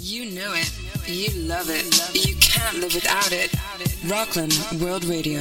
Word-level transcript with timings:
You 0.00 0.34
know 0.34 0.52
it. 0.54 0.72
You 1.06 1.30
love 1.42 1.70
it. 1.70 1.84
You 2.14 2.34
can't 2.36 2.78
live 2.78 2.92
without 2.92 3.30
it. 3.30 3.54
Rockland 4.10 4.58
World 4.82 5.04
Radio. 5.04 5.40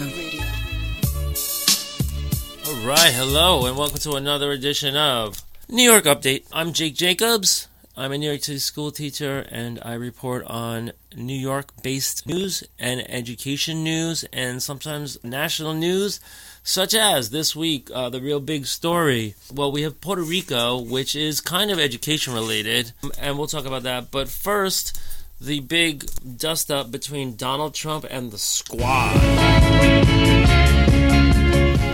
All 2.67 2.85
right, 2.85 3.11
hello, 3.11 3.65
and 3.65 3.75
welcome 3.75 3.97
to 3.97 4.11
another 4.11 4.51
edition 4.51 4.95
of 4.95 5.41
New 5.69 5.89
York 5.89 6.03
Update. 6.03 6.45
I'm 6.53 6.71
Jake 6.71 6.93
Jacobs. 6.93 7.67
I'm 7.97 8.11
a 8.11 8.18
New 8.18 8.27
York 8.27 8.43
City 8.43 8.59
school 8.59 8.91
teacher, 8.91 9.45
and 9.50 9.79
I 9.81 9.93
report 9.93 10.43
on 10.47 10.91
New 11.15 11.33
York 11.33 11.81
based 11.81 12.27
news 12.27 12.61
and 12.77 13.09
education 13.09 13.85
news, 13.85 14.25
and 14.33 14.61
sometimes 14.61 15.17
national 15.23 15.73
news, 15.73 16.20
such 16.61 16.93
as 16.93 17.29
this 17.29 17.55
week, 17.55 17.89
uh, 17.93 18.09
the 18.09 18.20
real 18.20 18.41
big 18.41 18.66
story. 18.66 19.35
Well, 19.53 19.71
we 19.71 19.84
have 19.84 20.02
Puerto 20.02 20.23
Rico, 20.23 20.77
which 20.77 21.16
is 21.16 21.39
kind 21.39 21.71
of 21.71 21.79
education 21.79 22.34
related, 22.34 22.91
and 23.17 23.38
we'll 23.38 23.47
talk 23.47 23.66
about 23.66 23.84
that. 23.84 24.12
But 24.12 24.27
first, 24.27 24.99
the 25.39 25.62
big 25.62 26.05
dust 26.38 26.70
up 26.70 26.91
between 26.91 27.38
Donald 27.38 27.73
Trump 27.73 28.05
and 28.09 28.30
the 28.30 28.38
squad. 28.38 29.13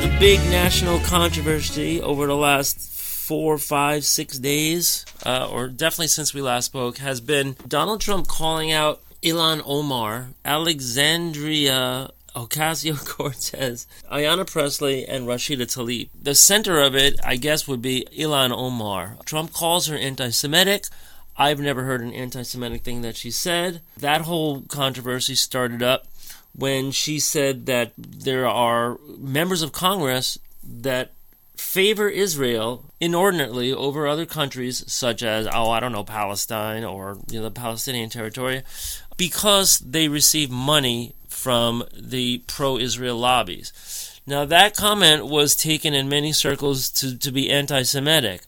The 0.02 0.18
big 0.20 0.40
national 0.50 1.00
controversy 1.02 2.02
over 2.02 2.26
the 2.26 2.36
last 2.36 2.92
four, 3.22 3.58
five, 3.58 4.04
six 4.04 4.40
days, 4.40 5.06
uh, 5.26 5.48
or 5.50 5.68
definitely 5.68 6.08
since 6.08 6.34
we 6.34 6.42
last 6.42 6.66
spoke, 6.66 6.98
has 6.98 7.22
been 7.22 7.56
Donald 7.68 8.02
Trump 8.02 8.28
calling 8.28 8.72
out 8.72 9.02
Ilhan 9.22 9.62
Omar, 9.66 10.30
Alexandria 10.44 12.10
Ocasio 12.36 13.06
Cortez, 13.08 13.86
Ayanna 14.12 14.50
Pressley, 14.50 15.06
and 15.06 15.28
Rashida 15.28 15.68
Tlaib. 15.68 16.10
The 16.20 16.34
center 16.34 16.80
of 16.80 16.96
it, 16.96 17.20
I 17.24 17.36
guess, 17.36 17.68
would 17.68 17.82
be 17.82 18.08
Ilhan 18.18 18.52
Omar. 18.52 19.18
Trump 19.26 19.54
calls 19.54 19.88
her 19.88 19.96
anti 19.96 20.30
Semitic. 20.32 20.86
I've 21.38 21.60
never 21.60 21.84
heard 21.84 22.02
an 22.02 22.14
anti 22.14 22.42
Semitic 22.42 22.82
thing 22.82 23.02
that 23.04 23.16
she 23.16 23.30
said. 23.30 23.82
That 23.98 24.22
whole 24.22 24.62
controversy 24.62 25.36
started 25.36 25.84
up 25.84 26.08
when 26.54 26.92
she 26.92 27.20
said 27.20 27.68
that 27.68 27.94
there 27.98 28.48
are 28.48 28.98
members 29.18 29.62
of 29.62 29.72
Congress 29.72 30.40
that 30.64 31.12
favor 31.62 32.10
Israel 32.10 32.84
inordinately 33.00 33.72
over 33.72 34.08
other 34.08 34.26
countries 34.26 34.84
such 34.92 35.22
as 35.22 35.48
oh 35.54 35.70
I 35.70 35.80
don't 35.80 35.94
know 35.94 36.04
Palestine 36.04 36.84
or 36.84 37.20
you 37.30 37.38
know 37.38 37.46
the 37.46 37.52
Palestinian 37.52 38.10
territory 38.10 38.64
because 39.16 39.78
they 39.80 40.08
receive 40.10 40.50
money 40.50 41.14
from 41.30 41.84
the 41.96 42.40
pro-Israel 42.48 43.16
lobbies. 43.16 44.20
Now 44.26 44.44
that 44.46 44.76
comment 44.76 45.28
was 45.28 45.56
taken 45.56 45.94
in 45.94 46.10
many 46.10 46.34
circles 46.34 46.90
to, 46.90 47.18
to 47.18 47.32
be 47.32 47.52
anti-Semitic, 47.52 48.42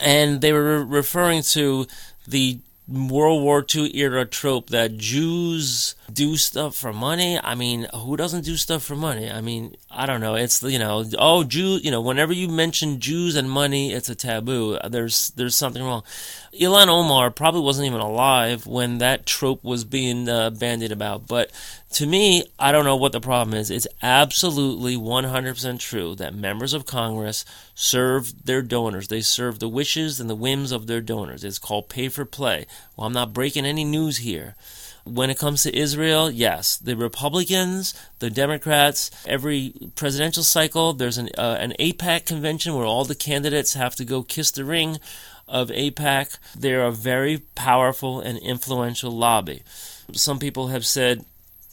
and 0.00 0.40
they 0.40 0.52
were 0.52 0.84
referring 0.84 1.42
to 1.54 1.86
the 2.26 2.58
World 2.88 3.42
War 3.42 3.64
II 3.74 3.96
era 3.96 4.26
trope 4.26 4.70
that 4.70 4.98
Jews 4.98 5.94
do 6.12 6.36
stuff 6.36 6.74
for 6.74 6.92
money. 6.92 7.38
I 7.42 7.54
mean, 7.54 7.86
who 7.94 8.16
doesn't 8.16 8.44
do 8.44 8.56
stuff 8.56 8.82
for 8.82 8.96
money? 8.96 9.30
I 9.30 9.40
mean, 9.40 9.76
I 9.90 10.06
don't 10.06 10.20
know. 10.20 10.34
It's 10.34 10.62
you 10.62 10.78
know, 10.78 11.04
oh, 11.18 11.44
Jew. 11.44 11.78
You 11.82 11.90
know, 11.90 12.00
whenever 12.00 12.32
you 12.32 12.48
mention 12.48 13.00
Jews 13.00 13.36
and 13.36 13.50
money, 13.50 13.92
it's 13.92 14.08
a 14.08 14.14
taboo. 14.14 14.78
There's 14.88 15.30
there's 15.30 15.56
something 15.56 15.82
wrong. 15.82 16.02
Ilhan 16.58 16.88
Omar 16.88 17.30
probably 17.30 17.62
wasn't 17.62 17.86
even 17.86 18.00
alive 18.00 18.66
when 18.66 18.98
that 18.98 19.24
trope 19.24 19.64
was 19.64 19.84
being 19.84 20.28
uh, 20.28 20.50
bandied 20.50 20.92
about. 20.92 21.26
But 21.26 21.50
to 21.92 22.06
me, 22.06 22.44
I 22.58 22.72
don't 22.72 22.84
know 22.84 22.96
what 22.96 23.12
the 23.12 23.20
problem 23.20 23.56
is. 23.56 23.70
It's 23.70 23.86
absolutely 24.02 24.96
100% 24.96 25.78
true 25.78 26.14
that 26.16 26.34
members 26.34 26.74
of 26.74 26.86
Congress 26.86 27.44
serve 27.74 28.44
their 28.44 28.62
donors. 28.62 29.08
They 29.08 29.22
serve 29.22 29.58
the 29.58 29.68
wishes 29.68 30.20
and 30.20 30.28
the 30.28 30.34
whims 30.34 30.72
of 30.72 30.86
their 30.86 31.00
donors. 31.00 31.44
It's 31.44 31.58
called 31.58 31.88
pay 31.88 32.08
for 32.08 32.24
play. 32.24 32.66
Well, 32.96 33.06
I'm 33.06 33.12
not 33.12 33.32
breaking 33.32 33.66
any 33.66 33.84
news 33.84 34.18
here. 34.18 34.54
When 35.04 35.30
it 35.30 35.38
comes 35.38 35.62
to 35.62 35.76
Israel, 35.76 36.30
yes, 36.30 36.76
the 36.76 36.96
Republicans, 36.96 37.92
the 38.20 38.30
Democrats, 38.30 39.10
every 39.26 39.74
presidential 39.96 40.44
cycle, 40.44 40.92
there's 40.92 41.18
an, 41.18 41.30
uh, 41.36 41.56
an 41.58 41.74
AIPAC 41.80 42.24
convention 42.26 42.74
where 42.74 42.86
all 42.86 43.04
the 43.04 43.14
candidates 43.16 43.74
have 43.74 43.96
to 43.96 44.04
go 44.04 44.22
kiss 44.22 44.52
the 44.52 44.64
ring 44.64 44.98
of 45.48 45.70
AIPAC. 45.70 46.38
They're 46.56 46.84
a 46.84 46.92
very 46.92 47.38
powerful 47.54 48.20
and 48.20 48.38
influential 48.38 49.10
lobby. 49.10 49.62
Some 50.12 50.38
people 50.38 50.68
have 50.68 50.86
said 50.86 51.24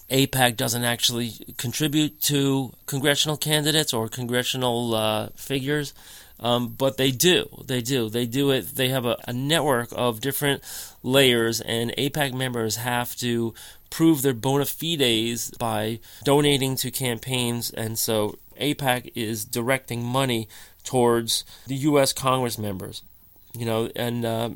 AIPAC 0.10 0.58
doesn't 0.58 0.84
actually 0.84 1.34
contribute 1.58 2.22
to 2.24 2.74
congressional 2.88 3.38
candidates 3.38 3.94
or 3.94 4.08
congressional 4.08 4.96
uh, 4.96 5.30
figures. 5.36 5.94
Um, 6.42 6.70
but 6.70 6.98
they 6.98 7.12
do. 7.12 7.50
They 7.66 7.82
do. 7.82 8.10
They 8.10 8.26
do 8.26 8.52
it. 8.52 8.76
They 8.76 8.90
have 8.90 9.06
a, 9.06 9.18
a, 9.28 9.34
network 9.34 9.90
of 9.92 10.22
different 10.22 10.64
layers, 11.04 11.62
and 11.62 11.92
AIPAC 11.98 12.34
members 12.34 12.78
have 12.78 13.16
to 13.18 13.54
prove 13.90 14.22
their 14.22 14.34
bona 14.34 14.66
fides 14.66 15.52
by 15.58 16.00
donating 16.24 16.76
to 16.78 16.92
campaigns. 16.92 17.72
And 17.72 17.98
so 17.98 18.38
AIPAC 18.60 19.12
is 19.16 19.46
directing 19.46 20.04
money 20.04 20.48
towards 20.84 21.44
the 21.68 21.76
U.S. 21.76 22.14
Congress 22.14 22.58
members. 22.58 23.02
You 23.54 23.66
know, 23.66 23.90
and 23.96 24.26
uh, 24.26 24.50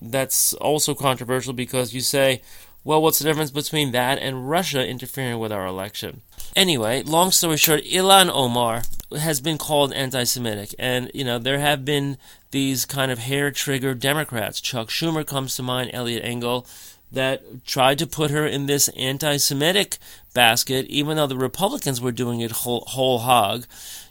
that's 0.00 0.54
also 0.54 0.94
controversial 0.94 1.52
because 1.52 1.94
you 1.94 2.00
say, 2.00 2.42
well, 2.84 3.00
what's 3.00 3.18
the 3.18 3.24
difference 3.24 3.50
between 3.50 3.92
that 3.92 4.18
and 4.18 4.48
Russia 4.50 4.86
interfering 4.86 5.38
with 5.38 5.50
our 5.50 5.66
election? 5.66 6.20
Anyway, 6.54 7.02
long 7.02 7.30
story 7.30 7.56
short, 7.56 7.82
Ilhan 7.84 8.30
Omar 8.30 8.82
has 9.18 9.40
been 9.40 9.58
called 9.58 9.92
anti-Semitic, 9.92 10.74
and 10.78 11.10
you 11.14 11.24
know 11.24 11.38
there 11.38 11.58
have 11.58 11.84
been 11.84 12.18
these 12.50 12.84
kind 12.84 13.10
of 13.10 13.18
hair-trigger 13.18 13.94
Democrats. 13.94 14.60
Chuck 14.60 14.88
Schumer 14.88 15.26
comes 15.26 15.56
to 15.56 15.62
mind, 15.62 15.90
Eliot 15.92 16.24
Engel, 16.24 16.66
that 17.10 17.64
tried 17.64 17.98
to 17.98 18.06
put 18.06 18.30
her 18.30 18.46
in 18.46 18.66
this 18.66 18.88
anti-Semitic 18.88 19.98
basket, 20.34 20.86
even 20.86 21.16
though 21.16 21.26
the 21.26 21.36
Republicans 21.36 22.00
were 22.00 22.12
doing 22.12 22.40
it 22.40 22.50
whole, 22.50 22.84
whole 22.88 23.18
hog. 23.18 23.66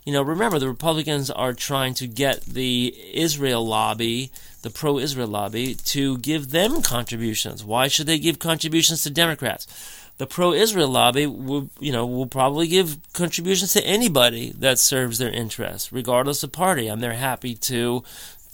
You 0.05 0.13
know, 0.13 0.21
remember 0.21 0.59
the 0.59 0.67
Republicans 0.67 1.29
are 1.29 1.53
trying 1.53 1.93
to 1.95 2.07
get 2.07 2.41
the 2.41 2.95
Israel 3.13 3.65
lobby, 3.65 4.31
the 4.61 4.69
pro-Israel 4.69 5.27
lobby, 5.27 5.75
to 5.75 6.17
give 6.19 6.51
them 6.51 6.81
contributions. 6.81 7.63
Why 7.63 7.87
should 7.87 8.07
they 8.07 8.19
give 8.19 8.39
contributions 8.39 9.03
to 9.03 9.09
Democrats? 9.09 9.67
The 10.17 10.27
pro-Israel 10.27 10.89
lobby 10.89 11.25
will, 11.25 11.69
you 11.79 11.91
know, 11.91 12.05
will 12.05 12.27
probably 12.27 12.67
give 12.67 12.97
contributions 13.13 13.73
to 13.73 13.85
anybody 13.85 14.51
that 14.57 14.79
serves 14.79 15.17
their 15.17 15.31
interests, 15.31 15.91
regardless 15.91 16.43
of 16.43 16.51
party, 16.51 16.87
and 16.87 17.01
they're 17.01 17.13
happy 17.13 17.55
to, 17.55 18.03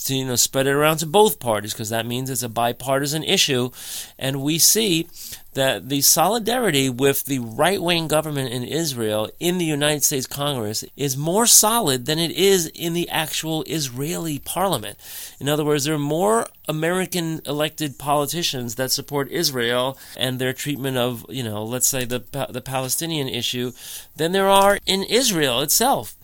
to 0.05 0.15
you 0.15 0.25
know, 0.25 0.35
spread 0.35 0.67
it 0.67 0.71
around 0.71 0.97
to 0.97 1.05
both 1.05 1.39
parties 1.39 1.73
because 1.73 1.89
that 1.89 2.05
means 2.05 2.29
it's 2.29 2.43
a 2.43 2.49
bipartisan 2.49 3.23
issue, 3.23 3.69
and 4.17 4.41
we 4.41 4.57
see 4.57 5.07
that 5.53 5.89
the 5.89 6.01
solidarity 6.01 6.89
with 6.89 7.25
the 7.25 7.39
right 7.39 7.81
wing 7.81 8.07
government 8.07 8.53
in 8.53 8.63
Israel 8.63 9.29
in 9.39 9.57
the 9.57 9.65
United 9.65 10.03
States 10.03 10.27
Congress 10.27 10.85
is 10.95 11.17
more 11.17 11.47
solid 11.47 12.05
than 12.05 12.19
it 12.19 12.31
is 12.31 12.67
in 12.67 12.93
the 12.93 13.09
actual 13.09 13.63
Israeli 13.63 14.39
parliament. 14.39 14.97
In 15.39 15.49
other 15.49 15.65
words, 15.65 15.85
there 15.85 15.95
are 15.95 15.99
more 15.99 16.47
American 16.67 17.41
elected 17.45 17.97
politicians 17.97 18.75
that 18.75 18.91
support 18.91 19.31
Israel 19.31 19.97
and 20.15 20.37
their 20.37 20.53
treatment 20.53 20.97
of, 20.97 21.25
you 21.29 21.43
know, 21.43 21.63
let's 21.63 21.87
say 21.87 22.05
the, 22.05 22.23
the 22.49 22.61
Palestinian 22.61 23.27
issue 23.27 23.71
than 24.15 24.31
there 24.31 24.49
are 24.49 24.79
in 24.85 25.03
Israel 25.03 25.61
itself. 25.61 26.15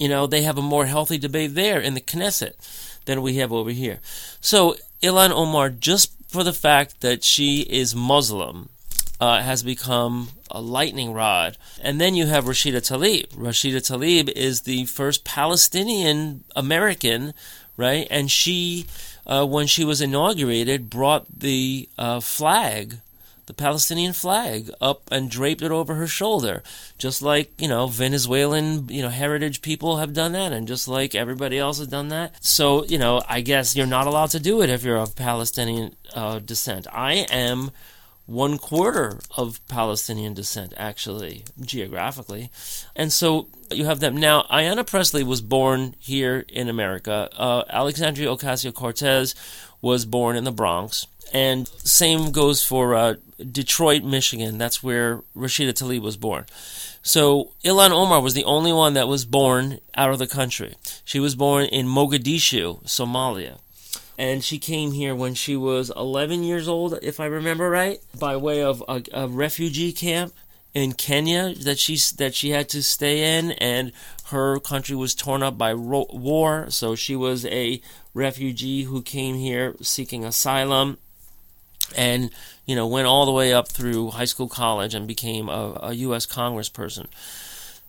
You 0.00 0.08
know, 0.08 0.26
they 0.26 0.42
have 0.42 0.56
a 0.56 0.62
more 0.62 0.86
healthy 0.86 1.18
debate 1.18 1.54
there 1.54 1.78
in 1.78 1.92
the 1.92 2.00
Knesset 2.00 2.54
than 3.04 3.20
we 3.20 3.34
have 3.34 3.52
over 3.52 3.68
here. 3.70 4.00
So, 4.40 4.76
Ilhan 5.02 5.30
Omar 5.30 5.68
just 5.68 6.12
for 6.26 6.42
the 6.42 6.54
fact 6.54 7.02
that 7.02 7.22
she 7.22 7.60
is 7.60 7.94
Muslim 7.94 8.70
uh, 9.20 9.42
has 9.42 9.62
become 9.62 10.30
a 10.50 10.62
lightning 10.62 11.12
rod. 11.12 11.58
And 11.82 12.00
then 12.00 12.14
you 12.14 12.24
have 12.26 12.46
Rashida 12.46 12.78
Tlaib. 12.78 13.28
Rashida 13.34 13.76
Tlaib 13.76 14.30
is 14.30 14.62
the 14.62 14.86
first 14.86 15.22
Palestinian 15.22 16.44
American, 16.56 17.34
right? 17.76 18.08
And 18.10 18.30
she, 18.30 18.86
uh, 19.26 19.44
when 19.44 19.66
she 19.66 19.84
was 19.84 20.00
inaugurated, 20.00 20.88
brought 20.88 21.26
the 21.40 21.90
uh, 21.98 22.20
flag 22.20 23.00
the 23.50 23.54
Palestinian 23.54 24.12
flag 24.12 24.70
up 24.80 25.02
and 25.10 25.28
draped 25.28 25.60
it 25.60 25.72
over 25.72 25.96
her 25.96 26.06
shoulder, 26.06 26.62
just 26.98 27.20
like 27.20 27.60
you 27.60 27.66
know 27.66 27.88
Venezuelan 27.88 28.88
you 28.88 29.02
know 29.02 29.08
heritage 29.08 29.60
people 29.60 29.96
have 29.96 30.14
done 30.14 30.30
that, 30.32 30.52
and 30.52 30.68
just 30.68 30.86
like 30.86 31.16
everybody 31.16 31.58
else 31.58 31.78
has 31.78 31.88
done 31.88 32.08
that. 32.08 32.32
So 32.44 32.84
you 32.84 32.96
know, 32.96 33.22
I 33.28 33.40
guess 33.40 33.74
you're 33.74 33.86
not 33.86 34.06
allowed 34.06 34.30
to 34.30 34.38
do 34.38 34.62
it 34.62 34.70
if 34.70 34.84
you're 34.84 34.98
of 34.98 35.16
Palestinian 35.16 35.96
uh, 36.14 36.38
descent. 36.38 36.86
I 36.92 37.26
am 37.32 37.72
one 38.26 38.56
quarter 38.56 39.18
of 39.36 39.60
Palestinian 39.66 40.34
descent, 40.34 40.72
actually, 40.76 41.42
geographically. 41.60 42.48
And 42.94 43.12
so 43.12 43.48
you 43.72 43.86
have 43.86 43.98
them. 43.98 44.16
Now, 44.16 44.42
Ayanna 44.42 44.86
Pressley 44.86 45.24
was 45.24 45.40
born 45.40 45.96
here 45.98 46.44
in 46.48 46.68
America. 46.68 47.28
Uh, 47.36 47.64
Alexandria 47.68 48.28
Ocasio 48.28 48.72
Cortez 48.72 49.34
was 49.82 50.04
born 50.04 50.36
in 50.36 50.44
the 50.44 50.52
Bronx. 50.52 51.08
And 51.32 51.68
same 51.68 52.30
goes 52.32 52.62
for 52.64 52.94
uh, 52.94 53.14
Detroit, 53.44 54.02
Michigan. 54.02 54.58
That's 54.58 54.82
where 54.82 55.22
Rashida 55.36 55.72
Tlaib 55.72 56.02
was 56.02 56.16
born. 56.16 56.46
So 57.02 57.52
Ilhan 57.64 57.90
Omar 57.90 58.20
was 58.20 58.34
the 58.34 58.44
only 58.44 58.72
one 58.72 58.94
that 58.94 59.08
was 59.08 59.24
born 59.24 59.80
out 59.94 60.10
of 60.10 60.18
the 60.18 60.26
country. 60.26 60.74
She 61.04 61.18
was 61.20 61.34
born 61.34 61.64
in 61.66 61.86
Mogadishu, 61.86 62.84
Somalia. 62.84 63.58
and 64.18 64.44
she 64.44 64.58
came 64.58 64.92
here 64.92 65.14
when 65.14 65.34
she 65.34 65.56
was 65.56 65.90
11 65.96 66.44
years 66.44 66.68
old, 66.68 66.98
if 67.02 67.18
I 67.20 67.24
remember 67.26 67.70
right, 67.70 68.00
by 68.18 68.36
way 68.36 68.62
of 68.62 68.84
a, 68.86 69.02
a 69.12 69.28
refugee 69.28 69.92
camp 69.92 70.34
in 70.74 70.92
Kenya 70.92 71.54
that 71.54 71.78
she 71.78 71.96
that 72.16 72.34
she 72.34 72.50
had 72.50 72.68
to 72.68 72.82
stay 72.82 73.38
in, 73.38 73.52
and 73.52 73.92
her 74.26 74.60
country 74.60 74.94
was 74.94 75.14
torn 75.14 75.42
up 75.42 75.56
by 75.58 75.72
ro- 75.72 76.06
war. 76.10 76.66
So 76.68 76.94
she 76.94 77.16
was 77.16 77.44
a 77.46 77.80
refugee 78.14 78.84
who 78.84 79.02
came 79.02 79.36
here 79.36 79.74
seeking 79.80 80.24
asylum, 80.24 80.98
and 81.96 82.30
you 82.70 82.76
know 82.76 82.86
went 82.86 83.08
all 83.08 83.26
the 83.26 83.32
way 83.32 83.52
up 83.52 83.66
through 83.66 84.10
high 84.10 84.26
school, 84.26 84.46
college, 84.46 84.94
and 84.94 85.08
became 85.08 85.48
a, 85.48 85.76
a 85.82 85.92
U.S. 86.06 86.24
Congressperson. 86.24 87.08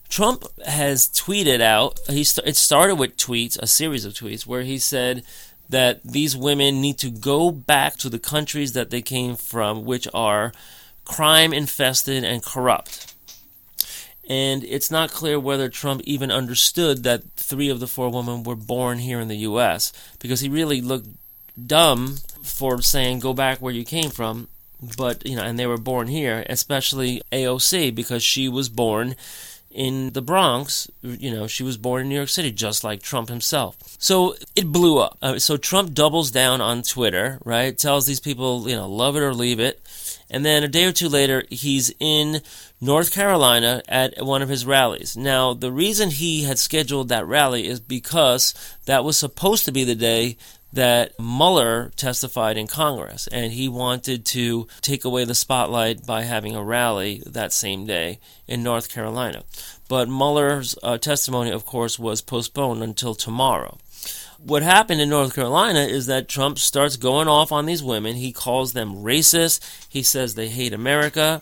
Trump 0.10 0.44
has 0.66 1.08
tweeted 1.08 1.62
out. 1.62 2.00
He 2.10 2.24
st- 2.24 2.48
it 2.48 2.56
started 2.56 2.96
with 2.96 3.16
tweets, 3.16 3.60
a 3.60 3.68
series 3.68 4.06
of 4.06 4.14
tweets, 4.14 4.48
where 4.48 4.64
he 4.64 4.80
said 4.80 5.24
that 5.70 6.02
these 6.04 6.36
women 6.36 6.82
need 6.82 6.98
to 6.98 7.12
go 7.12 7.52
back 7.52 7.96
to 7.98 8.10
the 8.10 8.18
countries 8.18 8.74
that 8.74 8.90
they 8.90 9.04
came 9.04 9.36
from, 9.36 9.86
which 9.86 10.08
are 10.16 10.52
crime 11.06 11.54
infested 11.54 12.24
and 12.24 12.44
corrupt. 12.44 13.14
And 14.28 14.64
it's 14.64 14.90
not 14.90 15.12
clear 15.12 15.40
whether 15.40 15.70
Trump 15.70 16.02
even 16.06 16.32
understood 16.32 17.04
that 17.04 17.22
three 17.36 17.70
of 17.70 17.80
the 17.80 17.88
four 17.88 18.10
women 18.10 18.42
were 18.42 18.56
born 18.56 18.98
here 18.98 19.20
in 19.20 19.28
the 19.28 19.46
U.S. 19.50 19.94
because 20.20 20.40
he 20.40 20.50
really 20.50 20.82
looked 20.82 21.08
dumb 21.68 22.16
for 22.42 22.82
saying 22.82 23.20
go 23.20 23.34
back 23.34 23.60
where 23.60 23.74
you 23.74 23.86
came 23.86 24.10
from. 24.10 24.48
But, 24.98 25.26
you 25.26 25.36
know, 25.36 25.44
and 25.44 25.60
they 25.60 25.68
were 25.68 25.78
born 25.78 26.08
here, 26.08 26.46
especially 26.50 27.22
AOC 27.32 27.94
because 27.94 28.24
she 28.24 28.50
was 28.50 28.68
born 28.70 29.16
in 29.70 30.12
the 30.12 30.22
Bronx. 30.22 30.90
You 31.02 31.32
know, 31.32 31.48
she 31.48 31.64
was 31.64 31.78
born 31.78 32.02
in 32.02 32.10
New 32.10 32.16
York 32.16 32.30
City, 32.30 32.52
just 32.52 32.84
like 32.84 33.02
Trump 33.02 33.30
himself. 33.30 33.78
So 34.00 34.36
it 34.56 34.72
blew 34.72 35.00
up. 35.00 35.18
Uh, 35.22 35.40
so 35.40 35.58
Trump 35.58 35.94
doubles 35.94 36.32
down 36.32 36.62
on 36.62 36.82
Twitter, 36.82 37.40
right? 37.44 37.78
Tells 37.78 38.06
these 38.06 38.20
people, 38.20 38.68
you 38.68 38.76
know, 38.76 38.90
love 38.90 39.16
it 39.16 39.22
or 39.22 39.34
leave 39.34 39.60
it. 39.60 39.82
And 40.30 40.46
then 40.46 40.64
a 40.64 40.68
day 40.68 40.86
or 40.86 40.94
two 40.94 41.10
later, 41.10 41.44
he's 41.50 41.94
in 42.00 42.42
North 42.80 43.14
Carolina 43.14 43.82
at 43.88 44.26
one 44.26 44.42
of 44.42 44.50
his 44.50 44.66
rallies. 44.66 45.18
Now, 45.18 45.54
the 45.54 45.72
reason 45.72 46.10
he 46.10 46.44
had 46.44 46.58
scheduled 46.58 47.10
that 47.10 47.28
rally 47.28 47.68
is 47.68 47.80
because 47.80 48.54
that 48.86 49.04
was 49.04 49.18
supposed 49.18 49.66
to 49.66 49.72
be 49.72 49.84
the 49.84 49.96
day 49.96 50.38
that 50.74 51.20
Mueller 51.20 51.92
testified 51.96 52.58
in 52.58 52.68
Congress, 52.68 53.28
and 53.28 53.52
he 53.52 53.68
wanted 53.68 54.26
to 54.26 54.68
take 54.82 55.04
away 55.04 55.26
the 55.26 55.36
spotlight 55.36 56.06
by 56.06 56.22
having 56.22 56.56
a 56.56 56.64
rally 56.64 57.22
that 57.26 57.52
same 57.52 57.86
day 57.86 58.20
in 58.48 58.64
North 58.64 58.90
Carolina. 58.90 59.44
But 59.90 60.08
Mueller's 60.08 60.78
uh, 60.82 60.98
testimony, 60.98 61.52
of 61.52 61.66
course, 61.66 62.00
was 62.00 62.22
postponed 62.22 62.82
until 62.84 63.14
tomorrow. 63.14 63.78
What 64.44 64.64
happened 64.64 65.02
in 65.02 65.10
North 65.10 65.36
Carolina 65.36 65.82
is 65.82 66.08
that 66.08 66.28
Trump 66.28 66.58
starts 66.58 66.96
going 66.96 67.28
off 67.28 67.52
on 67.52 67.66
these 67.66 67.84
women. 67.84 68.16
He 68.16 68.32
calls 68.32 68.74
them 68.74 68.96
racist. 68.96 69.60
He 69.88 70.02
says 70.02 70.34
they 70.34 70.50
hate 70.50 70.74
America. 70.74 71.42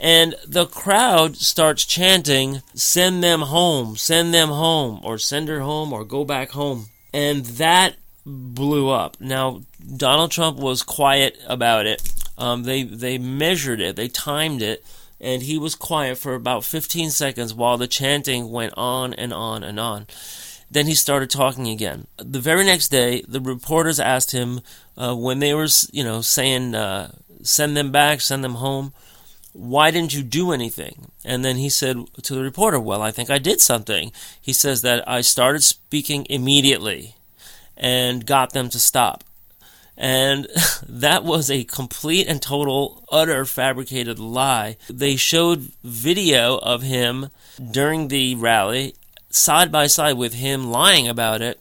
And 0.00 0.36
the 0.46 0.66
crowd 0.66 1.36
starts 1.36 1.84
chanting, 1.84 2.62
send 2.74 3.24
them 3.24 3.40
home, 3.40 3.96
send 3.96 4.32
them 4.32 4.50
home, 4.50 5.00
or 5.02 5.18
send 5.18 5.48
her 5.48 5.60
home, 5.60 5.92
or 5.92 6.04
go 6.04 6.24
back 6.24 6.50
home. 6.50 6.86
And 7.12 7.44
that 7.44 7.96
blew 8.28 8.90
up. 8.90 9.16
Now, 9.20 9.62
Donald 9.96 10.30
Trump 10.30 10.58
was 10.58 10.82
quiet 10.82 11.38
about 11.46 11.86
it. 11.86 12.02
Um, 12.36 12.62
they 12.62 12.84
they 12.84 13.18
measured 13.18 13.80
it, 13.80 13.96
they 13.96 14.08
timed 14.08 14.62
it, 14.62 14.84
and 15.20 15.42
he 15.42 15.58
was 15.58 15.74
quiet 15.74 16.18
for 16.18 16.34
about 16.34 16.64
15 16.64 17.10
seconds 17.10 17.52
while 17.52 17.76
the 17.76 17.88
chanting 17.88 18.52
went 18.52 18.74
on 18.76 19.12
and 19.14 19.32
on 19.32 19.64
and 19.64 19.80
on. 19.80 20.06
Then 20.70 20.86
he 20.86 20.94
started 20.94 21.30
talking 21.30 21.68
again. 21.68 22.06
The 22.18 22.40
very 22.40 22.64
next 22.64 22.88
day, 22.88 23.22
the 23.26 23.40
reporters 23.40 23.98
asked 23.98 24.32
him 24.32 24.60
uh, 24.96 25.14
when 25.16 25.38
they 25.38 25.54
were, 25.54 25.68
you 25.90 26.04
know, 26.04 26.20
saying 26.20 26.74
uh, 26.74 27.12
send 27.42 27.76
them 27.76 27.90
back, 27.90 28.20
send 28.20 28.44
them 28.44 28.56
home. 28.56 28.92
Why 29.54 29.90
didn't 29.90 30.14
you 30.14 30.22
do 30.22 30.52
anything? 30.52 31.10
And 31.24 31.44
then 31.44 31.56
he 31.56 31.70
said 31.70 31.96
to 32.22 32.34
the 32.34 32.42
reporter, 32.42 32.78
Well, 32.78 33.02
I 33.02 33.10
think 33.10 33.30
I 33.30 33.38
did 33.38 33.60
something. 33.60 34.12
He 34.40 34.52
says 34.52 34.82
that 34.82 35.08
I 35.08 35.22
started 35.22 35.64
speaking 35.64 36.26
immediately 36.28 37.16
and 37.78 38.26
got 38.26 38.52
them 38.52 38.68
to 38.68 38.78
stop. 38.78 39.24
And 39.96 40.46
that 40.88 41.24
was 41.24 41.50
a 41.50 41.64
complete 41.64 42.26
and 42.26 42.42
total, 42.42 43.04
utter 43.10 43.44
fabricated 43.44 44.18
lie. 44.18 44.76
They 44.90 45.16
showed 45.16 45.70
video 45.82 46.58
of 46.58 46.82
him 46.82 47.28
during 47.70 48.08
the 48.08 48.34
rally, 48.34 48.94
side 49.30 49.72
by 49.72 49.86
side 49.86 50.16
with 50.16 50.34
him 50.34 50.70
lying 50.70 51.08
about 51.08 51.40
it. 51.40 51.60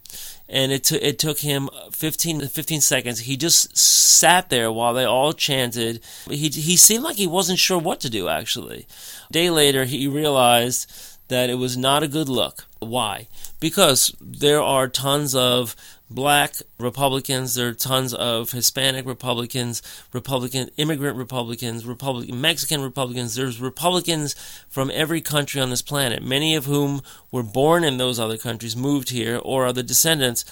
And 0.49 0.71
it, 0.71 0.85
t- 0.85 0.95
it 0.95 1.19
took 1.19 1.39
him 1.39 1.69
15 1.91 2.39
to 2.39 2.47
15 2.47 2.79
seconds. 2.79 3.19
He 3.21 3.35
just 3.35 3.75
sat 3.77 4.49
there 4.49 4.71
while 4.71 4.93
they 4.93 5.03
all 5.03 5.33
chanted. 5.33 5.99
He, 6.29 6.47
he 6.47 6.77
seemed 6.77 7.03
like 7.03 7.17
he 7.17 7.27
wasn't 7.27 7.59
sure 7.59 7.77
what 7.77 7.99
to 8.01 8.09
do, 8.09 8.29
actually. 8.29 8.87
A 9.29 9.33
day 9.33 9.49
later, 9.49 9.83
he 9.83 10.07
realized 10.07 10.89
that 11.27 11.49
it 11.49 11.55
was 11.55 11.75
not 11.75 12.03
a 12.03 12.07
good 12.07 12.29
look. 12.29 12.65
Why? 12.79 13.27
Because 13.59 14.15
there 14.21 14.61
are 14.61 14.87
tons 14.87 15.35
of 15.35 15.75
black 16.09 16.53
Republicans, 16.79 17.55
there 17.55 17.69
are 17.69 17.73
tons 17.73 18.13
of 18.13 18.51
Hispanic 18.51 19.05
Republicans, 19.05 19.81
Republican 20.13 20.69
immigrant 20.77 21.17
Republicans, 21.17 21.85
Republican 21.85 22.39
Mexican 22.39 22.81
Republicans. 22.81 23.35
There's 23.35 23.59
Republicans 23.59 24.33
from 24.69 24.91
every 24.93 25.21
country 25.21 25.61
on 25.61 25.69
this 25.69 25.81
planet, 25.81 26.23
many 26.23 26.55
of 26.55 26.65
whom 26.65 27.01
were 27.31 27.43
born 27.43 27.83
in 27.83 27.97
those 27.97 28.19
other 28.19 28.37
countries, 28.37 28.75
moved 28.75 29.09
here, 29.09 29.37
or 29.37 29.65
are 29.65 29.73
the 29.73 29.83
descendants 29.83 30.45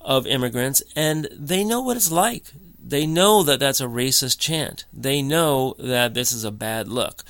of 0.00 0.26
immigrants, 0.26 0.82
and 0.94 1.28
they 1.32 1.64
know 1.64 1.80
what 1.80 1.96
it's 1.96 2.12
like. 2.12 2.44
They 2.78 3.06
know 3.06 3.42
that 3.42 3.58
that's 3.58 3.80
a 3.80 3.86
racist 3.86 4.38
chant. 4.38 4.84
They 4.92 5.20
know 5.20 5.74
that 5.78 6.14
this 6.14 6.30
is 6.30 6.44
a 6.44 6.52
bad 6.52 6.86
look. 6.86 7.24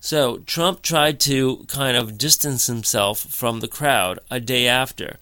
So 0.00 0.38
Trump 0.38 0.82
tried 0.82 1.20
to 1.20 1.64
kind 1.68 1.96
of 1.96 2.18
distance 2.18 2.66
himself 2.66 3.20
from 3.20 3.60
the 3.60 3.68
crowd 3.68 4.18
a 4.30 4.40
day 4.40 4.66
after. 4.66 5.18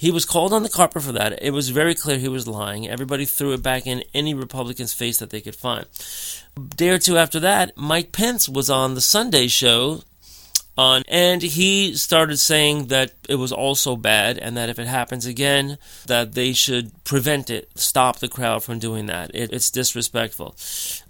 He 0.00 0.10
was 0.10 0.24
called 0.24 0.54
on 0.54 0.62
the 0.62 0.70
carpet 0.70 1.02
for 1.02 1.12
that. 1.12 1.42
It 1.42 1.50
was 1.50 1.68
very 1.68 1.94
clear 1.94 2.16
he 2.16 2.26
was 2.26 2.48
lying. 2.48 2.88
Everybody 2.88 3.26
threw 3.26 3.52
it 3.52 3.62
back 3.62 3.86
in 3.86 4.02
any 4.14 4.32
Republican's 4.32 4.94
face 4.94 5.18
that 5.18 5.28
they 5.28 5.42
could 5.42 5.54
find. 5.54 5.84
A 6.56 6.60
day 6.60 6.88
or 6.88 6.98
two 6.98 7.18
after 7.18 7.38
that, 7.40 7.76
Mike 7.76 8.10
Pence 8.10 8.48
was 8.48 8.70
on 8.70 8.94
the 8.94 9.02
Sunday 9.02 9.46
show 9.46 10.00
on 10.80 11.02
and 11.08 11.42
he 11.42 11.94
started 11.94 12.38
saying 12.38 12.86
that 12.86 13.12
it 13.28 13.34
was 13.34 13.52
also 13.52 13.96
bad 13.96 14.38
and 14.38 14.56
that 14.56 14.70
if 14.70 14.78
it 14.78 14.86
happens 14.86 15.26
again 15.26 15.76
that 16.06 16.32
they 16.32 16.52
should 16.52 17.04
prevent 17.04 17.50
it 17.50 17.70
stop 17.74 18.18
the 18.18 18.28
crowd 18.28 18.64
from 18.64 18.78
doing 18.78 19.06
that. 19.06 19.30
It, 19.34 19.52
it's 19.52 19.70
disrespectful. 19.70 20.56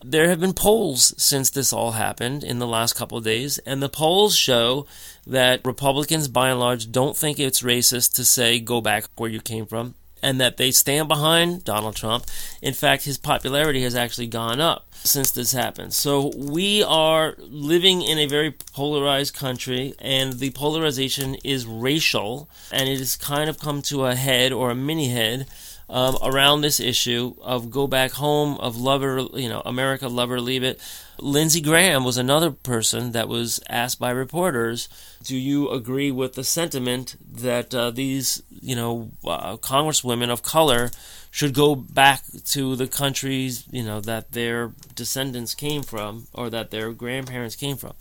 There 0.04 0.28
have 0.28 0.40
been 0.40 0.54
polls 0.54 1.14
since 1.16 1.50
this 1.50 1.72
all 1.72 1.92
happened 1.92 2.42
in 2.42 2.58
the 2.58 2.66
last 2.66 2.94
couple 2.94 3.18
of 3.18 3.24
days 3.24 3.58
and 3.58 3.82
the 3.82 3.88
polls 3.88 4.36
show 4.36 4.86
that 5.26 5.60
republicans 5.64 6.26
by 6.28 6.50
and 6.50 6.58
large 6.58 6.90
don't 6.90 7.16
think 7.16 7.38
it's 7.38 7.62
racist 7.62 8.14
to 8.14 8.24
say 8.24 8.58
go 8.58 8.80
back 8.80 9.04
where 9.16 9.30
you 9.30 9.40
came 9.40 9.66
from 9.66 9.94
and 10.22 10.40
that 10.40 10.56
they 10.56 10.70
stand 10.70 11.08
behind 11.08 11.64
Donald 11.64 11.96
Trump. 11.96 12.26
In 12.62 12.74
fact, 12.74 13.04
his 13.04 13.18
popularity 13.18 13.82
has 13.82 13.94
actually 13.94 14.26
gone 14.26 14.60
up 14.60 14.86
since 15.02 15.30
this 15.30 15.52
happened. 15.52 15.94
So 15.94 16.32
we 16.36 16.82
are 16.82 17.34
living 17.38 18.02
in 18.02 18.18
a 18.18 18.26
very 18.26 18.50
polarized 18.50 19.34
country, 19.34 19.94
and 19.98 20.34
the 20.34 20.50
polarization 20.50 21.36
is 21.44 21.66
racial, 21.66 22.48
and 22.70 22.88
it 22.88 22.98
has 22.98 23.16
kind 23.16 23.48
of 23.48 23.58
come 23.58 23.82
to 23.82 24.04
a 24.04 24.14
head 24.14 24.52
or 24.52 24.70
a 24.70 24.74
mini 24.74 25.08
head. 25.08 25.46
Um, 25.92 26.16
around 26.22 26.60
this 26.60 26.78
issue 26.78 27.34
of 27.42 27.72
go 27.72 27.88
back 27.88 28.12
home, 28.12 28.58
of 28.58 28.76
love 28.76 29.02
or, 29.02 29.22
you 29.36 29.48
know, 29.48 29.60
America, 29.66 30.06
love 30.06 30.30
or 30.30 30.40
leave 30.40 30.62
it. 30.62 30.78
Lindsey 31.18 31.60
Graham 31.60 32.04
was 32.04 32.16
another 32.16 32.52
person 32.52 33.10
that 33.10 33.28
was 33.28 33.60
asked 33.68 33.98
by 33.98 34.10
reporters, 34.10 34.88
do 35.24 35.36
you 35.36 35.68
agree 35.68 36.12
with 36.12 36.34
the 36.34 36.44
sentiment 36.44 37.16
that 37.20 37.74
uh, 37.74 37.90
these, 37.90 38.40
you 38.50 38.76
know, 38.76 39.10
uh, 39.24 39.56
congresswomen 39.56 40.30
of 40.30 40.44
color 40.44 40.92
should 41.32 41.54
go 41.54 41.74
back 41.74 42.22
to 42.46 42.76
the 42.76 42.86
countries, 42.86 43.64
you 43.72 43.82
know, 43.82 44.00
that 44.00 44.30
their 44.30 44.72
descendants 44.94 45.54
came 45.56 45.82
from 45.82 46.28
or 46.32 46.50
that 46.50 46.70
their 46.70 46.92
grandparents 46.92 47.56
came 47.56 47.76
from. 47.76 47.94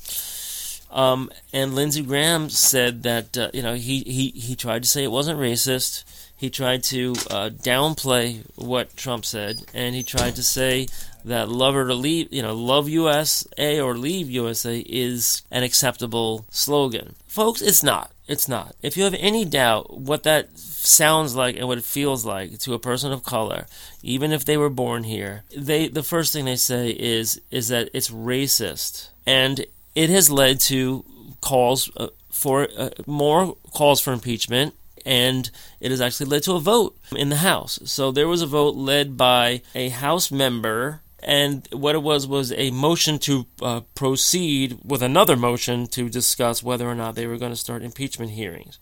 Um, 0.91 1.29
and 1.53 1.75
Lindsey 1.75 2.01
Graham 2.01 2.50
said 2.50 3.03
that 3.03 3.38
uh, 3.38 3.51
you 3.53 3.62
know 3.62 3.75
he, 3.75 4.01
he 4.01 4.29
he 4.29 4.55
tried 4.55 4.81
to 4.81 4.89
say 4.89 5.03
it 5.03 5.12
wasn't 5.12 5.39
racist. 5.39 6.03
He 6.39 6.50
tried 6.50 6.84
to 6.84 7.15
uh, 7.29 7.50
downplay 7.50 8.46
what 8.55 8.96
Trump 8.96 9.25
said, 9.25 9.65
and 9.74 9.93
he 9.93 10.03
tried 10.03 10.38
to 10.38 10.43
say 10.43 10.88
that 11.25 11.50
love 11.50 11.75
or 11.75 11.86
to 11.86 11.93
leave, 11.93 12.31
you 12.31 12.41
know, 12.41 12.55
love 12.55 12.88
USA 12.88 13.81
or 13.81 13.98
leave 13.98 14.29
USA 14.29 14.79
is 14.79 15.41
an 15.51 15.63
acceptable 15.63 16.46
slogan. 16.50 17.15
Folks, 17.27 17.62
it's 17.62 17.84
not. 17.84 18.13
It's 18.25 18.48
not. 18.48 18.74
If 18.81 18.96
you 18.96 19.03
have 19.03 19.15
any 19.19 19.43
doubt 19.43 20.00
what 20.00 20.24
that 20.24 20.58
sounds 20.58 21.36
like 21.36 21.58
and 21.58 21.67
what 21.67 21.77
it 21.77 21.84
feels 21.84 22.24
like 22.24 22.58
to 22.60 22.74
a 22.74 22.79
person 22.79 23.12
of 23.12 23.24
color, 23.25 23.65
even 24.01 24.31
if 24.31 24.46
they 24.46 24.55
were 24.55 24.69
born 24.69 25.03
here, 25.03 25.43
they 25.53 25.89
the 25.89 26.03
first 26.03 26.31
thing 26.31 26.46
they 26.46 26.55
say 26.55 26.91
is 26.91 27.41
is 27.51 27.67
that 27.67 27.89
it's 27.93 28.12
racist, 28.12 29.10
and 29.25 29.65
it 29.93 30.10
has 30.10 30.31
led 30.31 30.62
to 30.62 31.03
calls 31.41 31.91
uh, 31.98 32.08
for 32.29 32.69
uh, 32.77 32.91
more 33.05 33.58
calls 33.74 34.00
for 34.00 34.13
impeachment 34.13 34.74
and 35.06 35.50
it 35.79 35.91
has 35.91 36.01
actually 36.01 36.27
led 36.27 36.44
to 36.44 36.53
a 36.53 36.60
vote 36.60 36.98
in 37.15 37.29
the 37.29 37.38
House. 37.38 37.79
So 37.86 38.12
there 38.12 38.27
was 38.27 38.41
a 38.41 38.48
vote 38.48 38.75
led 38.75 39.18
by 39.18 39.62
a 39.75 39.89
House 39.89 40.32
member 40.32 41.01
and 41.22 41.68
what 41.72 41.96
it 41.96 42.03
was 42.03 42.25
was 42.25 42.53
a 42.53 42.72
motion 42.72 43.20
to 43.20 43.46
uh, 43.62 43.82
proceed 43.94 44.79
with 44.84 45.01
another 45.01 45.36
motion 45.36 45.88
to 45.88 46.10
discuss 46.10 46.63
whether 46.63 46.88
or 46.88 46.96
not 46.96 47.15
they 47.15 47.27
were 47.27 47.38
going 47.38 47.51
to 47.51 47.58
start 47.58 47.84
impeachment 47.84 48.32
hearings. 48.32 48.79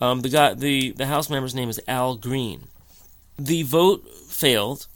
Um, 0.00 0.22
the 0.22 0.28
guy, 0.28 0.54
the 0.54 0.92
the 0.92 1.06
House 1.06 1.30
member's 1.30 1.54
name 1.54 1.68
is 1.68 1.80
Al 1.86 2.16
Green. 2.16 2.68
The 3.38 3.62
vote 3.62 4.08
failed, 4.28 4.86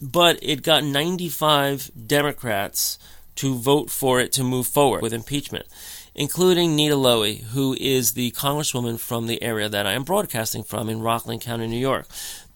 but 0.00 0.38
it 0.42 0.62
got 0.62 0.84
95 0.84 1.90
Democrats 2.06 2.98
to 3.36 3.54
vote 3.54 3.90
for 3.90 4.20
it 4.20 4.32
to 4.32 4.44
move 4.44 4.66
forward 4.66 5.02
with 5.02 5.12
impeachment, 5.12 5.66
including 6.14 6.74
Nita 6.74 6.94
Lowey, 6.94 7.42
who 7.44 7.76
is 7.80 8.12
the 8.12 8.30
congresswoman 8.32 8.98
from 8.98 9.26
the 9.26 9.42
area 9.42 9.68
that 9.68 9.86
I 9.86 9.92
am 9.92 10.04
broadcasting 10.04 10.62
from 10.62 10.88
in 10.88 11.00
Rockland 11.00 11.40
County, 11.40 11.66
New 11.66 11.78
York. 11.78 12.06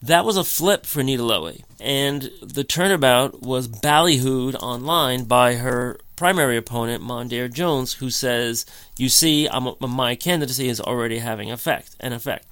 That 0.01 0.25
was 0.25 0.37
a 0.37 0.43
flip 0.43 0.85
for 0.85 1.03
Nita 1.03 1.23
Lowey, 1.23 1.63
and 1.79 2.29
the 2.41 2.63
turnabout 2.63 3.41
was 3.41 3.67
ballyhooed 3.67 4.55
online 4.55 5.23
by 5.23 5.55
her 5.55 5.97
primary 6.15 6.57
opponent, 6.57 7.03
Mondaire 7.03 7.51
Jones, 7.51 7.93
who 7.93 8.09
says, 8.09 8.65
"You 8.97 9.09
see, 9.09 9.47
I'm, 9.47 9.73
my 9.79 10.15
candidacy 10.15 10.69
is 10.69 10.79
already 10.79 11.19
having 11.19 11.51
effect, 11.51 11.95
an 11.99 12.13
effect." 12.13 12.45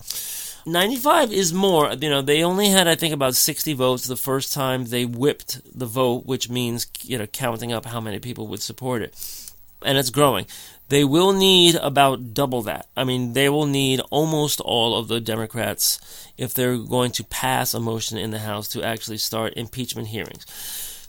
95 0.65 1.33
is 1.33 1.53
more. 1.53 1.93
You 1.93 2.09
know, 2.09 2.21
they 2.21 2.43
only 2.43 2.69
had, 2.69 2.87
I 2.87 2.95
think, 2.95 3.13
about 3.13 3.35
60 3.35 3.73
votes 3.73 4.05
the 4.05 4.15
first 4.15 4.53
time 4.53 4.85
they 4.85 5.05
whipped 5.05 5.61
the 5.77 5.85
vote, 5.85 6.25
which 6.25 6.49
means, 6.49 6.87
you 7.01 7.17
know, 7.17 7.27
counting 7.27 7.73
up 7.73 7.85
how 7.85 7.99
many 7.99 8.19
people 8.19 8.47
would 8.47 8.61
support 8.61 9.01
it. 9.01 9.51
And 9.81 9.97
it's 9.97 10.09
growing. 10.09 10.45
They 10.93 11.03
will 11.03 11.33
need 11.33 11.73
about 11.73 12.35
double 12.35 12.61
that. 12.61 12.87
I 12.95 13.03
mean, 13.03 13.33
they 13.33 13.49
will 13.49 13.65
need 13.65 13.99
almost 14.11 14.61
all 14.61 14.95
of 14.95 15.07
the 15.07 15.19
Democrats 15.19 15.99
if 16.37 16.53
they're 16.53 16.77
going 16.77 17.11
to 17.13 17.23
pass 17.23 17.73
a 17.73 17.79
motion 17.79 18.19
in 18.19 18.29
the 18.29 18.37
House 18.37 18.67
to 18.67 18.83
actually 18.83 19.17
start 19.17 19.55
impeachment 19.57 20.09
hearings. 20.09 20.45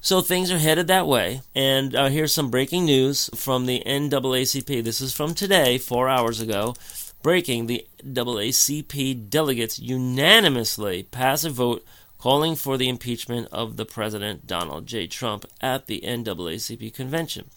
So 0.00 0.23
things 0.23 0.50
are 0.50 0.57
headed 0.57 0.87
that 0.87 1.07
way. 1.07 1.43
And 1.55 1.95
uh, 1.95 2.09
here's 2.09 2.33
some 2.33 2.50
breaking 2.50 2.87
news 2.87 3.29
from 3.35 3.67
the 3.67 3.83
NAACP. 3.85 4.83
This 4.83 5.03
is 5.03 5.12
from 5.12 5.35
today, 5.35 5.76
four 5.76 6.09
hours 6.09 6.41
ago. 6.41 6.75
Breaking 7.23 7.67
the 7.67 7.87
NAACP 8.03 9.29
delegates 9.29 9.79
unanimously 9.79 11.03
pass 11.03 11.45
a 11.45 11.50
vote 11.50 11.85
calling 12.19 12.57
for 12.57 12.79
the 12.79 12.88
impeachment 12.88 13.49
of 13.53 13.76
the 13.76 13.85
President 13.85 14.47
Donald 14.47 14.87
J. 14.87 15.07
Trump 15.07 15.45
at 15.61 15.88
the 15.88 16.00
NAACP 16.07 16.95
convention. 16.95 17.50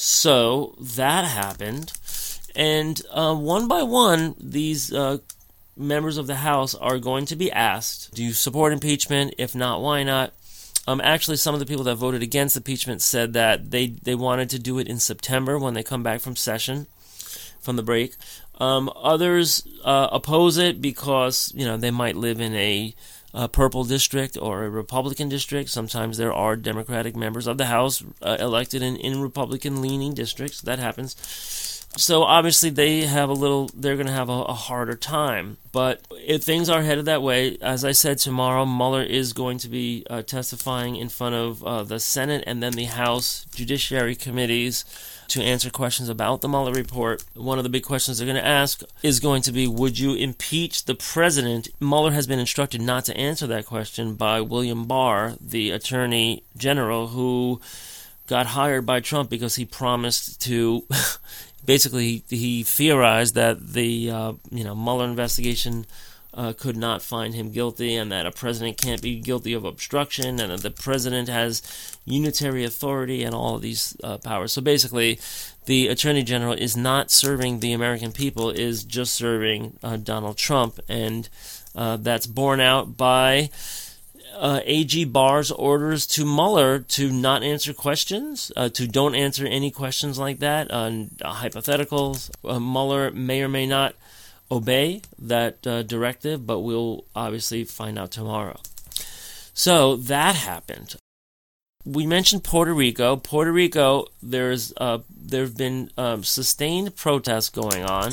So 0.00 0.76
that 0.78 1.24
happened. 1.24 1.92
And 2.54 3.02
uh, 3.10 3.34
one 3.34 3.66
by 3.66 3.82
one, 3.82 4.36
these 4.38 4.92
uh, 4.92 5.18
members 5.76 6.18
of 6.18 6.28
the 6.28 6.36
House 6.36 6.72
are 6.76 7.00
going 7.00 7.26
to 7.26 7.34
be 7.34 7.50
asked 7.50 8.14
Do 8.14 8.22
you 8.22 8.32
support 8.32 8.72
impeachment? 8.72 9.34
If 9.38 9.56
not, 9.56 9.82
why 9.82 10.04
not? 10.04 10.34
Um, 10.86 11.00
actually, 11.02 11.36
some 11.36 11.52
of 11.52 11.58
the 11.58 11.66
people 11.66 11.82
that 11.82 11.96
voted 11.96 12.22
against 12.22 12.56
impeachment 12.56 13.02
said 13.02 13.32
that 13.32 13.72
they, 13.72 13.88
they 13.88 14.14
wanted 14.14 14.50
to 14.50 14.60
do 14.60 14.78
it 14.78 14.86
in 14.86 15.00
September 15.00 15.58
when 15.58 15.74
they 15.74 15.82
come 15.82 16.04
back 16.04 16.20
from 16.20 16.36
session, 16.36 16.86
from 17.58 17.74
the 17.74 17.82
break. 17.82 18.14
Um, 18.60 18.92
others 18.94 19.66
uh, 19.82 20.10
oppose 20.12 20.58
it 20.58 20.80
because 20.80 21.52
you 21.56 21.64
know 21.64 21.76
they 21.76 21.90
might 21.90 22.14
live 22.14 22.40
in 22.40 22.54
a 22.54 22.94
a 23.34 23.48
purple 23.48 23.84
district 23.84 24.38
or 24.40 24.64
a 24.64 24.70
Republican 24.70 25.28
district. 25.28 25.70
Sometimes 25.70 26.16
there 26.16 26.32
are 26.32 26.56
Democratic 26.56 27.14
members 27.16 27.46
of 27.46 27.58
the 27.58 27.66
House 27.66 28.02
uh, 28.22 28.36
elected 28.40 28.82
in, 28.82 28.96
in 28.96 29.20
Republican 29.20 29.82
leaning 29.82 30.14
districts. 30.14 30.60
That 30.60 30.78
happens. 30.78 31.77
So 31.96 32.22
obviously 32.22 32.70
they 32.70 33.02
have 33.06 33.28
a 33.28 33.34
little, 33.34 33.70
they're 33.74 33.96
going 33.96 34.06
to 34.06 34.12
have 34.12 34.28
a, 34.28 34.42
a, 34.42 34.54
harder 34.54 34.94
time. 34.94 35.56
But 35.72 36.06
if 36.12 36.44
things 36.44 36.68
are 36.68 36.82
headed 36.82 37.06
that 37.06 37.22
way, 37.22 37.56
as 37.60 37.84
I 37.84 37.92
said, 37.92 38.18
tomorrow 38.18 38.66
Mueller 38.66 39.02
is 39.02 39.32
going 39.32 39.58
to 39.58 39.68
be 39.68 40.06
uh, 40.08 40.22
testifying 40.22 40.96
in 40.96 41.08
front 41.08 41.34
of 41.34 41.64
uh, 41.64 41.82
the 41.82 41.98
Senate 41.98 42.44
and 42.46 42.62
then 42.62 42.74
the 42.74 42.84
House 42.84 43.46
Judiciary 43.52 44.14
Committees 44.14 44.84
to 45.28 45.42
answer 45.42 45.70
questions 45.70 46.08
about 46.08 46.40
the 46.40 46.48
Mueller 46.48 46.72
report. 46.72 47.24
One 47.34 47.58
of 47.58 47.64
the 47.64 47.70
big 47.70 47.84
questions 47.84 48.18
they're 48.18 48.26
going 48.26 48.36
to 48.36 48.46
ask 48.46 48.82
is 49.02 49.20
going 49.20 49.42
to 49.42 49.52
be 49.52 49.66
Would 49.66 49.98
you 49.98 50.14
impeach 50.14 50.84
the 50.84 50.94
president? 50.94 51.68
Mueller 51.80 52.12
has 52.12 52.26
been 52.26 52.38
instructed 52.38 52.80
not 52.80 53.04
to 53.06 53.16
answer 53.16 53.46
that 53.46 53.66
question 53.66 54.14
by 54.14 54.40
William 54.40 54.86
Barr, 54.86 55.34
the 55.40 55.70
attorney 55.70 56.42
general, 56.56 57.08
who 57.08 57.60
got 58.26 58.46
hired 58.46 58.86
by 58.86 59.00
Trump 59.00 59.30
because 59.30 59.56
he 59.56 59.64
promised 59.64 60.40
to. 60.42 60.86
basically, 61.68 62.24
he 62.30 62.62
theorized 62.62 63.34
that 63.34 63.74
the 63.74 64.10
uh, 64.10 64.32
you 64.50 64.64
know 64.64 64.74
Mueller 64.74 65.04
investigation 65.04 65.84
uh, 66.32 66.54
could 66.54 66.78
not 66.78 67.02
find 67.02 67.34
him 67.34 67.52
guilty, 67.52 67.94
and 67.94 68.10
that 68.10 68.24
a 68.24 68.32
president 68.32 68.78
can't 68.78 69.02
be 69.02 69.20
guilty 69.20 69.52
of 69.52 69.66
obstruction, 69.66 70.40
and 70.40 70.50
that 70.50 70.62
the 70.62 70.70
president 70.70 71.28
has 71.28 71.60
unitary 72.06 72.64
authority 72.64 73.22
and 73.22 73.34
all 73.34 73.56
of 73.56 73.62
these 73.62 73.94
uh, 74.02 74.16
powers. 74.16 74.54
So 74.54 74.62
basically, 74.62 75.20
the 75.66 75.88
attorney 75.88 76.22
general 76.22 76.54
is 76.54 76.74
not 76.74 77.10
serving 77.10 77.60
the 77.60 77.74
American 77.74 78.12
people; 78.12 78.48
is 78.48 78.82
just 78.82 79.14
serving 79.14 79.78
uh, 79.82 79.98
Donald 79.98 80.38
Trump, 80.38 80.80
and 80.88 81.28
uh, 81.76 81.98
that's 81.98 82.26
borne 82.26 82.60
out 82.60 82.96
by. 82.96 83.50
Uh, 84.38 84.60
AG 84.64 85.04
Barr's 85.06 85.50
orders 85.50 86.06
to 86.06 86.24
Mueller 86.24 86.78
to 86.78 87.10
not 87.10 87.42
answer 87.42 87.74
questions, 87.74 88.52
uh, 88.56 88.68
to 88.68 88.86
don't 88.86 89.16
answer 89.16 89.44
any 89.44 89.72
questions 89.72 90.16
like 90.16 90.38
that, 90.38 90.70
uh, 90.70 90.90
hypotheticals. 91.22 92.30
Uh, 92.44 92.60
Mueller 92.60 93.10
may 93.10 93.42
or 93.42 93.48
may 93.48 93.66
not 93.66 93.96
obey 94.50 95.02
that 95.18 95.66
uh, 95.66 95.82
directive, 95.82 96.46
but 96.46 96.60
we'll 96.60 97.04
obviously 97.14 97.64
find 97.64 97.98
out 97.98 98.10
tomorrow. 98.12 98.58
So 99.54 99.96
that 99.96 100.36
happened. 100.36 100.94
We 101.84 102.06
mentioned 102.06 102.44
Puerto 102.44 102.72
Rico. 102.72 103.16
Puerto 103.16 103.50
Rico, 103.50 104.06
there's 104.22 104.72
uh, 104.76 104.98
there 105.10 105.42
have 105.42 105.56
been 105.56 105.90
um, 105.96 106.22
sustained 106.22 106.94
protests 106.96 107.48
going 107.48 107.84
on. 107.84 108.10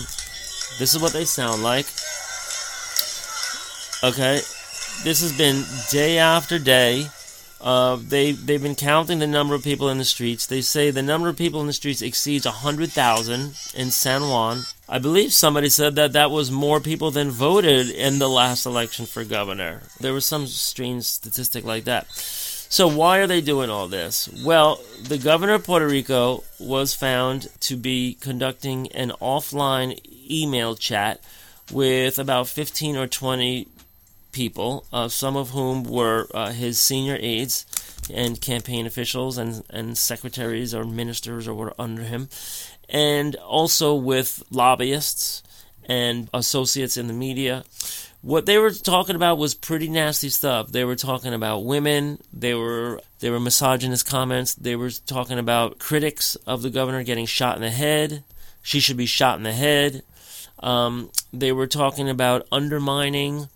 This 0.79 0.95
is 0.95 0.99
what 0.99 1.13
they 1.13 1.25
sound 1.25 1.61
like. 1.61 1.85
Okay, 4.03 4.41
this 5.03 5.21
has 5.21 5.37
been 5.37 5.63
day 5.91 6.17
after 6.17 6.57
day 6.59 7.07
uh, 7.65 7.97
they 7.99 8.31
they've 8.31 8.61
been 8.61 8.75
counting 8.75 9.17
the 9.17 9.25
number 9.25 9.55
of 9.55 9.63
people 9.63 9.89
in 9.89 9.97
the 9.97 10.05
streets. 10.05 10.45
They 10.45 10.61
say 10.61 10.91
the 10.91 11.01
number 11.01 11.29
of 11.29 11.35
people 11.35 11.61
in 11.61 11.67
the 11.67 11.73
streets 11.73 12.03
exceeds 12.03 12.45
hundred 12.45 12.91
thousand 12.91 13.57
in 13.73 13.89
San 13.89 14.29
Juan. 14.29 14.61
I 14.87 14.99
believe 14.99 15.33
somebody 15.33 15.69
said 15.69 15.95
that 15.95 16.13
that 16.13 16.29
was 16.29 16.51
more 16.51 16.79
people 16.79 17.09
than 17.09 17.31
voted 17.31 17.89
in 17.89 18.19
the 18.19 18.29
last 18.29 18.67
election 18.67 19.07
for 19.07 19.23
governor. 19.23 19.81
There 19.99 20.13
was 20.13 20.25
some 20.25 20.45
strange 20.45 21.05
statistic 21.05 21.65
like 21.65 21.85
that. 21.85 22.07
So 22.11 22.87
why 22.87 23.17
are 23.17 23.27
they 23.27 23.41
doing 23.41 23.71
all 23.71 23.87
this? 23.87 24.29
Well, 24.43 24.79
the 25.01 25.17
governor 25.17 25.53
of 25.53 25.63
Puerto 25.63 25.87
Rico 25.87 26.43
was 26.59 26.93
found 26.93 27.47
to 27.61 27.75
be 27.75 28.15
conducting 28.19 28.91
an 28.91 29.11
offline 29.21 29.99
email 30.29 30.75
chat 30.75 31.19
with 31.71 32.19
about 32.19 32.47
15 32.47 32.95
or 32.95 33.07
20 33.07 33.67
people, 34.35 34.85
uh, 34.93 35.07
some 35.07 35.35
of 35.35 35.51
whom 35.51 35.83
were 35.83 36.27
uh, 36.33 36.51
his 36.51 36.77
senior 36.77 37.17
aides 37.19 37.65
and 38.13 38.39
campaign 38.39 38.85
officials 38.85 39.37
and, 39.39 39.63
and 39.69 39.97
secretaries 39.97 40.75
or 40.75 40.83
ministers 40.83 41.47
or 41.47 41.55
were 41.55 41.73
under 41.79 42.03
him, 42.03 42.27
and 42.89 43.35
also 43.37 43.95
with 43.95 44.43
lobbyists 44.51 45.41
and 45.85 46.29
associates 46.33 46.97
in 46.97 47.07
the 47.07 47.13
media. 47.13 47.63
What 48.21 48.45
they 48.45 48.57
were 48.57 48.71
talking 48.71 49.15
about 49.15 49.37
was 49.37 49.55
pretty 49.55 49.87
nasty 49.87 50.29
stuff. 50.29 50.71
They 50.71 50.83
were 50.83 50.95
talking 50.95 51.33
about 51.33 51.59
women. 51.59 52.19
They 52.33 52.55
were 52.55 52.99
they 53.19 53.29
were 53.29 53.39
misogynist 53.39 54.07
comments. 54.07 54.55
They 54.55 54.75
were 54.75 54.89
talking 54.89 55.39
about 55.39 55.79
critics 55.79 56.35
of 56.47 56.61
the 56.61 56.71
governor 56.71 57.03
getting 57.03 57.27
shot 57.27 57.55
in 57.55 57.61
the 57.61 57.69
head. 57.69 58.23
She 58.61 58.79
should 58.79 58.97
be 58.97 59.05
shot 59.05 59.37
in 59.37 59.43
the 59.43 59.53
head. 59.53 60.03
Um, 60.59 61.11
they 61.31 61.51
were 61.51 61.67
talking 61.67 62.09
about 62.09 62.47
undermining 62.51 63.47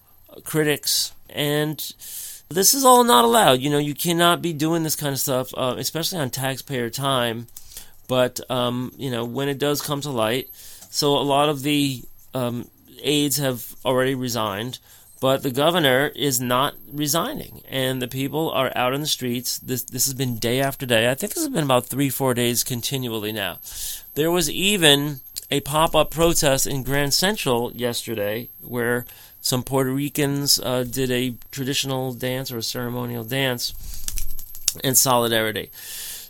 critics, 0.44 1.14
and 1.30 1.78
this 2.50 2.74
is 2.74 2.84
all 2.84 3.04
not 3.04 3.26
allowed. 3.26 3.62
You 3.62 3.70
know, 3.70 3.78
you 3.78 3.94
cannot 3.94 4.42
be 4.42 4.54
doing 4.54 4.84
this 4.84 4.96
kind 4.96 5.14
of 5.14 5.20
stuff, 5.20 5.54
uh, 5.56 5.76
especially 5.78 6.20
on 6.20 6.30
taxpayer 6.30 6.90
time. 6.90 7.48
But 8.08 8.40
um, 8.50 8.92
you 8.98 9.12
know, 9.12 9.24
when 9.24 9.50
it 9.50 9.60
does 9.60 9.82
come 9.82 10.02
to 10.02 10.10
light, 10.10 10.50
so 10.90 11.16
a 11.18 11.22
lot 11.22 11.50
of 11.50 11.62
the 11.62 12.04
um, 12.34 12.68
aides 13.04 13.38
have 13.38 13.76
already 13.86 14.16
resigned, 14.16 14.80
but 15.22 15.44
the 15.44 15.52
governor 15.52 16.08
is 16.16 16.42
not 16.42 16.76
resigning, 16.92 17.62
and 17.70 18.02
the 18.02 18.08
people 18.08 18.50
are 18.52 18.72
out 18.76 18.94
in 18.94 19.02
the 19.02 19.08
streets. 19.08 19.60
This 19.60 19.84
this 19.84 20.06
has 20.06 20.16
been 20.16 20.40
day 20.40 20.60
after 20.60 20.86
day. 20.86 21.10
I 21.10 21.16
think 21.16 21.34
this 21.34 21.44
has 21.44 21.54
been 21.54 21.64
about 21.64 21.86
three 21.86 22.10
four 22.10 22.34
days 22.34 22.64
continually 22.64 23.32
now. 23.32 23.60
There 24.16 24.32
was 24.32 24.50
even 24.50 25.20
a 25.52 25.60
pop 25.62 25.96
up 25.96 26.12
protest 26.12 26.68
in 26.68 26.84
Grand 26.84 27.14
Central 27.14 27.72
yesterday 27.74 28.50
where 28.62 29.06
some 29.42 29.64
Puerto 29.64 29.92
Ricans 29.92 30.60
uh, 30.60 30.84
did 30.84 31.12
a 31.12 31.36
traditional 31.52 32.14
dance 32.14 32.52
or 32.52 32.58
a 32.58 32.64
ceremonial 32.64 33.24
dance 33.24 33.74
in 34.84 34.96
solidarity. 34.96 35.72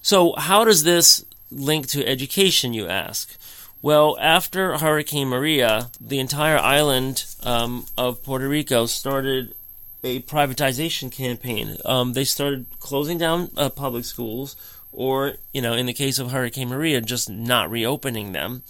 So, 0.01 0.33
how 0.37 0.63
does 0.63 0.83
this 0.83 1.25
link 1.51 1.87
to 1.87 2.07
education, 2.07 2.73
you 2.73 2.87
ask? 2.87 3.35
Well, 3.81 4.17
after 4.19 4.77
Hurricane 4.77 5.29
Maria, 5.29 5.89
the 5.99 6.19
entire 6.19 6.57
island 6.57 7.25
um, 7.43 7.85
of 7.97 8.23
Puerto 8.23 8.47
Rico 8.47 8.85
started 8.85 9.55
a 10.03 10.21
privatization 10.21 11.11
campaign. 11.11 11.77
Um, 11.85 12.13
they 12.13 12.23
started 12.23 12.65
closing 12.79 13.17
down 13.17 13.51
uh, 13.57 13.69
public 13.69 14.05
schools, 14.05 14.55
or, 14.91 15.35
you 15.53 15.61
know, 15.61 15.73
in 15.73 15.85
the 15.85 15.93
case 15.93 16.19
of 16.19 16.31
Hurricane 16.31 16.69
Maria, 16.69 17.01
just 17.01 17.29
not 17.29 17.69
reopening 17.69 18.31
them. 18.31 18.63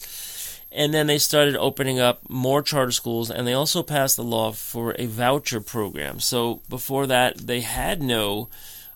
And 0.71 0.93
then 0.93 1.07
they 1.07 1.17
started 1.17 1.55
opening 1.55 1.99
up 1.99 2.29
more 2.29 2.61
charter 2.61 2.91
schools, 2.91 3.31
and 3.31 3.47
they 3.47 3.53
also 3.53 3.81
passed 3.81 4.17
a 4.19 4.23
law 4.23 4.51
for 4.51 4.95
a 4.99 5.07
voucher 5.07 5.61
program. 5.61 6.19
So 6.19 6.61
before 6.69 7.07
that, 7.07 7.37
they 7.37 7.61
had 7.61 8.01
no 8.03 8.49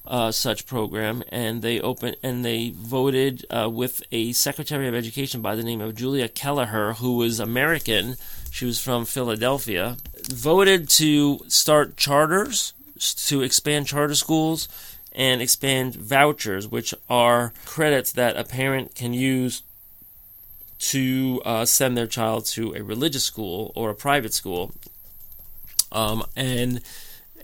uh, 0.06 0.32
such 0.32 0.66
program, 0.66 1.24
and 1.30 1.62
they 1.62 1.80
opened 1.80 2.18
and 2.22 2.44
they 2.44 2.72
voted 2.76 3.46
uh, 3.50 3.70
with 3.70 4.04
a 4.12 4.34
Secretary 4.34 4.88
of 4.88 4.96
Education 4.96 5.42
by 5.42 5.56
the 5.56 5.64
name 5.64 5.82
of 5.82 5.96
Julia 5.96 6.28
Keleher, 6.28 6.98
who 6.98 7.18
was 7.18 7.40
American. 7.40 8.16
She 8.52 8.66
was 8.66 8.80
from 8.80 9.06
Philadelphia. 9.06 9.98
Voted 10.30 10.90
to 10.90 11.40
start 11.48 11.98
charters, 11.98 12.74
to 13.28 13.42
expand 13.42 13.88
charter 13.88 14.16
schools, 14.16 14.68
and 15.12 15.42
expand 15.42 15.96
vouchers, 15.96 16.68
which 16.68 16.94
are 17.10 17.54
credits 17.66 18.12
that 18.12 18.38
a 18.38 18.44
parent 18.44 18.96
can 18.96 19.14
use 19.14 19.64
to 20.80 21.42
uh, 21.46 21.66
send 21.66 21.98
their 21.98 22.08
child 22.08 22.46
to 22.46 22.74
a 22.76 22.84
religious 22.84 23.24
school 23.24 23.72
or 23.76 23.90
a 23.90 23.96
private 23.96 24.34
school. 24.34 24.72
Um, 25.92 26.26
and 26.36 26.82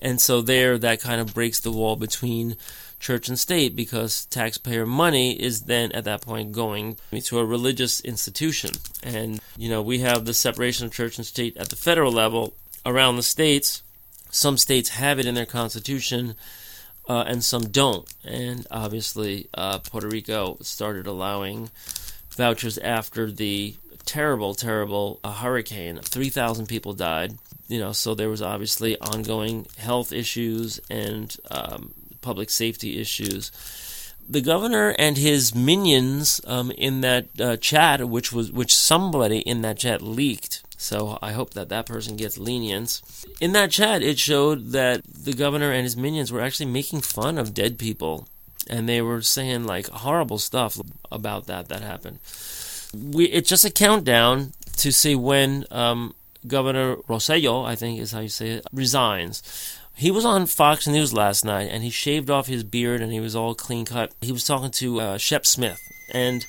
and 0.01 0.21
so 0.21 0.41
there, 0.41 0.77
that 0.77 1.01
kind 1.01 1.21
of 1.21 1.33
breaks 1.33 1.59
the 1.59 1.71
wall 1.71 1.95
between 1.95 2.55
church 2.99 3.29
and 3.29 3.39
state 3.39 3.75
because 3.75 4.25
taxpayer 4.25 4.85
money 4.85 5.33
is 5.33 5.63
then 5.63 5.91
at 5.93 6.03
that 6.03 6.21
point 6.21 6.51
going 6.51 6.97
to 7.23 7.39
a 7.39 7.45
religious 7.45 8.01
institution. 8.01 8.71
And, 9.03 9.39
you 9.57 9.69
know, 9.69 9.81
we 9.81 9.99
have 9.99 10.25
the 10.25 10.33
separation 10.33 10.85
of 10.85 10.93
church 10.93 11.17
and 11.17 11.25
state 11.25 11.55
at 11.57 11.69
the 11.69 11.75
federal 11.75 12.11
level 12.11 12.53
around 12.85 13.15
the 13.15 13.23
states. 13.23 13.83
Some 14.31 14.57
states 14.57 14.89
have 14.89 15.19
it 15.19 15.25
in 15.25 15.35
their 15.35 15.45
constitution. 15.45 16.35
Uh, 17.07 17.23
and 17.25 17.43
some 17.43 17.69
don't. 17.69 18.07
And 18.23 18.67
obviously, 18.69 19.47
uh, 19.55 19.79
Puerto 19.79 20.07
Rico 20.07 20.57
started 20.61 21.07
allowing 21.07 21.71
vouchers 22.39 22.77
after 22.79 23.29
the 23.31 23.75
terrible, 24.05 24.55
terrible 24.55 25.19
uh, 25.23 25.33
hurricane. 25.33 25.99
3,000 26.01 26.65
people 26.65 26.93
died 26.93 27.37
you 27.69 27.79
know, 27.79 27.91
so 27.93 28.15
there 28.15 28.29
was 28.29 28.41
obviously 28.41 28.99
ongoing 28.99 29.67
health 29.77 30.11
issues 30.11 30.81
and 30.89 31.37
um, 31.51 31.93
public 32.19 32.49
safety 32.49 32.99
issues. 32.99 33.51
The 34.27 34.41
governor 34.41 34.95
and 34.97 35.17
his 35.17 35.55
minions 35.55 36.41
um, 36.45 36.71
in 36.71 37.01
that 37.01 37.27
uh, 37.39 37.57
chat, 37.57 38.09
which 38.09 38.33
was 38.33 38.51
which 38.51 38.75
somebody 38.75 39.39
in 39.39 39.61
that 39.61 39.77
chat 39.77 40.01
leaked, 40.01 40.63
so 40.77 41.17
I 41.21 41.31
hope 41.31 41.53
that 41.53 41.69
that 41.69 41.85
person 41.85 42.15
gets 42.15 42.37
lenience. 42.37 43.25
In 43.39 43.53
that 43.53 43.71
chat, 43.71 44.01
it 44.01 44.19
showed 44.19 44.71
that 44.71 45.03
the 45.05 45.33
governor 45.33 45.71
and 45.71 45.83
his 45.83 45.97
minions 45.97 46.31
were 46.31 46.41
actually 46.41 46.67
making 46.67 47.01
fun 47.01 47.37
of 47.37 47.53
dead 47.53 47.77
people, 47.77 48.27
and 48.69 48.87
they 48.87 49.01
were 49.01 49.21
saying 49.21 49.65
like 49.65 49.87
horrible 49.87 50.37
stuff 50.37 50.79
about 51.11 51.47
that 51.47 51.67
that 51.69 51.81
happened. 51.81 52.19
We 52.93 53.25
it's 53.25 53.49
just 53.49 53.65
a 53.65 53.69
countdown 53.69 54.53
to 54.77 54.91
see 54.91 55.15
when 55.15 55.65
um, 55.71 56.15
Governor 56.47 56.97
Rosselló, 57.07 57.65
I 57.65 57.75
think 57.75 57.99
is 57.99 58.11
how 58.11 58.21
you 58.21 58.29
say 58.29 58.49
it, 58.51 58.67
resigns. 58.71 59.43
He 59.95 60.11
was 60.11 60.23
on 60.23 60.45
Fox 60.45 60.87
News 60.87 61.13
last 61.13 61.43
night 61.43 61.69
and 61.71 61.83
he 61.83 61.89
shaved 61.89 62.29
off 62.29 62.47
his 62.47 62.63
beard 62.63 63.01
and 63.01 63.11
he 63.11 63.19
was 63.19 63.35
all 63.35 63.53
clean 63.53 63.85
cut. 63.85 64.13
He 64.21 64.31
was 64.31 64.45
talking 64.45 64.71
to 64.71 65.01
uh, 65.01 65.17
Shep 65.17 65.45
Smith 65.45 65.79
and 66.13 66.45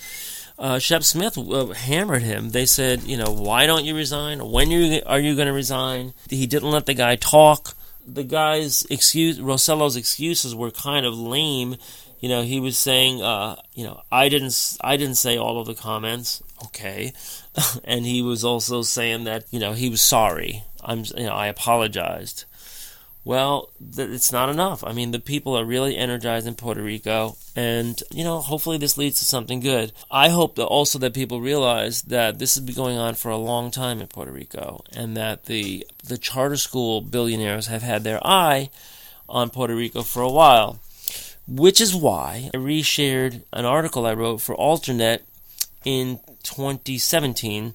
uh, 0.56 0.78
Shep 0.78 1.02
Smith 1.02 1.36
uh, 1.36 1.66
hammered 1.68 2.22
him. 2.22 2.50
They 2.50 2.66
said, 2.66 3.02
you 3.02 3.16
know, 3.16 3.32
why 3.32 3.66
don't 3.66 3.84
you 3.84 3.96
resign? 3.96 4.50
When 4.50 4.70
you, 4.70 5.02
are 5.06 5.18
you 5.18 5.34
going 5.34 5.48
to 5.48 5.52
resign? 5.52 6.12
He 6.28 6.46
didn't 6.46 6.70
let 6.70 6.86
the 6.86 6.94
guy 6.94 7.16
talk. 7.16 7.74
The 8.06 8.24
guy's 8.24 8.82
excuse, 8.90 9.38
Rosselló's 9.38 9.96
excuses 9.96 10.54
were 10.54 10.70
kind 10.70 11.04
of 11.04 11.18
lame. 11.18 11.76
You 12.20 12.28
know, 12.28 12.42
he 12.42 12.60
was 12.60 12.76
saying, 12.76 13.22
uh, 13.22 13.56
you 13.74 13.84
know, 13.84 14.02
I 14.12 14.28
didn't, 14.28 14.76
I 14.82 14.96
didn't 14.96 15.14
say 15.14 15.38
all 15.38 15.58
of 15.58 15.66
the 15.66 15.74
comments. 15.74 16.42
Okay, 16.66 17.14
and 17.84 18.04
he 18.04 18.20
was 18.20 18.44
also 18.44 18.82
saying 18.82 19.24
that 19.24 19.44
you 19.50 19.58
know 19.58 19.72
he 19.72 19.88
was 19.88 20.02
sorry. 20.02 20.64
I'm, 20.82 21.04
you 21.16 21.24
know, 21.24 21.32
I 21.32 21.46
apologized. 21.46 22.44
Well, 23.22 23.70
th- 23.78 24.08
it's 24.08 24.32
not 24.32 24.48
enough. 24.48 24.82
I 24.82 24.92
mean, 24.92 25.10
the 25.10 25.20
people 25.20 25.56
are 25.56 25.64
really 25.64 25.96
energized 25.96 26.46
in 26.46 26.54
Puerto 26.54 26.82
Rico, 26.82 27.36
and 27.56 28.02
you 28.10 28.24
know, 28.24 28.40
hopefully 28.40 28.76
this 28.76 28.98
leads 28.98 29.18
to 29.18 29.24
something 29.24 29.60
good. 29.60 29.92
I 30.10 30.28
hope 30.28 30.56
that 30.56 30.66
also 30.66 30.98
that 30.98 31.14
people 31.14 31.40
realize 31.40 32.02
that 32.02 32.38
this 32.38 32.54
has 32.54 32.64
been 32.64 32.74
going 32.74 32.98
on 32.98 33.14
for 33.14 33.30
a 33.30 33.36
long 33.36 33.70
time 33.70 34.00
in 34.00 34.06
Puerto 34.06 34.32
Rico, 34.32 34.84
and 34.92 35.16
that 35.16 35.46
the 35.46 35.86
the 36.04 36.18
charter 36.18 36.56
school 36.56 37.00
billionaires 37.00 37.68
have 37.68 37.82
had 37.82 38.04
their 38.04 38.20
eye 38.26 38.68
on 39.28 39.48
Puerto 39.48 39.74
Rico 39.74 40.02
for 40.02 40.22
a 40.22 40.30
while 40.30 40.80
which 41.50 41.80
is 41.80 41.94
why 41.94 42.50
I 42.54 42.56
reshared 42.56 43.42
an 43.52 43.64
article 43.64 44.06
I 44.06 44.14
wrote 44.14 44.40
for 44.40 44.56
Alternet 44.56 45.20
in 45.84 46.20
2017 46.44 47.74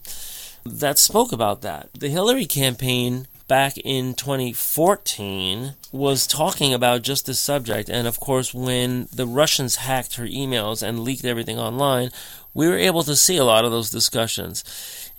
that 0.65 0.97
spoke 0.97 1.31
about 1.31 1.61
that. 1.61 1.89
The 1.93 2.09
Hillary 2.09 2.45
campaign 2.45 3.27
back 3.47 3.77
in 3.77 4.13
2014 4.15 5.73
was 5.91 6.25
talking 6.25 6.73
about 6.73 7.03
just 7.03 7.25
this 7.25 7.39
subject. 7.39 7.89
And 7.89 8.07
of 8.07 8.19
course, 8.19 8.53
when 8.53 9.07
the 9.13 9.27
Russians 9.27 9.75
hacked 9.75 10.15
her 10.15 10.25
emails 10.25 10.81
and 10.81 11.03
leaked 11.03 11.25
everything 11.25 11.59
online, 11.59 12.09
we 12.53 12.67
were 12.67 12.77
able 12.77 13.03
to 13.03 13.15
see 13.15 13.37
a 13.37 13.43
lot 13.43 13.65
of 13.65 13.71
those 13.71 13.89
discussions. 13.91 14.63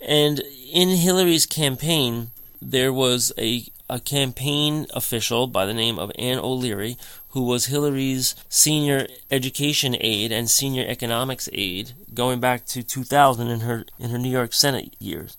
And 0.01 0.41
in 0.71 0.89
Hillary's 0.89 1.45
campaign, 1.45 2.31
there 2.61 2.91
was 2.91 3.31
a, 3.37 3.65
a 3.89 3.99
campaign 3.99 4.85
official 4.93 5.47
by 5.47 5.65
the 5.65 5.73
name 5.73 5.97
of 5.97 6.11
Ann 6.17 6.39
O'Leary 6.39 6.97
who 7.29 7.43
was 7.43 7.67
Hillary's 7.67 8.35
senior 8.49 9.07
education 9.29 9.95
aide 9.99 10.31
and 10.31 10.49
senior 10.49 10.83
economics 10.87 11.47
aide 11.53 11.91
going 12.13 12.39
back 12.39 12.65
to 12.65 12.81
2000 12.81 13.47
in 13.47 13.59
her 13.59 13.85
in 13.99 14.09
her 14.09 14.17
New 14.17 14.31
York 14.31 14.53
Senate 14.53 14.95
years. 14.99 15.37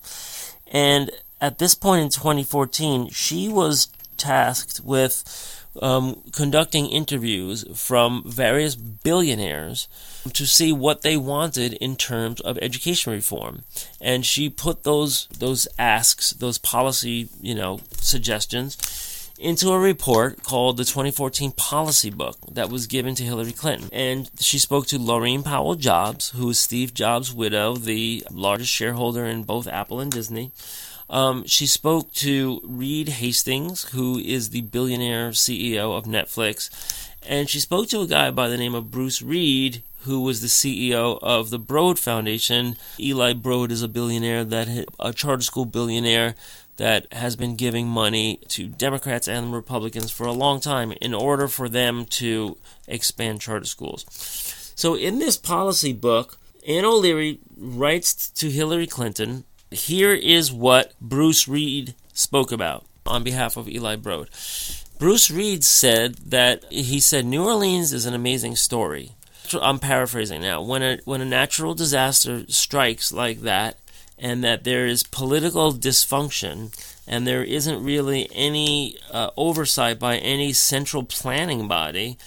And 0.69 1.11
at 1.41 1.59
this 1.59 1.75
point 1.75 2.03
in 2.03 2.09
2014, 2.09 3.09
she 3.09 3.49
was 3.49 3.89
tasked 4.17 4.81
with 4.85 5.58
um, 5.83 6.23
conducting 6.33 6.87
interviews 6.87 7.65
from 7.75 8.23
various 8.27 8.75
billionaires 8.75 9.89
to 10.33 10.47
see 10.47 10.73
what 10.73 11.03
they 11.03 11.17
wanted 11.17 11.75
in 11.75 11.97
terms 11.97 12.41
of 12.41 12.59
education 12.59 13.13
reform, 13.13 13.63
and 14.01 14.25
she 14.25 14.49
put 14.49 14.85
those 14.85 15.27
those 15.39 15.69
asks, 15.79 16.31
those 16.31 16.59
policy 16.59 17.29
you 17.41 17.55
know 17.55 17.81
suggestions 17.93 18.77
into 19.39 19.71
a 19.71 19.79
report 19.79 20.43
called 20.43 20.77
the 20.77 20.85
2014 20.85 21.53
Policy 21.53 22.11
Book 22.11 22.37
that 22.51 22.71
was 22.71 22.87
given 22.87 23.15
to 23.15 23.23
Hillary 23.23 23.53
Clinton. 23.53 23.89
And 23.93 24.31
she 24.39 24.59
spoke 24.59 24.87
to 24.89 24.99
Laurene 24.99 25.45
Powell 25.45 25.77
Jobs, 25.77 26.31
who 26.31 26.51
is 26.51 26.59
Steve 26.59 26.93
Jobs' 26.93 27.33
widow, 27.33 27.77
the 27.77 28.25
largest 28.31 28.73
shareholder 28.73 29.25
in 29.25 29.45
both 29.45 29.69
Apple 29.69 30.01
and 30.01 30.11
Disney. 30.11 30.51
Um, 31.11 31.45
she 31.47 31.67
spoke 31.67 32.13
to 32.15 32.61
Reed 32.65 33.09
Hastings, 33.09 33.91
who 33.91 34.19
is 34.19 34.51
the 34.51 34.63
billionaire 34.63 35.31
CEO 35.31 35.97
of 35.97 36.05
Netflix. 36.05 36.71
And 37.27 37.49
she 37.49 37.61
spoke 37.61 37.89
to 37.89 38.01
a 38.01 38.07
guy 38.07 38.31
by 38.31 38.49
the 38.49 38.57
name 38.57 38.75
of 38.75 38.91
Bruce 38.91 39.23
Reed, 39.23 39.83
who 40.03 40.21
was 40.21 40.41
the 40.41 40.47
CEO 40.47 41.19
of 41.23 41.51
the 41.51 41.59
Broad 41.59 41.99
Foundation. 41.99 42.77
Eli 43.01 43.33
Broad 43.33 43.73
is 43.73 43.83
a 43.83 43.89
billionaire 43.89 44.45
that 44.45 44.87
a 45.01 45.13
charter 45.13 45.43
school 45.43 45.65
billionaire 45.65 46.35
that 46.77 47.13
has 47.13 47.35
been 47.35 47.57
giving 47.57 47.89
money 47.89 48.41
to 48.49 48.69
Democrats 48.69 49.27
and 49.27 49.53
Republicans 49.53 50.11
for 50.13 50.27
a 50.27 50.33
long 50.33 50.61
time 50.61 50.93
in 51.01 51.13
order 51.13 51.49
for 51.49 51.69
them 51.69 52.05
to 52.05 52.57
expand 52.87 53.41
charter 53.41 53.67
schools. 53.67 54.05
So, 54.77 54.95
in 54.95 55.19
this 55.19 55.37
policy 55.37 55.93
book, 55.93 56.39
Ann 56.67 56.85
O'Leary 56.85 57.41
writes 57.57 58.31
to 58.31 58.49
Hillary 58.49 58.87
Clinton 58.87 59.45
here 59.71 60.13
is 60.13 60.53
what 60.53 60.95
Bruce 61.01 61.49
Reed 61.49 61.95
spoke 62.13 62.53
about 62.53 62.85
on 63.07 63.23
behalf 63.23 63.57
of 63.57 63.69
Eli 63.69 63.97
Broad. 63.97 64.29
Bruce 64.99 65.31
Reed 65.31 65.63
said 65.65 66.17
that 66.17 66.65
he 66.73 67.01
said 67.01 67.25
New 67.25 67.45
Orleans 67.45 67.93
is 67.93 68.07
an 68.07 68.15
amazing 68.15 68.57
story. 68.57 69.13
I'm 69.61 69.79
paraphrasing 69.79 70.43
now. 70.43 70.61
When 70.61 70.83
a 70.83 70.99
when 71.05 71.21
a 71.21 71.25
natural 71.25 71.75
disaster 71.75 72.45
strikes 72.49 73.13
like 73.13 73.41
that, 73.41 73.79
and 74.19 74.43
that 74.43 74.65
there 74.65 74.87
is 74.87 75.03
political 75.05 75.73
dysfunction 75.73 76.73
and 77.07 77.27
there 77.27 77.45
isn't 77.45 77.83
really 77.83 78.29
any 78.35 78.97
uh, 79.11 79.31
oversight 79.37 79.99
by 79.99 80.19
any 80.19 80.53
central 80.53 81.03
planning 81.03 81.69
body, 81.69 82.19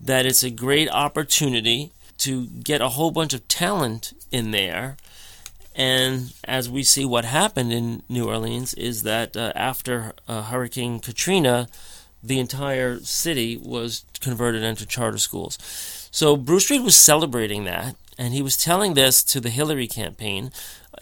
that 0.00 0.26
it's 0.26 0.42
a 0.42 0.50
great 0.50 0.88
opportunity 0.90 1.92
to 2.18 2.46
get 2.46 2.80
a 2.80 2.90
whole 2.90 3.10
bunch 3.10 3.32
of 3.34 3.46
talent 3.46 4.12
in 4.32 4.50
there. 4.50 4.96
And 5.74 6.32
as 6.44 6.70
we 6.70 6.84
see, 6.84 7.04
what 7.04 7.24
happened 7.24 7.72
in 7.72 8.02
New 8.08 8.28
Orleans 8.28 8.74
is 8.74 9.02
that 9.02 9.36
uh, 9.36 9.52
after 9.56 10.12
uh, 10.28 10.42
Hurricane 10.42 11.00
Katrina, 11.00 11.68
the 12.22 12.38
entire 12.38 13.00
city 13.00 13.56
was 13.56 14.04
converted 14.20 14.62
into 14.62 14.86
charter 14.86 15.18
schools. 15.18 15.58
So 16.10 16.36
Bruce 16.36 16.70
Reed 16.70 16.82
was 16.82 16.96
celebrating 16.96 17.64
that, 17.64 17.96
And 18.16 18.32
he 18.32 18.42
was 18.42 18.56
telling 18.56 18.94
this 18.94 19.24
to 19.24 19.40
the 19.40 19.50
Hillary 19.50 19.88
campaign. 19.88 20.52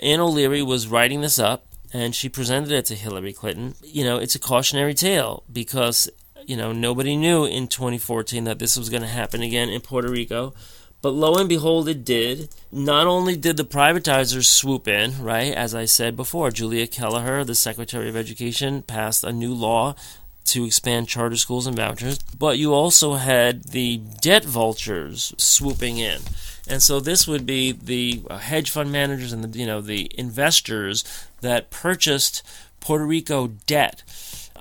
Ann 0.01 0.21
O'Leary 0.21 0.63
was 0.63 0.89
writing 0.89 1.21
this 1.21 1.39
up, 1.39 1.67
and 1.93 2.15
she 2.15 2.31
presented 2.31 2.73
it 2.73 2.87
to 2.87 2.95
Hillary 2.95 3.35
Clinton. 3.35 3.75
You 3.85 4.05
know, 4.05 4.17
it's 4.17 4.35
a 4.35 4.39
cautionary 4.39 4.95
tale 4.95 5.43
because, 5.53 6.09
you 6.47 6.57
know, 6.57 6.73
nobody 6.73 7.15
knew 7.17 7.45
in 7.45 7.69
2014 7.69 8.45
that 8.45 8.59
this 8.59 8.79
was 8.79 8.89
going 8.89 9.03
to 9.03 9.09
happen 9.09 9.43
again 9.43 9.69
in 9.69 9.83
Puerto 9.83 10.09
Rico. 10.09 10.55
But 11.03 11.11
lo 11.11 11.35
and 11.35 11.49
behold, 11.49 11.89
it 11.89 12.05
did. 12.05 12.49
Not 12.71 13.09
only 13.09 13.37
did 13.37 13.57
the 13.57 13.65
privatizers 13.65 14.47
swoop 14.47 14.87
in, 14.87 15.21
right, 15.21 15.53
as 15.53 15.75
I 15.75 15.85
said 15.85 16.17
before, 16.17 16.53
Julia 16.53 16.87
Keleher, 16.87 17.45
the 17.45 17.57
Secretary 17.57 18.09
of 18.09 18.17
Education, 18.17 18.83
passed 18.83 19.25
a 19.25 19.33
new 19.33 19.53
law 19.53 19.97
to 20.45 20.65
expand 20.65 21.09
charter 21.09 21.37
schools 21.37 21.67
and 21.67 21.77
vouchers, 21.77 22.21
but 22.39 22.57
you 22.57 22.73
also 22.73 23.15
had 23.15 23.65
the 23.65 23.97
debt 24.21 24.45
vultures 24.45 25.35
swooping 25.37 25.99
in. 25.99 26.21
And 26.69 26.81
so 26.81 27.01
this 27.01 27.27
would 27.27 27.45
be 27.45 27.73
the 27.73 28.23
uh, 28.31 28.39
hedge 28.39 28.71
fund 28.71 28.93
managers 28.93 29.33
and 29.33 29.43
the 29.43 29.59
you 29.59 29.67
know 29.67 29.81
the 29.81 30.11
investors 30.17 31.05
that 31.41 31.71
purchased 31.71 32.47
Puerto 32.81 33.05
Rico 33.05 33.49
debt 33.67 34.05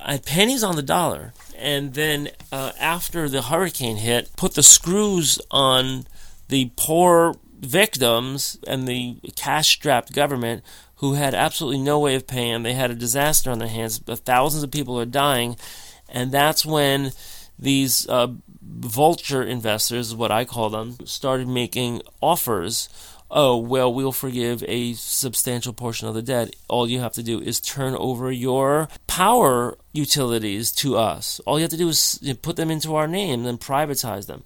at 0.04 0.26
pennies 0.26 0.64
on 0.64 0.76
the 0.76 0.82
dollar, 0.82 1.34
and 1.56 1.94
then 1.94 2.30
uh, 2.52 2.72
after 2.80 3.30
the 3.30 3.44
hurricane 3.44 3.98
hit, 3.98 4.36
put 4.36 4.56
the 4.56 4.64
screws 4.64 5.40
on 5.52 6.06
the 6.52 6.70
poor 6.76 7.34
victims 7.60 8.60
and 8.68 8.88
the 8.88 9.18
cash 9.36 9.70
strapped 9.70 10.14
government 10.14 10.64
who 10.98 11.14
had 11.14 11.34
absolutely 11.34 11.80
no 11.80 11.98
way 11.98 12.14
of 12.14 12.28
paying. 12.28 12.62
They 12.62 12.74
had 12.74 12.92
a 12.92 12.96
disaster 12.96 13.50
on 13.50 13.60
their 13.60 13.70
hands. 13.70 14.00
Thousands 14.00 14.62
of 14.62 14.70
people 14.70 15.00
are 15.00 15.06
dying. 15.06 15.56
And 16.10 16.32
that's 16.32 16.66
when 16.66 17.14
these 17.58 18.08
uh, 18.10 18.34
vulture 18.62 19.42
investors, 19.42 20.14
what 20.14 20.30
I 20.30 20.44
call 20.44 20.70
them, 20.70 20.98
started 21.06 21.48
making 21.48 22.02
offers. 22.20 22.90
Oh, 23.32 23.56
well, 23.58 23.92
we'll 23.94 24.12
forgive 24.12 24.62
a 24.68 24.94
substantial 24.94 25.72
portion 25.72 26.10
of 26.10 26.16
the 26.16 26.22
debt. 26.22 26.54
All 26.68 26.90
you 26.90 27.00
have 27.00 27.14
to 27.14 27.24
do 27.24 27.40
is 27.40 27.62
turn 27.62 27.96
over 27.96 28.30
your 28.30 28.90
power 29.08 29.78
utilities 29.94 30.74
to 30.74 30.98
us. 30.98 31.40
All 31.46 31.58
you 31.58 31.64
have 31.64 31.72
to 31.72 31.78
do 31.78 31.88
is 31.88 32.20
put 32.42 32.58
them 32.58 32.70
into 32.70 32.94
our 32.96 33.08
name 33.08 33.46
and 33.46 33.58
privatize 33.58 34.28
them 34.28 34.44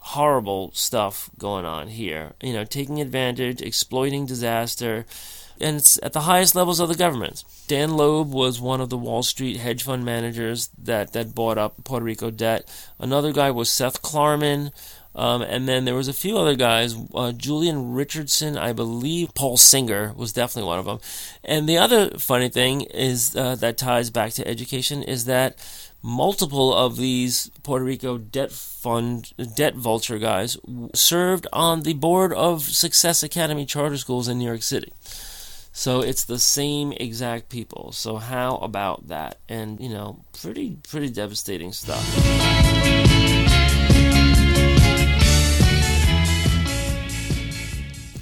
horrible 0.00 0.72
stuff 0.72 1.30
going 1.38 1.64
on 1.64 1.88
here. 1.88 2.32
You 2.42 2.52
know, 2.52 2.64
taking 2.64 3.00
advantage, 3.00 3.60
exploiting 3.62 4.26
disaster, 4.26 5.06
and 5.60 5.76
it's 5.76 5.98
at 6.02 6.12
the 6.12 6.20
highest 6.20 6.54
levels 6.54 6.80
of 6.80 6.88
the 6.88 6.94
government. 6.94 7.44
Dan 7.68 7.96
Loeb 7.96 8.32
was 8.32 8.60
one 8.60 8.80
of 8.80 8.88
the 8.88 8.96
Wall 8.96 9.22
Street 9.22 9.58
hedge 9.58 9.82
fund 9.82 10.04
managers 10.04 10.70
that, 10.82 11.12
that 11.12 11.34
bought 11.34 11.58
up 11.58 11.84
Puerto 11.84 12.04
Rico 12.04 12.30
debt. 12.30 12.68
Another 12.98 13.32
guy 13.32 13.50
was 13.50 13.68
Seth 13.68 14.02
Klarman. 14.02 14.72
Um, 15.12 15.42
and 15.42 15.68
then 15.68 15.86
there 15.86 15.96
was 15.96 16.06
a 16.06 16.12
few 16.12 16.38
other 16.38 16.54
guys. 16.54 16.94
Uh, 17.12 17.32
Julian 17.32 17.92
Richardson, 17.92 18.56
I 18.56 18.72
believe. 18.72 19.34
Paul 19.34 19.56
Singer 19.56 20.12
was 20.14 20.32
definitely 20.32 20.68
one 20.68 20.78
of 20.78 20.84
them. 20.84 21.00
And 21.42 21.68
the 21.68 21.78
other 21.78 22.10
funny 22.18 22.48
thing 22.48 22.82
is 22.82 23.34
uh, 23.34 23.56
that 23.56 23.76
ties 23.76 24.08
back 24.08 24.32
to 24.34 24.46
education 24.46 25.02
is 25.02 25.24
that 25.24 25.58
multiple 26.02 26.72
of 26.74 26.96
these 26.96 27.50
Puerto 27.62 27.84
Rico 27.84 28.18
debt 28.18 28.52
fund 28.52 29.32
debt 29.56 29.74
vulture 29.74 30.18
guys 30.18 30.56
served 30.94 31.46
on 31.52 31.82
the 31.82 31.94
board 31.94 32.32
of 32.32 32.62
Success 32.62 33.22
Academy 33.22 33.66
charter 33.66 33.96
schools 33.96 34.28
in 34.28 34.38
New 34.38 34.46
York 34.46 34.62
City. 34.62 34.92
So 35.72 36.00
it's 36.00 36.24
the 36.24 36.38
same 36.38 36.92
exact 36.92 37.48
people. 37.48 37.92
So 37.92 38.16
how 38.16 38.56
about 38.56 39.08
that? 39.08 39.38
And 39.48 39.80
you 39.80 39.88
know, 39.88 40.24
pretty 40.40 40.78
pretty 40.88 41.10
devastating 41.10 41.72
stuff. 41.72 42.04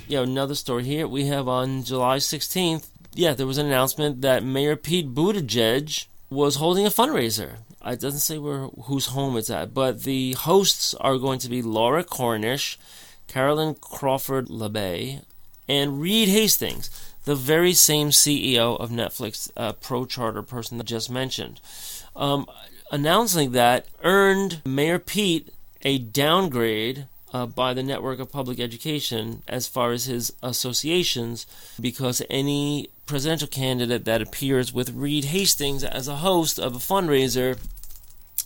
Yeah, 0.08 0.22
another 0.22 0.54
story 0.54 0.84
here. 0.84 1.06
We 1.06 1.26
have 1.26 1.48
on 1.48 1.84
July 1.84 2.16
16th. 2.16 2.88
Yeah, 3.14 3.34
there 3.34 3.46
was 3.46 3.58
an 3.58 3.66
announcement 3.66 4.22
that 4.22 4.42
Mayor 4.42 4.74
Pete 4.74 5.14
Buttigieg 5.14 6.06
was 6.30 6.56
holding 6.56 6.86
a 6.86 6.90
fundraiser 6.90 7.56
it 7.84 8.00
doesn't 8.00 8.20
say 8.20 8.38
where 8.38 8.66
whose 8.84 9.06
home 9.06 9.36
it's 9.36 9.50
at, 9.50 9.74
but 9.74 10.02
the 10.02 10.32
hosts 10.32 10.94
are 10.94 11.18
going 11.18 11.38
to 11.40 11.48
be 11.48 11.62
Laura 11.62 12.04
Cornish, 12.04 12.78
Carolyn 13.26 13.74
Crawford 13.80 14.48
LeBay, 14.48 15.22
and 15.68 16.00
Reed 16.00 16.28
Hastings, 16.28 16.90
the 17.24 17.36
very 17.36 17.74
same 17.74 18.10
CEO 18.10 18.78
of 18.80 18.90
Netflix, 18.90 19.50
uh, 19.56 19.72
pro 19.72 20.06
charter 20.06 20.42
person 20.42 20.78
that 20.78 20.84
just 20.84 21.10
mentioned. 21.10 21.60
Um, 22.16 22.46
announcing 22.90 23.52
that 23.52 23.86
earned 24.02 24.62
Mayor 24.64 24.98
Pete 24.98 25.50
a 25.82 25.98
downgrade 25.98 27.06
uh, 27.32 27.46
by 27.46 27.74
the 27.74 27.82
Network 27.82 28.18
of 28.20 28.32
Public 28.32 28.60
Education 28.60 29.42
as 29.48 29.68
far 29.68 29.92
as 29.92 30.06
his 30.06 30.32
associations 30.42 31.46
because 31.80 32.22
any 32.30 32.88
presidential 33.06 33.48
candidate 33.48 34.04
that 34.04 34.22
appears 34.22 34.72
with 34.72 34.94
Reed 34.94 35.26
Hastings 35.26 35.84
as 35.84 36.08
a 36.08 36.16
host 36.16 36.58
of 36.58 36.74
a 36.76 36.78
fundraiser 36.78 37.58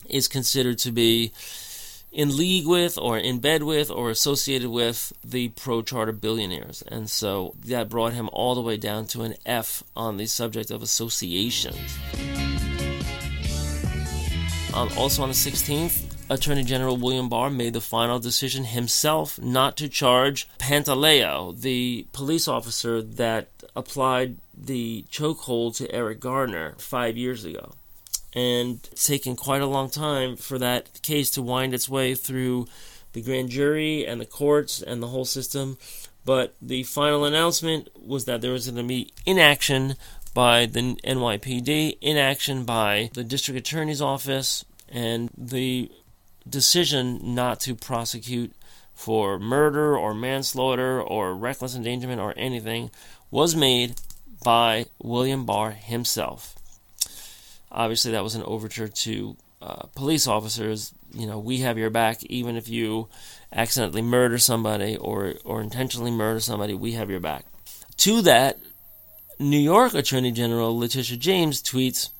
is 0.08 0.28
considered 0.28 0.78
to 0.78 0.92
be 0.92 1.32
in 2.12 2.36
league 2.36 2.66
with 2.66 2.98
or 2.98 3.16
in 3.16 3.38
bed 3.38 3.62
with 3.62 3.90
or 3.90 4.10
associated 4.10 4.68
with 4.68 5.12
the 5.24 5.48
pro 5.50 5.82
charter 5.82 6.12
billionaires. 6.12 6.82
And 6.82 7.08
so 7.08 7.54
that 7.64 7.88
brought 7.88 8.12
him 8.12 8.28
all 8.32 8.54
the 8.54 8.60
way 8.60 8.76
down 8.76 9.06
to 9.08 9.22
an 9.22 9.34
F 9.46 9.82
on 9.96 10.18
the 10.18 10.26
subject 10.26 10.70
of 10.70 10.82
associations. 10.82 11.98
Um, 14.74 14.88
also 14.96 15.22
on 15.22 15.28
the 15.28 15.34
16th, 15.34 16.11
Attorney 16.32 16.64
General 16.64 16.96
William 16.96 17.28
Barr 17.28 17.50
made 17.50 17.74
the 17.74 17.80
final 17.80 18.18
decision 18.18 18.64
himself 18.64 19.38
not 19.38 19.76
to 19.76 19.88
charge 19.88 20.48
Pantaleo, 20.58 21.52
the 21.60 22.06
police 22.12 22.48
officer 22.48 23.02
that 23.02 23.48
applied 23.76 24.38
the 24.56 25.04
chokehold 25.10 25.76
to 25.76 25.92
Eric 25.94 26.20
Garner 26.20 26.74
five 26.78 27.16
years 27.18 27.44
ago. 27.44 27.74
And 28.32 28.80
it's 28.90 29.06
taken 29.06 29.36
quite 29.36 29.60
a 29.60 29.66
long 29.66 29.90
time 29.90 30.36
for 30.36 30.58
that 30.58 31.02
case 31.02 31.28
to 31.32 31.42
wind 31.42 31.74
its 31.74 31.88
way 31.88 32.14
through 32.14 32.66
the 33.12 33.20
grand 33.20 33.50
jury 33.50 34.06
and 34.06 34.18
the 34.18 34.26
courts 34.26 34.80
and 34.80 35.02
the 35.02 35.08
whole 35.08 35.26
system. 35.26 35.76
But 36.24 36.54
the 36.62 36.84
final 36.84 37.26
announcement 37.26 37.88
was 37.94 38.24
that 38.24 38.40
there 38.40 38.52
was 38.52 38.66
going 38.70 38.82
to 38.82 38.88
be 38.88 39.12
inaction 39.26 39.96
by 40.32 40.64
the 40.64 40.96
NYPD, 41.04 41.98
inaction 42.00 42.64
by 42.64 43.10
the 43.12 43.24
district 43.24 43.58
attorney's 43.58 44.00
office, 44.00 44.64
and 44.88 45.30
the 45.36 45.90
decision 46.48 47.34
not 47.34 47.60
to 47.60 47.74
prosecute 47.74 48.52
for 48.94 49.38
murder 49.38 49.96
or 49.96 50.14
manslaughter 50.14 51.00
or 51.02 51.34
reckless 51.34 51.74
endangerment 51.74 52.20
or 52.20 52.34
anything 52.36 52.90
was 53.30 53.56
made 53.56 53.94
by 54.44 54.86
William 55.02 55.44
Barr 55.44 55.70
himself. 55.72 56.54
Obviously, 57.70 58.12
that 58.12 58.22
was 58.22 58.34
an 58.34 58.42
overture 58.42 58.88
to 58.88 59.36
uh, 59.62 59.86
police 59.94 60.26
officers. 60.26 60.92
You 61.12 61.26
know, 61.26 61.38
we 61.38 61.58
have 61.58 61.78
your 61.78 61.90
back, 61.90 62.22
even 62.24 62.56
if 62.56 62.68
you 62.68 63.08
accidentally 63.52 64.02
murder 64.02 64.38
somebody 64.38 64.96
or, 64.96 65.34
or 65.44 65.62
intentionally 65.62 66.10
murder 66.10 66.40
somebody, 66.40 66.74
we 66.74 66.92
have 66.92 67.10
your 67.10 67.20
back. 67.20 67.46
To 67.98 68.22
that, 68.22 68.58
New 69.38 69.58
York 69.58 69.94
Attorney 69.94 70.32
General 70.32 70.76
Letitia 70.78 71.16
James 71.16 71.62
tweets 71.62 72.10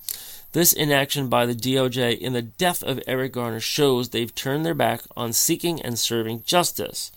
this 0.52 0.74
inaction 0.74 1.28
by 1.28 1.46
the 1.46 1.54
DOJ 1.54 2.18
in 2.18 2.34
the 2.34 2.42
death 2.42 2.82
of 2.82 3.00
Eric 3.06 3.32
Garner 3.32 3.60
shows 3.60 4.10
they've 4.10 4.34
turned 4.34 4.66
their 4.66 4.74
back 4.74 5.00
on 5.16 5.32
seeking 5.32 5.80
and 5.80 5.98
serving 5.98 6.42
justice. 6.44 7.10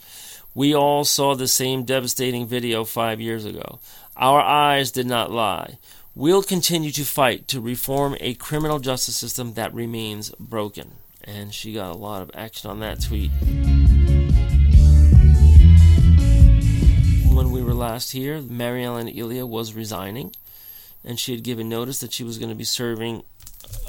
We 0.53 0.73
all 0.73 1.03
saw 1.03 1.35
the 1.35 1.49
same 1.49 1.83
devastating 1.83 2.47
video 2.47 2.85
five 2.85 3.19
years 3.19 3.43
ago. 3.43 3.79
Our 4.15 4.39
eyes 4.39 4.89
did 4.89 5.05
not 5.05 5.31
lie. 5.31 5.79
We'll 6.15 6.43
continue 6.43 6.91
to 6.91 7.03
fight 7.03 7.49
to 7.49 7.59
reform 7.59 8.15
a 8.21 8.35
criminal 8.35 8.79
justice 8.79 9.17
system 9.17 9.55
that 9.55 9.73
remains 9.73 10.29
broken. 10.39 10.91
And 11.21 11.53
she 11.53 11.73
got 11.73 11.93
a 11.93 11.97
lot 11.97 12.21
of 12.21 12.31
action 12.33 12.69
on 12.69 12.79
that 12.79 13.01
tweet. 13.01 13.31
When 17.35 17.51
we 17.51 17.61
were 17.61 17.73
last 17.73 18.13
here, 18.13 18.41
Mary 18.41 18.85
Ellen 18.85 19.09
Elia 19.09 19.45
was 19.45 19.73
resigning 19.73 20.31
and 21.05 21.19
she 21.19 21.31
had 21.31 21.43
given 21.43 21.69
notice 21.69 21.99
that 21.99 22.13
she 22.13 22.23
was 22.23 22.37
going 22.37 22.49
to 22.49 22.55
be 22.55 22.63
serving 22.63 23.23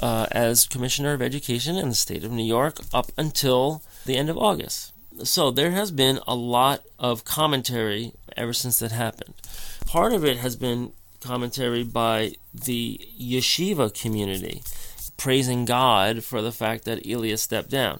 uh, 0.01 0.27
as 0.31 0.67
Commissioner 0.67 1.13
of 1.13 1.21
Education 1.21 1.75
in 1.75 1.89
the 1.89 1.95
state 1.95 2.23
of 2.23 2.31
New 2.31 2.45
York 2.45 2.79
up 2.93 3.11
until 3.17 3.81
the 4.05 4.15
end 4.15 4.29
of 4.29 4.37
August. 4.37 4.93
So 5.23 5.49
there 5.49 5.71
has 5.71 5.91
been 5.91 6.19
a 6.27 6.35
lot 6.35 6.83
of 6.99 7.25
commentary 7.25 8.13
ever 8.35 8.53
since 8.53 8.79
that 8.79 8.91
happened. 8.91 9.33
Part 9.85 10.13
of 10.13 10.23
it 10.23 10.37
has 10.37 10.55
been 10.55 10.93
commentary 11.19 11.83
by 11.83 12.33
the 12.53 13.01
yeshiva 13.19 13.99
community, 13.99 14.61
praising 15.17 15.65
God 15.65 16.23
for 16.23 16.41
the 16.41 16.51
fact 16.51 16.85
that 16.85 17.05
Elia 17.05 17.37
stepped 17.37 17.69
down. 17.69 17.99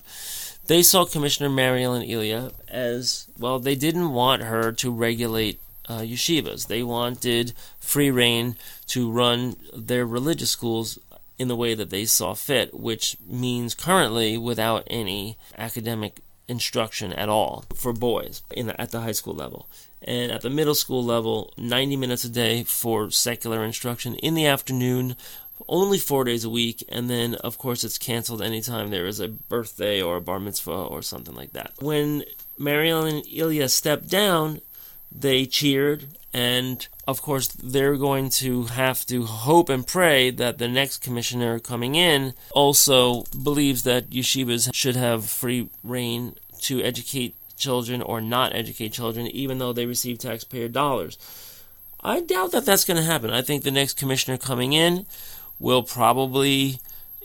They 0.68 0.84
saw 0.84 1.06
Commissioner 1.06 1.50
Mary 1.50 1.84
Ellen 1.84 2.04
Elia 2.04 2.52
as 2.68 3.28
well, 3.40 3.58
they 3.58 3.76
didn't 3.76 4.12
want 4.12 4.44
her 4.44 4.72
to 4.74 4.92
regulate 4.92 5.60
uh, 5.88 6.00
yeshivas. 6.00 6.68
They 6.68 6.84
wanted 6.84 7.54
free 7.80 8.12
reign 8.12 8.56
to 8.88 9.12
run 9.12 9.56
their 9.76 10.06
religious 10.06 10.52
schools 10.52 11.00
in 11.38 11.48
the 11.48 11.56
way 11.56 11.74
that 11.74 11.90
they 11.90 12.06
saw 12.06 12.34
fit, 12.34 12.74
which 12.74 13.18
means 13.28 13.76
currently 13.76 14.38
without 14.38 14.84
any 14.88 15.38
academic 15.58 16.20
instruction 16.48 17.14
at 17.14 17.30
all 17.30 17.66
for 17.76 17.94
boys 17.94 18.42
in 18.52 18.68
the, 18.68 18.82
at 18.82 18.92
the 18.92 19.02
high 19.02 19.12
school 19.12 19.36
level. 19.36 19.68
And 20.02 20.32
at 20.32 20.42
the 20.42 20.50
middle 20.50 20.76
school 20.76 21.04
level, 21.04 21.54
90 21.58 21.98
minutes 21.98 22.24
a 22.24 22.30
day 22.30 22.64
for 22.64 23.12
secular 23.12 23.64
instruction 23.64 24.16
in 24.16 24.36
the 24.36 24.46
afternoon, 24.46 25.16
only 25.68 25.98
four 25.98 26.24
days 26.24 26.44
a 26.44 26.50
week, 26.50 26.84
and 26.90 27.10
then 27.10 27.36
of 27.36 27.58
course 27.58 27.84
it's 27.84 27.98
canceled 27.98 28.42
anytime 28.42 28.90
there 28.90 29.08
is 29.08 29.20
a 29.20 29.28
birthday 29.28 30.02
or 30.02 30.18
a 30.18 30.22
bar 30.22 30.40
mitzvah 30.40 30.72
or 30.72 31.02
something 31.02 31.36
like 31.36 31.54
that. 31.54 31.74
When 31.80 32.24
Mary 32.58 32.90
Ellen 32.90 33.24
Elia 33.36 33.70
stepped 33.70 34.08
down, 34.08 34.62
they 35.20 35.46
cheered, 35.46 36.06
and 36.34 36.88
of 37.08 37.22
course 37.22 37.48
they're 37.48 37.98
going 37.98 38.30
to 38.30 38.64
have 38.66 39.06
to 39.08 39.24
hope 39.24 39.70
and 39.70 39.88
pray 39.88 40.30
that 40.32 40.58
the 40.58 40.68
next 40.68 40.98
commissioner 41.00 41.60
coming 41.60 41.96
in 41.96 42.34
also 42.52 43.24
believes 43.44 43.84
that 43.84 44.10
yeshivas 44.10 44.70
should 44.74 44.96
have 44.96 45.26
free 45.26 45.70
reign 45.84 46.36
to 46.62 46.82
educate 46.82 47.36
children 47.58 48.02
or 48.02 48.22
not 48.22 48.56
educate 48.56 48.94
children, 48.94 49.28
even 49.28 49.58
though 49.58 49.74
they 49.74 49.86
receive 49.86 50.20
taxpayer 50.20 50.68
dollars. 50.68 51.18
I 52.02 52.22
doubt 52.22 52.52
that 52.52 52.66
that's 52.66 52.86
going 52.86 52.98
to 52.98 53.04
happen. 53.04 53.32
I 53.32 53.42
think 53.42 53.64
the 53.64 53.72
next 53.72 53.98
commissioner 53.98 54.38
coming 54.38 54.74
in 54.74 55.08
will 55.60 55.82
probably 55.82 56.80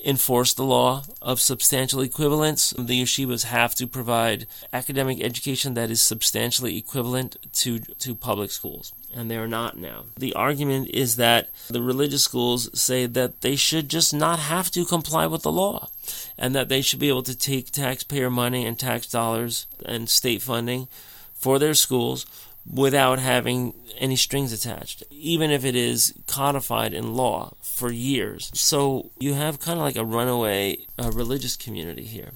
enforce 0.05 0.53
the 0.53 0.65
law 0.65 1.03
of 1.21 1.41
substantial 1.41 2.01
equivalence. 2.01 2.71
The 2.71 3.03
yeshivas 3.03 3.45
have 3.45 3.75
to 3.77 3.87
provide 3.87 4.47
academic 4.73 5.23
education 5.23 5.75
that 5.75 5.91
is 5.91 6.03
substantially 6.03 6.77
equivalent 6.77 7.37
to, 7.55 7.79
to 7.79 8.15
public 8.15 8.51
schools, 8.51 8.93
and 9.15 9.31
they 9.31 9.37
are 9.37 9.49
not 9.49 9.77
now. 9.77 10.05
The 10.17 10.35
argument 10.35 10.89
is 10.89 11.17
that 11.17 11.51
the 11.69 11.83
religious 11.83 12.25
schools 12.25 12.69
say 12.79 13.07
that 13.07 13.41
they 13.41 13.57
should 13.57 13.89
just 13.89 14.13
not 14.13 14.39
have 14.39 14.71
to 14.73 14.85
comply 14.85 15.27
with 15.27 15.43
the 15.43 15.53
law, 15.53 15.89
and 16.37 16.55
that 16.55 16.69
they 16.69 16.83
should 16.83 17.01
be 17.01 17.09
able 17.09 17.23
to 17.25 17.39
take 17.39 17.71
taxpayer 17.71 18.31
money 18.31 18.67
and 18.67 18.79
tax 18.79 19.07
dollars 19.07 19.67
and 19.85 20.09
state 20.09 20.43
funding 20.43 20.89
for 21.35 21.59
their 21.59 21.75
schools 21.75 22.27
without 22.71 23.19
having 23.19 23.75
any 23.99 24.17
strings 24.17 24.53
attached, 24.53 25.03
even 25.11 25.51
if 25.51 25.65
it 25.65 25.75
is 25.77 26.15
codified 26.27 26.95
in 26.95 27.15
law 27.15 27.53
for 27.63 27.91
years. 27.91 28.51
So 28.55 29.11
you 29.19 29.35
have 29.35 29.61
kind 29.61 29.79
of 29.79 29.85
like 29.85 29.97
a 29.97 30.05
runaway 30.05 30.79
uh, 30.99 31.11
religious 31.13 31.57
community 31.57 32.05
here. 32.05 32.33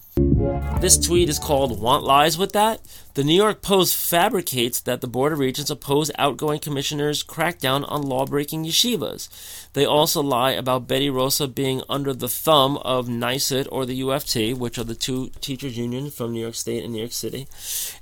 This 0.81 0.99
tweet 0.99 1.29
is 1.29 1.39
called 1.39 1.81
Want 1.81 2.05
Lies 2.05 2.37
with 2.37 2.53
That? 2.53 2.81
The 3.15 3.25
New 3.25 3.35
York 3.35 3.63
Post 3.63 3.97
fabricates 3.97 4.79
that 4.81 5.01
the 5.01 5.07
Board 5.07 5.33
of 5.33 5.39
Regents 5.39 5.71
oppose 5.71 6.11
outgoing 6.19 6.61
commissioners' 6.61 7.25
crackdown 7.25 7.91
on 7.91 8.03
law 8.03 8.27
breaking 8.27 8.65
yeshivas. 8.65 9.31
They 9.73 9.87
also 9.87 10.23
lie 10.23 10.53
about 10.53 10.87
Betty 10.87 11.09
Rosa 11.09 11.49
being 11.49 11.83
under 11.89 12.13
the 12.13 12.29
thumb 12.29 12.77
of 12.79 13.09
NYSUT 13.09 13.67
or 13.73 13.87
the 13.87 14.03
UFT, 14.03 14.55
which 14.55 14.77
are 14.77 14.85
the 14.85 14.95
two 14.95 15.31
teachers' 15.41 15.79
unions 15.79 16.15
from 16.15 16.33
New 16.33 16.41
York 16.41 16.55
State 16.55 16.85
and 16.85 16.93
New 16.93 16.99
York 16.99 17.13
City. 17.13 17.49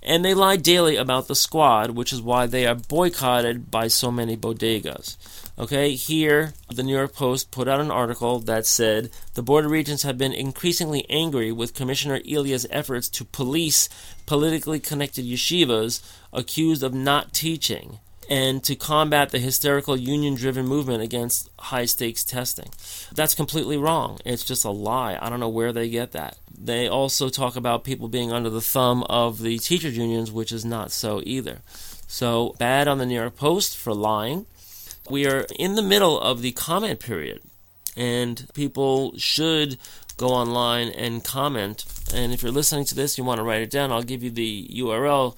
And 0.02 0.24
they 0.24 0.34
lie 0.34 0.56
daily 0.56 0.96
about 0.96 1.28
the 1.28 1.36
squad, 1.36 1.92
which 1.92 2.12
is 2.12 2.20
why 2.20 2.46
they 2.46 2.66
are 2.66 2.74
boycotted 2.74 3.70
by 3.70 3.86
so 3.86 4.10
many 4.10 4.36
bodegas. 4.36 5.16
Okay, 5.56 5.94
here 5.94 6.52
the 6.68 6.82
New 6.82 6.96
York 6.96 7.14
Post 7.14 7.52
put 7.52 7.68
out 7.68 7.80
an 7.80 7.92
article 7.92 8.40
that 8.40 8.66
said 8.66 9.10
the 9.34 9.42
Board 9.42 9.64
of 9.64 9.70
Regents 9.70 10.02
have 10.02 10.18
been 10.18 10.32
increasingly 10.32 11.06
angry 11.08 11.52
with 11.52 11.74
Commissioner 11.74 12.20
Elia's 12.28 12.66
efforts 12.70 13.08
to 13.10 13.24
police 13.24 13.88
politically 14.26 14.80
connected 14.80 15.24
yeshivas 15.24 16.02
accused 16.32 16.82
of 16.82 16.92
not 16.92 17.32
teaching 17.32 18.00
and 18.28 18.64
to 18.64 18.74
combat 18.74 19.30
the 19.30 19.38
hysterical 19.38 19.96
union 19.96 20.34
driven 20.34 20.66
movement 20.66 21.04
against 21.04 21.48
high 21.60 21.84
stakes 21.84 22.24
testing. 22.24 22.70
That's 23.12 23.34
completely 23.34 23.76
wrong. 23.76 24.18
It's 24.24 24.44
just 24.44 24.64
a 24.64 24.70
lie. 24.70 25.16
I 25.20 25.30
don't 25.30 25.40
know 25.40 25.48
where 25.48 25.72
they 25.72 25.88
get 25.88 26.10
that. 26.12 26.36
They 26.52 26.88
also 26.88 27.28
talk 27.28 27.54
about 27.54 27.84
people 27.84 28.08
being 28.08 28.32
under 28.32 28.50
the 28.50 28.60
thumb 28.60 29.04
of 29.04 29.40
the 29.40 29.58
teachers' 29.58 29.96
unions, 29.96 30.32
which 30.32 30.50
is 30.50 30.64
not 30.64 30.90
so 30.90 31.22
either. 31.24 31.60
So, 32.08 32.56
bad 32.58 32.88
on 32.88 32.98
the 32.98 33.06
New 33.06 33.14
York 33.14 33.36
Post 33.36 33.76
for 33.76 33.94
lying. 33.94 34.46
We 35.10 35.26
are 35.26 35.46
in 35.58 35.74
the 35.74 35.82
middle 35.82 36.18
of 36.18 36.40
the 36.40 36.52
comment 36.52 37.00
period, 37.00 37.42
and 37.96 38.46
people 38.54 39.16
should 39.18 39.78
go 40.16 40.28
online 40.28 40.88
and 40.88 41.24
comment. 41.24 41.84
And 42.14 42.32
if 42.32 42.42
you're 42.42 42.52
listening 42.52 42.84
to 42.86 42.94
this, 42.94 43.18
you 43.18 43.24
want 43.24 43.38
to 43.38 43.44
write 43.44 43.62
it 43.62 43.70
down, 43.70 43.92
I'll 43.92 44.02
give 44.02 44.22
you 44.22 44.30
the 44.30 44.68
URL. 44.72 45.36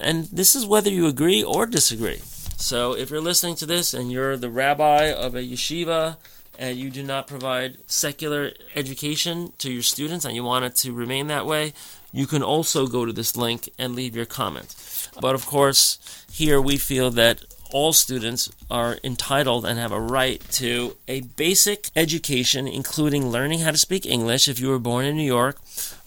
And 0.00 0.24
this 0.26 0.54
is 0.54 0.64
whether 0.64 0.90
you 0.90 1.06
agree 1.06 1.42
or 1.42 1.66
disagree. 1.66 2.20
So 2.56 2.94
if 2.96 3.10
you're 3.10 3.20
listening 3.20 3.56
to 3.56 3.66
this 3.66 3.92
and 3.92 4.12
you're 4.12 4.36
the 4.36 4.50
rabbi 4.50 5.06
of 5.06 5.34
a 5.34 5.42
yeshiva 5.42 6.16
and 6.58 6.78
you 6.78 6.90
do 6.90 7.02
not 7.02 7.26
provide 7.26 7.78
secular 7.86 8.52
education 8.74 9.52
to 9.58 9.72
your 9.72 9.82
students 9.82 10.24
and 10.24 10.36
you 10.36 10.44
want 10.44 10.64
it 10.64 10.76
to 10.76 10.92
remain 10.92 11.26
that 11.26 11.46
way, 11.46 11.72
you 12.12 12.26
can 12.26 12.42
also 12.42 12.86
go 12.86 13.04
to 13.04 13.12
this 13.12 13.36
link 13.36 13.68
and 13.78 13.94
leave 13.94 14.14
your 14.14 14.26
comment. 14.26 14.76
But 15.20 15.34
of 15.34 15.46
course, 15.46 15.98
here 16.30 16.60
we 16.60 16.76
feel 16.76 17.10
that 17.12 17.42
all 17.72 17.92
students 17.92 18.48
are 18.72 18.98
entitled 19.04 19.66
and 19.66 19.78
have 19.78 19.92
a 19.92 20.00
right 20.00 20.40
to 20.50 20.96
a 21.06 21.20
basic 21.20 21.90
education, 21.94 22.66
including 22.66 23.28
learning 23.28 23.60
how 23.60 23.70
to 23.70 23.76
speak 23.76 24.06
English 24.06 24.48
if 24.48 24.58
you 24.58 24.68
were 24.68 24.78
born 24.78 25.04
in 25.04 25.14
New 25.14 25.22
York, 25.22 25.60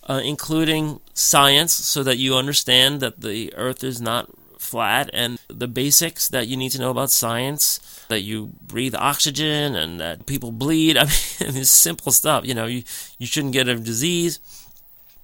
uh, 0.10 0.20
including 0.26 1.00
science, 1.14 1.72
so 1.72 2.02
that 2.02 2.18
you 2.18 2.36
understand 2.36 3.02
that 3.02 3.22
the 3.22 3.54
earth 3.54 3.84
is 3.84 4.02
not 4.02 4.32
flat, 4.58 5.12
and 5.14 5.38
the 5.48 5.68
basics 5.68 6.28
that 6.30 6.48
you 6.48 6.58
need 6.58 6.72
to 6.72 6.80
know 6.80 6.90
about 6.90 7.12
science 7.12 7.80
that 8.10 8.22
you 8.22 8.52
breathe 8.66 8.96
oxygen 8.96 9.76
and 9.76 10.00
that 10.00 10.26
people 10.26 10.52
bleed. 10.52 10.98
I 10.98 11.04
mean, 11.04 11.58
it's 11.58 11.70
simple 11.70 12.12
stuff. 12.12 12.46
You 12.46 12.56
know, 12.56 12.66
you, 12.66 12.84
you 13.20 13.28
shouldn't 13.28 13.54
get 13.54 13.68
a 13.68 13.76
disease 13.76 14.40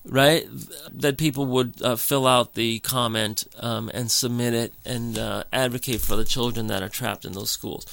right? 0.05 0.45
That 0.91 1.17
people 1.17 1.45
would 1.47 1.81
uh, 1.81 1.95
fill 1.95 2.27
out 2.27 2.55
the 2.55 2.79
comment 2.79 3.45
um, 3.59 3.89
and 3.93 4.09
submit 4.11 4.53
it 4.53 4.73
and 4.85 5.17
uh, 5.17 5.43
advocate 5.53 6.01
for 6.01 6.15
the 6.15 6.25
children 6.25 6.67
that 6.67 6.83
are 6.83 6.89
trapped 6.89 7.25
in 7.25 7.33
those 7.33 7.51
schools. 7.51 7.85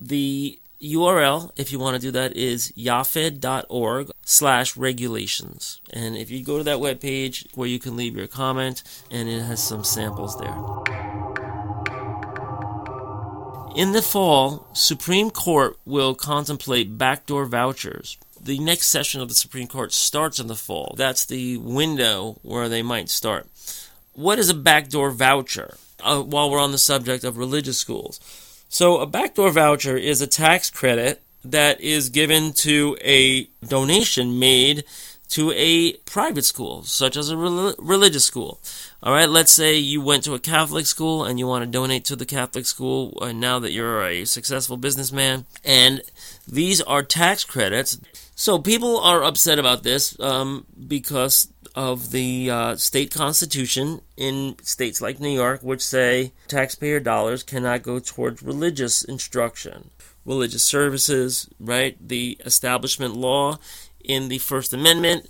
The 0.00 0.58
URL, 0.82 1.50
if 1.56 1.72
you 1.72 1.78
want 1.78 1.96
to 1.96 2.00
do 2.00 2.10
that, 2.12 2.34
is 2.34 2.72
yaffed.org 2.72 4.10
slash 4.24 4.76
regulations. 4.76 5.80
And 5.92 6.16
if 6.16 6.30
you 6.30 6.42
go 6.42 6.58
to 6.58 6.64
that 6.64 6.78
webpage 6.78 7.46
where 7.54 7.68
you 7.68 7.78
can 7.78 7.96
leave 7.96 8.16
your 8.16 8.26
comment, 8.26 8.82
and 9.10 9.28
it 9.28 9.42
has 9.42 9.62
some 9.62 9.84
samples 9.84 10.38
there. 10.38 10.56
In 13.76 13.92
the 13.92 14.02
fall, 14.02 14.66
Supreme 14.72 15.30
Court 15.30 15.78
will 15.84 16.14
contemplate 16.14 16.98
backdoor 16.98 17.44
vouchers 17.44 18.16
the 18.42 18.58
next 18.58 18.88
session 18.88 19.20
of 19.20 19.28
the 19.28 19.34
Supreme 19.34 19.66
Court 19.66 19.92
starts 19.92 20.40
in 20.40 20.46
the 20.46 20.54
fall. 20.54 20.94
That's 20.96 21.24
the 21.24 21.58
window 21.58 22.38
where 22.42 22.68
they 22.68 22.82
might 22.82 23.08
start. 23.08 23.46
What 24.12 24.38
is 24.38 24.48
a 24.48 24.54
backdoor 24.54 25.10
voucher? 25.10 25.76
Uh, 26.02 26.22
while 26.22 26.50
we're 26.50 26.58
on 26.58 26.72
the 26.72 26.78
subject 26.78 27.24
of 27.24 27.36
religious 27.36 27.78
schools. 27.78 28.20
So, 28.70 29.00
a 29.00 29.06
backdoor 29.06 29.50
voucher 29.50 29.96
is 29.96 30.22
a 30.22 30.26
tax 30.26 30.70
credit 30.70 31.20
that 31.44 31.80
is 31.80 32.08
given 32.08 32.52
to 32.54 32.96
a 33.02 33.44
donation 33.66 34.38
made 34.38 34.84
to 35.30 35.52
a 35.52 35.92
private 36.06 36.44
school, 36.44 36.82
such 36.82 37.16
as 37.16 37.30
a 37.30 37.36
re- 37.36 37.74
religious 37.78 38.24
school. 38.24 38.60
All 39.02 39.12
right, 39.12 39.28
let's 39.28 39.52
say 39.52 39.76
you 39.76 40.00
went 40.00 40.24
to 40.24 40.34
a 40.34 40.40
Catholic 40.40 40.86
school 40.86 41.24
and 41.24 41.38
you 41.38 41.46
want 41.46 41.64
to 41.64 41.70
donate 41.70 42.04
to 42.06 42.16
the 42.16 42.26
Catholic 42.26 42.66
school 42.66 43.16
uh, 43.20 43.32
now 43.32 43.58
that 43.60 43.72
you're 43.72 44.04
a 44.04 44.24
successful 44.24 44.76
businessman. 44.76 45.46
And 45.64 46.02
these 46.48 46.80
are 46.82 47.02
tax 47.02 47.44
credits 47.44 48.00
so 48.40 48.58
people 48.58 48.98
are 49.00 49.22
upset 49.22 49.58
about 49.58 49.82
this 49.82 50.18
um, 50.18 50.64
because 50.88 51.52
of 51.74 52.10
the 52.10 52.50
uh, 52.50 52.74
state 52.76 53.10
constitution 53.10 54.00
in 54.16 54.56
states 54.62 55.02
like 55.02 55.20
New 55.20 55.28
York, 55.28 55.62
which 55.62 55.82
say 55.82 56.32
taxpayer 56.48 57.00
dollars 57.00 57.42
cannot 57.42 57.82
go 57.82 57.98
towards 57.98 58.42
religious 58.42 59.04
instruction, 59.04 59.90
religious 60.24 60.62
services, 60.62 61.50
right? 61.60 61.98
The 62.00 62.38
establishment 62.42 63.14
law 63.14 63.58
in 64.02 64.28
the 64.28 64.38
First 64.38 64.72
Amendment. 64.72 65.28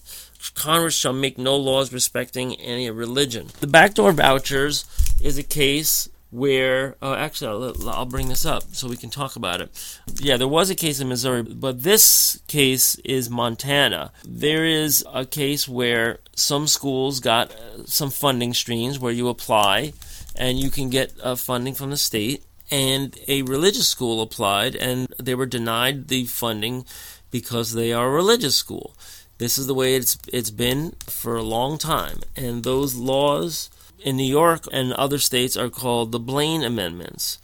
Congress 0.54 0.94
shall 0.94 1.12
make 1.12 1.36
no 1.36 1.56
laws 1.56 1.92
respecting 1.92 2.54
any 2.60 2.88
religion. 2.92 3.48
The 3.58 3.66
backdoor 3.66 4.12
vouchers 4.12 4.84
is 5.20 5.36
a 5.36 5.42
case 5.42 6.08
where 6.30 6.96
uh, 7.02 7.14
actually 7.14 7.48
I'll, 7.48 7.88
I'll, 7.90 8.06
bring 8.06 8.28
this 8.28 8.46
up 8.46 8.62
so 8.72 8.88
we 8.88 8.96
can 8.96 9.10
talk 9.10 9.36
about 9.36 9.60
it. 9.60 9.98
Yeah, 10.20 10.36
there 10.36 10.48
was 10.48 10.70
a 10.70 10.74
case 10.74 11.00
in 11.00 11.08
Missouri, 11.08 11.42
but 11.42 11.82
this 11.82 12.40
case 12.46 12.94
is 13.04 13.28
Montana. 13.28 14.12
There 14.24 14.64
is 14.64 15.04
a 15.12 15.26
case 15.26 15.68
where 15.68 16.18
some 16.34 16.66
schools 16.66 17.20
got 17.20 17.50
uh, 17.50 17.84
some 17.84 18.10
funding 18.10 18.54
streams 18.54 18.98
where 18.98 19.12
you 19.12 19.28
apply 19.28 19.92
and 20.36 20.58
you 20.58 20.70
can 20.70 20.88
get 20.88 21.12
uh, 21.22 21.34
funding 21.34 21.74
from 21.74 21.90
the 21.90 21.96
state. 21.96 22.44
And 22.70 23.18
a 23.26 23.42
religious 23.42 23.88
school 23.88 24.22
applied 24.22 24.76
and 24.76 25.12
they 25.18 25.34
were 25.34 25.46
denied 25.46 26.06
the 26.06 26.26
funding 26.26 26.84
because 27.32 27.72
they 27.72 27.92
are 27.92 28.06
a 28.06 28.12
religious 28.12 28.54
school. 28.54 28.94
This 29.38 29.58
is 29.58 29.66
the 29.66 29.74
way 29.74 29.94
it's 29.94 30.18
it's 30.30 30.50
been 30.50 30.92
for 31.06 31.34
a 31.34 31.42
long 31.42 31.78
time, 31.78 32.20
and 32.36 32.62
those 32.62 32.94
laws 32.94 33.70
in 34.02 34.16
New 34.16 34.24
York 34.24 34.64
and 34.72 34.92
other 34.92 35.18
states 35.18 35.56
are 35.56 35.70
called 35.70 36.12
the 36.12 36.18
Blaine 36.18 36.62
Amendments. 36.62 37.38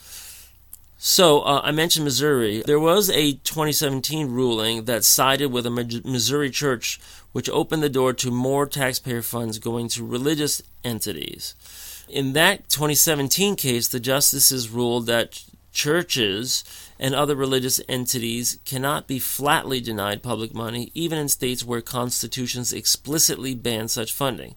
So, 0.98 1.42
uh, 1.42 1.60
I 1.62 1.72
mentioned 1.72 2.04
Missouri. 2.04 2.62
There 2.64 2.80
was 2.80 3.10
a 3.10 3.34
2017 3.34 4.28
ruling 4.28 4.84
that 4.84 5.04
sided 5.04 5.52
with 5.52 5.66
a 5.66 5.70
Missouri 5.70 6.50
church 6.50 6.98
which 7.32 7.50
opened 7.50 7.82
the 7.82 7.90
door 7.90 8.12
to 8.14 8.30
more 8.30 8.66
taxpayer 8.66 9.22
funds 9.22 9.58
going 9.58 9.88
to 9.90 10.04
religious 10.04 10.62
entities. 10.82 11.54
In 12.08 12.32
that 12.32 12.68
2017 12.70 13.56
case, 13.56 13.88
the 13.88 14.00
justices 14.00 14.70
ruled 14.70 15.06
that 15.06 15.44
churches 15.72 16.64
and 16.98 17.14
other 17.14 17.34
religious 17.36 17.80
entities 17.88 18.58
cannot 18.64 19.06
be 19.06 19.18
flatly 19.18 19.80
denied 19.80 20.22
public 20.22 20.54
money, 20.54 20.90
even 20.94 21.18
in 21.18 21.28
states 21.28 21.62
where 21.62 21.82
constitutions 21.82 22.72
explicitly 22.72 23.54
ban 23.54 23.86
such 23.86 24.14
funding, 24.14 24.54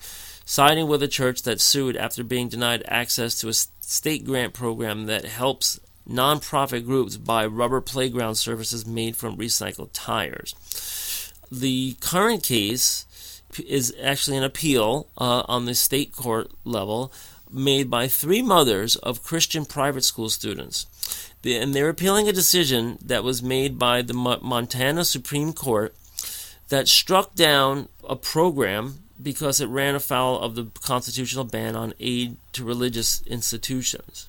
siding 0.50 0.88
with 0.88 1.04
a 1.04 1.08
church 1.08 1.44
that 1.44 1.62
sued 1.62 1.96
after 1.96 2.24
being 2.24 2.50
denied 2.50 2.84
access 2.88 3.40
to 3.40 3.48
a 3.48 3.54
state 3.54 4.26
grant 4.26 4.52
program 4.52 5.06
that 5.06 5.24
helps 5.24 5.80
nonprofit 6.10 6.84
groups 6.88 7.18
buy 7.18 7.46
rubber 7.46 7.80
playground 7.80 8.34
surfaces 8.34 8.84
made 8.84 9.16
from 9.16 9.38
recycled 9.38 9.92
tires. 9.94 10.56
The 11.52 11.96
current 12.02 12.42
case 12.42 13.06
is 13.64 13.94
actually 14.02 14.38
an 14.38 14.44
appeal 14.44 15.06
uh, 15.20 15.44
on 15.48 15.66
the 15.66 15.76
state 15.76 16.14
court 16.14 16.50
level 16.64 17.14
made 17.52 17.88
by 17.88 18.08
three 18.08 18.42
mothers 18.42 18.96
of 18.96 19.24
Christian 19.24 19.66
private 19.66 20.04
school 20.04 20.30
students. 20.30 20.88
And 21.46 21.76
they're 21.76 21.90
appealing 21.90 22.28
a 22.28 22.34
decision 22.34 22.98
that 23.06 23.24
was 23.24 23.44
made 23.44 23.78
by 23.78 24.02
the 24.02 24.16
Montana 24.16 25.06
Supreme 25.06 25.54
Court 25.54 25.94
that 26.70 26.88
struck 26.88 27.36
down 27.36 27.88
a 28.04 28.16
program 28.16 29.04
because 29.22 29.60
it 29.60 29.68
ran 29.68 29.96
afoul 29.96 30.40
of 30.40 30.56
the 30.56 30.68
constitutional 30.82 31.44
ban 31.44 31.76
on 31.76 31.94
aid 32.00 32.38
to 32.54 32.64
religious 32.64 33.22
institutions. 33.24 34.28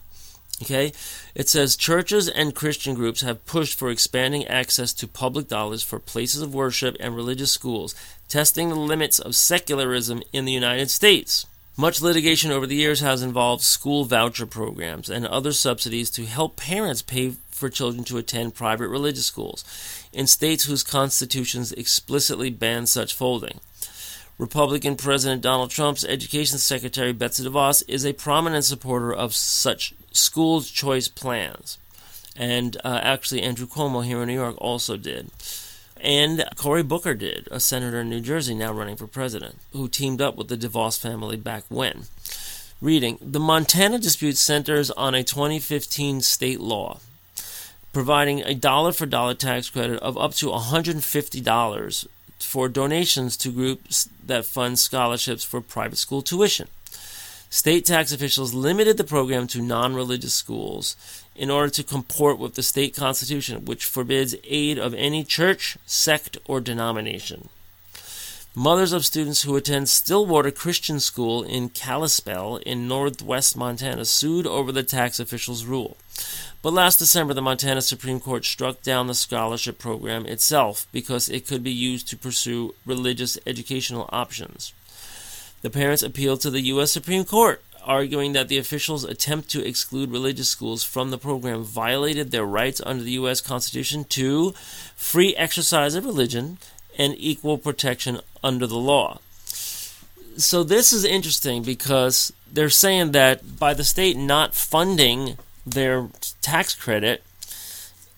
Okay? 0.63 0.93
It 1.35 1.49
says 1.49 1.77
churches 1.77 2.29
and 2.29 2.55
Christian 2.55 2.95
groups 2.95 3.23
have 3.23 3.47
pushed 3.47 3.79
for 3.79 3.91
expanding 3.91 4.47
access 4.47 4.93
to 4.95 5.09
public 5.09 5.49
dollars 5.49 5.83
for 5.83 5.99
places 5.99 6.43
of 6.43 6.55
worship 6.55 6.97
and 7.01 7.17
religious 7.17 7.53
schools, 7.53 7.95
testing 8.29 8.69
the 8.69 8.75
limits 8.75 9.19
of 9.19 9.35
secularism 9.35 10.23
in 10.33 10.45
the 10.45 10.53
United 10.53 10.91
States. 10.91 11.47
Much 11.77 12.03
litigation 12.03 12.51
over 12.51 12.67
the 12.67 12.77
years 12.77 13.01
has 13.01 13.23
involved 13.23 13.63
school 13.63 14.05
voucher 14.05 14.45
programs 14.45 15.09
and 15.09 15.27
other 15.27 15.53
subsidies 15.53 16.11
to 16.11 16.27
help 16.27 16.57
parents 16.57 17.01
pay 17.01 17.33
for 17.51 17.71
children 17.71 18.05
to 18.05 18.19
attend 18.19 18.55
private 18.55 18.89
religious 18.89 19.25
schools 19.25 19.65
in 20.13 20.27
states 20.27 20.65
whose 20.65 20.83
constitutions 20.83 21.73
explicitly 21.73 22.51
ban 22.51 22.87
such 22.87 23.15
folding. 23.15 23.61
Republican 24.41 24.97
President 24.97 25.43
Donald 25.43 25.71
Trump's 25.71 26.03
Education 26.03 26.57
Secretary 26.57 27.13
Betsy 27.13 27.45
DeVos 27.45 27.83
is 27.87 28.07
a 28.07 28.15
prominent 28.15 28.65
supporter 28.65 29.13
of 29.13 29.35
such 29.35 29.93
school 30.13 30.63
choice 30.63 31.09
plans. 31.09 31.77
And 32.35 32.79
uh, 32.83 33.01
actually, 33.03 33.43
Andrew 33.43 33.67
Cuomo 33.67 34.03
here 34.03 34.23
in 34.23 34.29
New 34.29 34.35
York 34.35 34.57
also 34.57 34.97
did. 34.97 35.29
And 36.01 36.43
Cory 36.57 36.83
Booker 36.83 37.13
did, 37.13 37.49
a 37.51 37.61
senator 37.61 38.01
in 38.01 38.09
New 38.09 38.23
Jersey 38.23 38.55
now 38.55 38.73
running 38.73 38.97
for 38.97 39.07
president, 39.07 39.59
who 39.75 39.89
teamed 39.89 40.23
up 40.23 40.37
with 40.37 40.49
the 40.49 40.57
DeVos 40.57 40.99
family 40.99 41.37
back 41.37 41.65
when. 41.69 42.05
Reading 42.81 43.19
The 43.21 43.41
Montana 43.41 43.99
dispute 43.99 44.39
centers 44.39 44.91
on 44.93 45.15
a 45.15 45.23
2015 45.23 46.23
state 46.23 46.61
law 46.61 46.99
providing 47.93 48.41
a 48.43 48.55
dollar 48.55 48.93
for 48.93 49.05
dollar 49.05 49.35
tax 49.35 49.69
credit 49.69 50.01
of 50.01 50.17
up 50.17 50.33
to 50.33 50.47
$150 50.47 52.07
for 52.43 52.69
donations 52.69 53.37
to 53.39 53.51
groups 53.51 54.09
that 54.31 54.47
funds 54.47 54.81
scholarships 54.81 55.45
for 55.45 55.61
private 55.61 55.99
school 55.99 56.23
tuition. 56.23 56.69
State 57.51 57.85
tax 57.85 58.13
officials 58.13 58.55
limited 58.55 58.97
the 58.97 59.05
program 59.05 59.47
to 59.49 59.61
non 59.61 59.95
religious 59.95 60.35
schools 60.35 60.97
in 61.35 61.51
order 61.51 61.71
to 61.71 61.83
comport 61.83 62.39
with 62.39 62.55
the 62.55 62.63
state 62.63 62.95
constitution, 62.95 63.65
which 63.65 63.85
forbids 63.85 64.37
aid 64.45 64.79
of 64.79 64.95
any 64.95 65.25
church, 65.25 65.77
sect, 65.85 66.39
or 66.47 66.61
denomination. 66.61 67.49
Mothers 68.57 68.93
of 68.93 69.07
students 69.07 69.43
who 69.43 69.55
attend 69.55 69.89
Stillwater 69.89 70.51
Christian 70.51 70.99
School 70.99 71.45
in 71.45 71.69
Kalispell 71.69 72.57
in 72.57 72.89
northwest 72.89 73.57
Montana 73.57 74.05
sued 74.05 74.45
over 74.45 74.73
the 74.73 74.83
tax 74.83 75.21
officials' 75.21 75.65
rule. 75.65 75.97
But 76.61 76.73
last 76.73 76.99
December, 76.99 77.33
the 77.33 77.43
Montana 77.43 77.81
Supreme 77.81 78.19
Court 78.19 78.45
struck 78.45 78.83
down 78.83 79.07
the 79.07 79.15
scholarship 79.15 79.79
program 79.79 80.27
itself 80.27 80.89
because 80.91 81.29
it 81.29 81.47
could 81.47 81.63
be 81.63 81.71
used 81.71 82.09
to 82.09 82.17
pursue 82.17 82.75
religious 82.85 83.39
educational 83.47 84.11
options. 84.13 84.73
The 85.63 85.71
parents 85.71 86.03
appealed 86.03 86.41
to 86.41 86.51
the 86.51 86.63
U.S. 86.73 86.91
Supreme 86.91 87.25
Court, 87.25 87.63
arguing 87.85 88.33
that 88.33 88.49
the 88.49 88.59
officials' 88.59 89.05
attempt 89.05 89.49
to 89.51 89.65
exclude 89.65 90.11
religious 90.11 90.49
schools 90.49 90.83
from 90.83 91.13
the 91.13 91.19
program 91.19 91.63
violated 91.63 92.33
their 92.33 92.47
rights 92.47 92.81
under 92.85 93.05
the 93.05 93.13
U.S. 93.13 93.41
Constitution 93.41 94.03
to 94.07 94.55
free 94.97 95.37
exercise 95.37 95.95
of 95.95 96.05
religion 96.05 96.59
and 96.99 97.15
equal 97.17 97.57
protection 97.57 98.21
under 98.43 98.67
the 98.67 98.79
law. 98.79 99.19
So, 100.37 100.63
this 100.63 100.93
is 100.93 101.05
interesting 101.05 101.63
because 101.63 102.33
they're 102.51 102.71
saying 102.71 103.13
that 103.13 103.59
by 103.59 103.75
the 103.75 103.85
state 103.85 104.17
not 104.17 104.55
funding 104.55 105.37
their 105.67 106.09
tax 106.41 106.75
credit, 106.75 107.23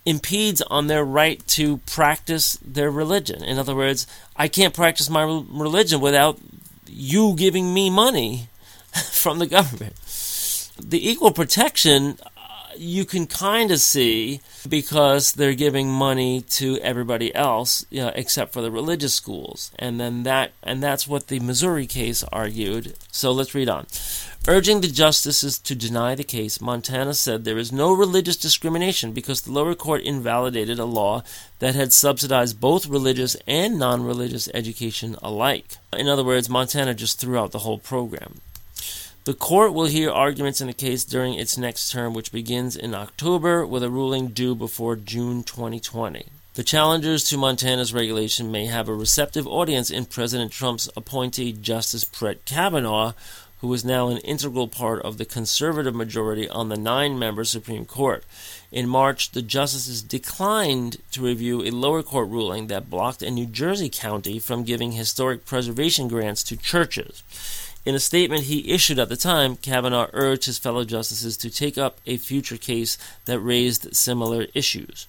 impedes 0.05 0.63
on 0.63 0.87
their 0.87 1.05
right 1.05 1.47
to 1.47 1.79
practice 1.79 2.59
their 2.65 2.91
religion. 2.91 3.43
In 3.45 3.59
other 3.59 3.75
words, 3.75 4.07
I 4.37 4.49
can't 4.49 4.75
practice 4.75 5.09
my 5.09 5.23
religion 5.23 6.01
without 6.01 6.39
you 6.87 7.35
giving 7.37 7.73
me 7.73 7.91
money 7.91 8.49
from 9.13 9.39
the 9.39 9.47
government. 9.47 9.95
The 10.81 11.09
equal 11.09 11.31
protection 11.31 12.19
you 12.77 13.05
can 13.05 13.27
kind 13.27 13.71
of 13.71 13.81
see 13.81 14.41
because 14.69 15.33
they're 15.33 15.55
giving 15.55 15.91
money 15.91 16.41
to 16.41 16.79
everybody 16.79 17.35
else 17.35 17.85
you 17.91 18.03
know, 18.03 18.13
except 18.15 18.53
for 18.53 18.63
the 18.63 18.71
religious 18.71 19.15
schools. 19.15 19.71
And 19.79 20.01
then 20.01 20.23
that 20.25 20.53
and 20.63 20.83
that's 20.83 21.07
what 21.07 21.29
the 21.29 21.41
Missouri 21.41 21.87
case 21.87 22.23
argued. 22.25 22.95
So 23.11 23.33
let's 23.33 23.55
read 23.55 23.69
on. 23.69 23.87
Urging 24.49 24.81
the 24.81 24.89
justices 24.89 25.59
to 25.61 25.75
deny 25.75 26.15
the 26.15 26.25
case 26.25 26.61
Montana 26.61 27.15
said 27.15 27.45
there 27.45 27.59
is 27.59 27.71
no 27.71 27.93
religious 27.93 28.37
discrimination 28.37 29.13
because 29.13 29.43
the 29.43 29.53
lower 29.53 29.75
court 29.75 30.03
invalidated 30.03 30.79
a 30.79 30.85
law 30.85 31.23
that 31.61 31.75
had 31.75 31.93
subsidized 31.93 32.61
both 32.61 32.89
religious 32.89 33.37
and 33.47 33.79
non-religious 33.79 34.49
education 34.53 35.17
alike. 35.23 35.77
In 35.93 36.09
other 36.09 36.25
words 36.25 36.49
Montana 36.49 36.95
just 36.95 37.21
threw 37.21 37.39
out 37.39 37.53
the 37.53 37.61
whole 37.61 37.79
program 37.79 38.41
the 39.25 39.35
court 39.35 39.73
will 39.73 39.87
hear 39.87 40.11
arguments 40.11 40.61
in 40.61 40.67
the 40.67 40.73
case 40.73 41.05
during 41.05 41.35
its 41.35 41.57
next 41.57 41.93
term, 41.93 42.13
which 42.13 42.33
begins 42.33 42.75
in 42.75 42.93
October, 42.93 43.65
with 43.65 43.85
a 43.85 43.91
ruling 43.91 44.29
due 44.29 44.55
before 44.55 44.97
June 44.97 45.45
2020. 45.45 46.27
The 46.55 46.65
challengers 46.65 47.23
to 47.25 47.39
Montana's 47.39 47.95
regulation 47.95 48.51
may 48.51 48.67
have 48.67 48.89
a 48.89 48.95
receptive 48.95 49.47
audience 49.47 49.91
in 49.91 50.07
President 50.07 50.51
Trump's 50.51 50.91
appointee, 50.97 51.53
Justice 51.53 52.05
Brett 52.05 52.45
Kavanaugh, 52.45 53.13
who 53.61 53.73
is 53.73 53.85
now 53.85 54.09
an 54.09 54.19
integral 54.19 54.67
part 54.67 55.01
of 55.03 55.19
the 55.19 55.25
conservative 55.25 55.95
majority 55.95 56.49
on 56.49 56.69
the 56.69 56.77
nine 56.77 57.17
member 57.17 57.45
Supreme 57.45 57.85
Court. 57.85 58.25
In 58.73 58.89
March, 58.89 59.31
the 59.31 59.41
justices 59.41 60.03
declined 60.03 60.97
to 61.13 61.23
review 61.23 61.63
a 61.63 61.71
lower 61.71 62.03
court 62.03 62.29
ruling 62.29 62.67
that 62.67 62.91
blocked 62.91 63.23
a 63.23 63.31
New 63.31 63.47
Jersey 63.47 63.89
county 63.89 64.41
from 64.41 64.65
giving 64.65 64.93
historic 64.93 65.47
preservation 65.47 66.09
grants 66.09 66.43
to 66.43 66.57
churches. 66.57 67.23
In 67.85 67.95
a 67.95 68.01
statement 68.01 68.45
he 68.45 68.73
issued 68.73 68.99
at 68.99 69.09
the 69.09 69.16
time, 69.16 69.57
Kavanaugh 69.57 70.09
urged 70.12 70.45
his 70.45 70.59
fellow 70.59 70.85
justices 70.85 71.37
to 71.38 71.51
take 71.51 71.77
up 71.77 71.99
a 72.07 72.16
future 72.16 72.57
case 72.57 72.97
that 73.25 73.40
raised 73.40 73.95
similar 73.97 74.47
issues. 74.55 75.07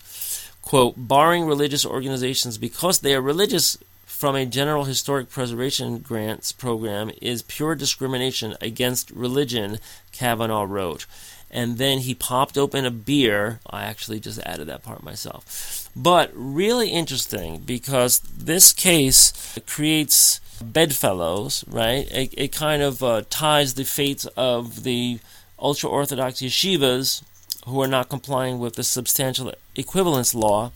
Quote, 0.63 0.95
barring 0.97 1.45
religious 1.45 1.85
organizations 1.85 2.57
because 2.57 2.99
they 2.99 3.13
are 3.13 3.21
religious 3.21 3.77
from 4.05 4.35
a 4.35 4.45
general 4.45 4.85
historic 4.85 5.29
preservation 5.29 5.99
grants 5.99 6.51
program 6.51 7.11
is 7.21 7.41
pure 7.41 7.75
discrimination 7.75 8.55
against 8.61 9.11
religion, 9.11 9.79
Kavanaugh 10.11 10.63
wrote. 10.63 11.05
And 11.51 11.77
then 11.77 11.99
he 11.99 12.15
popped 12.15 12.57
open 12.57 12.85
a 12.85 12.91
beer. 12.91 13.59
I 13.69 13.83
actually 13.83 14.19
just 14.19 14.39
added 14.39 14.67
that 14.67 14.81
part 14.81 15.03
myself. 15.03 15.89
But 15.95 16.31
really 16.33 16.89
interesting 16.89 17.59
because 17.59 18.19
this 18.19 18.73
case 18.73 19.59
creates 19.67 20.39
bedfellows, 20.63 21.63
right? 21.67 22.09
It, 22.11 22.33
it 22.37 22.51
kind 22.51 22.81
of 22.81 23.03
uh, 23.03 23.23
ties 23.29 23.73
the 23.73 23.83
fates 23.83 24.25
of 24.37 24.83
the 24.83 25.19
ultra 25.59 25.89
Orthodox 25.89 26.41
yeshivas 26.41 27.23
who 27.65 27.81
are 27.81 27.87
not 27.87 28.09
complying 28.09 28.59
with 28.59 28.75
the 28.75 28.83
substantial 28.83 29.53
equivalence 29.75 30.35
law 30.35 30.71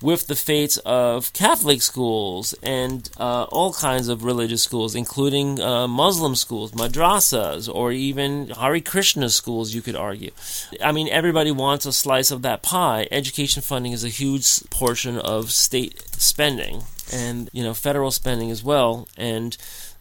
with 0.00 0.26
the 0.28 0.36
fates 0.36 0.76
of 0.78 1.32
Catholic 1.32 1.82
schools 1.82 2.54
and 2.62 3.10
uh, 3.18 3.44
all 3.44 3.72
kinds 3.72 4.08
of 4.08 4.22
religious 4.22 4.62
schools, 4.62 4.94
including 4.94 5.60
uh, 5.60 5.88
Muslim 5.88 6.36
schools, 6.36 6.72
madrasas, 6.72 7.72
or 7.72 7.90
even 7.90 8.50
Hare 8.50 8.80
Krishna 8.80 9.28
schools, 9.28 9.74
you 9.74 9.82
could 9.82 9.96
argue. 9.96 10.30
I 10.82 10.92
mean, 10.92 11.08
everybody 11.08 11.50
wants 11.50 11.86
a 11.86 11.92
slice 11.92 12.30
of 12.30 12.42
that 12.42 12.62
pie. 12.62 13.08
Education 13.10 13.62
funding 13.62 13.92
is 13.92 14.04
a 14.04 14.08
huge 14.08 14.68
portion 14.70 15.18
of 15.18 15.50
state 15.50 16.00
spending 16.12 16.82
and 17.12 17.48
you 17.52 17.62
know 17.62 17.74
federal 17.74 18.10
spending 18.10 18.50
as 18.50 18.62
well. 18.62 19.08
And 19.16 19.56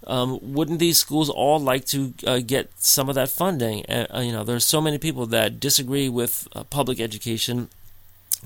um, 0.05 0.39
wouldn't 0.41 0.79
these 0.79 0.97
schools 0.97 1.29
all 1.29 1.59
like 1.59 1.85
to 1.85 2.13
uh, 2.25 2.39
get 2.39 2.71
some 2.77 3.09
of 3.09 3.15
that 3.15 3.29
funding? 3.29 3.85
Uh, 3.85 4.21
you 4.21 4.31
know, 4.31 4.43
there's 4.43 4.65
so 4.65 4.81
many 4.81 4.97
people 4.97 5.25
that 5.27 5.59
disagree 5.59 6.07
with 6.09 6.47
uh, 6.55 6.63
public 6.63 6.99
education, 6.99 7.69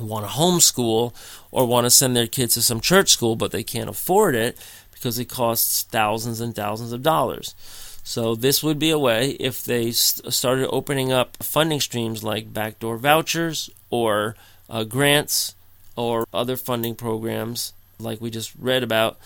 want 0.08 0.26
to 0.26 0.32
homeschool, 0.32 1.14
or 1.52 1.66
want 1.66 1.86
to 1.86 1.91
send 1.91 2.16
their 2.16 2.28
kids 2.28 2.54
to 2.56 2.62
some 2.62 2.80
church 2.80 3.10
school, 3.10 3.36
but 3.36 3.52
they 3.52 3.64
can't 3.64 3.89
afford 3.89 4.36
it 4.36 4.58
because 4.91 5.18
it 5.20 5.26
costs 5.26 5.84
thousands 5.84 6.39
and 6.39 6.56
thousands 6.56 6.91
of 6.91 7.02
dollars. 7.02 7.56
So 8.04 8.36
this 8.36 8.64
would 8.64 8.80
be 8.80 8.89
a 8.89 8.99
way 8.99 9.32
if 9.32 9.64
they 9.64 9.91
st- 9.91 10.34
started 10.34 10.70
opening 10.70 11.12
up 11.12 11.38
funding 11.43 11.80
streams 11.80 12.24
like 12.24 12.54
backdoor 12.54 12.97
vouchers 12.97 13.70
or 13.89 14.36
uh, 14.70 14.84
grants 14.84 15.56
or 15.95 16.26
other 16.34 16.58
funding 16.58 16.95
programs 16.95 17.74
like 17.99 18.22
we 18.22 18.30
just 18.30 18.54
read 18.58 18.84
about. 18.84 19.18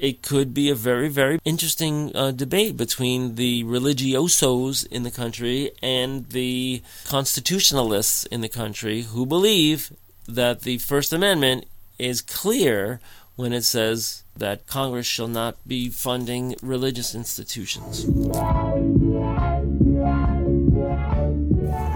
It 0.00 0.22
could 0.22 0.54
be 0.54 0.70
a 0.70 0.74
very, 0.74 1.10
very 1.10 1.38
interesting 1.44 2.10
uh, 2.16 2.30
debate 2.30 2.74
between 2.74 3.34
the 3.34 3.64
religiosos 3.64 4.86
in 4.86 5.02
the 5.02 5.10
country 5.10 5.72
and 5.82 6.26
the 6.30 6.82
constitutionalists 7.06 8.24
in 8.24 8.40
the 8.40 8.48
country 8.48 9.02
who 9.02 9.26
believe 9.26 9.92
that 10.26 10.62
the 10.62 10.78
First 10.78 11.12
Amendment 11.12 11.66
is 11.98 12.22
clear 12.22 12.98
when 13.36 13.52
it 13.52 13.62
says 13.62 14.22
that 14.34 14.66
Congress 14.66 15.06
shall 15.06 15.28
not 15.28 15.56
be 15.68 15.90
funding 15.90 16.56
religious 16.62 17.14
institutions. 17.14 18.06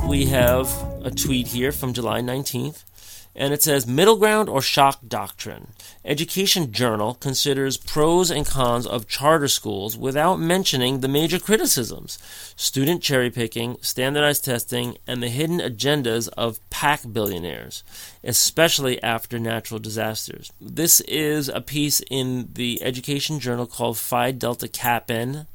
We 0.07 0.27
have 0.27 0.69
a 1.03 1.11
tweet 1.11 1.47
here 1.47 1.73
from 1.73 1.95
July 1.95 2.21
19th 2.21 2.83
and 3.37 3.53
it 3.53 3.62
says 3.62 3.87
middle 3.87 4.16
ground 4.16 4.49
or 4.49 4.62
shock 4.62 5.01
doctrine. 5.07 5.68
Education 6.05 6.70
Journal 6.70 7.14
considers 7.14 7.76
pros 7.76 8.30
and 8.30 8.47
cons 8.47 8.87
of 8.87 9.09
charter 9.09 9.49
schools 9.49 9.97
without 9.97 10.39
mentioning 10.39 11.01
the 11.01 11.09
major 11.09 11.39
criticisms 11.39 12.18
student 12.57 13.03
cherry 13.03 13.30
picking, 13.30 13.76
standardized 13.80 14.45
testing, 14.45 14.97
and 15.07 15.22
the 15.22 15.28
hidden 15.28 15.59
agendas 15.59 16.28
of 16.37 16.59
PAC 16.70 17.01
billionaires, 17.12 17.82
especially 18.22 19.03
after 19.03 19.39
natural 19.39 19.80
disasters. 19.80 20.53
This 20.61 21.01
is 21.03 21.49
a 21.49 21.61
piece 21.61 22.01
in 22.11 22.51
the 22.53 22.82
Education 22.82 23.41
Journal 23.41 23.66
called 23.66 23.99
Phi 23.99 24.30
Delta 24.30 24.68
Kappan, 24.68 25.47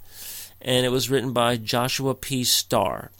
and 0.61 0.85
it 0.85 0.89
was 0.89 1.09
written 1.09 1.31
by 1.31 1.55
Joshua 1.55 2.13
P. 2.15 2.43
Starr. 2.43 3.11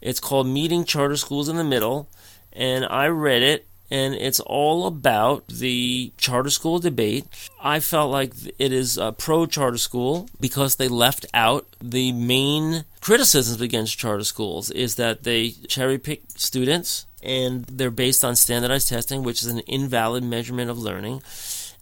It's 0.00 0.20
called 0.20 0.46
Meeting 0.46 0.84
Charter 0.84 1.16
Schools 1.16 1.48
in 1.48 1.56
the 1.56 1.64
Middle, 1.64 2.08
and 2.52 2.86
I 2.86 3.08
read 3.08 3.42
it 3.42 3.66
and 3.90 4.14
it's 4.14 4.40
all 4.40 4.86
about 4.86 5.46
the 5.48 6.12
charter 6.16 6.50
school 6.50 6.78
debate. 6.78 7.26
I 7.62 7.80
felt 7.80 8.10
like 8.10 8.32
it 8.58 8.72
is 8.72 8.98
a 8.98 9.12
pro 9.12 9.46
charter 9.46 9.78
school 9.78 10.28
because 10.40 10.76
they 10.76 10.88
left 10.88 11.26
out 11.34 11.66
the 11.80 12.12
main 12.12 12.84
criticisms 13.00 13.60
against 13.60 13.98
charter 13.98 14.24
schools 14.24 14.70
is 14.70 14.96
that 14.96 15.22
they 15.22 15.50
cherry 15.68 15.98
pick 15.98 16.22
students 16.36 17.06
and 17.22 17.64
they're 17.64 17.90
based 17.90 18.24
on 18.24 18.36
standardized 18.36 18.88
testing, 18.88 19.22
which 19.22 19.42
is 19.42 19.48
an 19.48 19.60
invalid 19.60 20.22
measurement 20.22 20.70
of 20.70 20.78
learning, 20.78 21.22